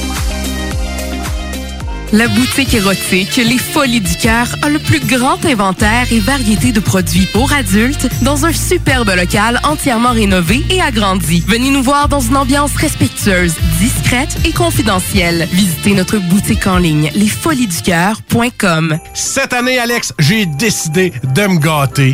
[2.13, 6.81] La boutique érotique Les Folies du Cœur a le plus grand inventaire et variété de
[6.81, 11.41] produits pour adultes dans un superbe local entièrement rénové et agrandi.
[11.47, 15.47] Venez nous voir dans une ambiance respectueuse, discrète et confidentielle.
[15.53, 18.99] Visitez notre boutique en ligne lesfoliesducoeur.com.
[19.13, 22.13] Cette année, Alex, j'ai décidé de me gâter.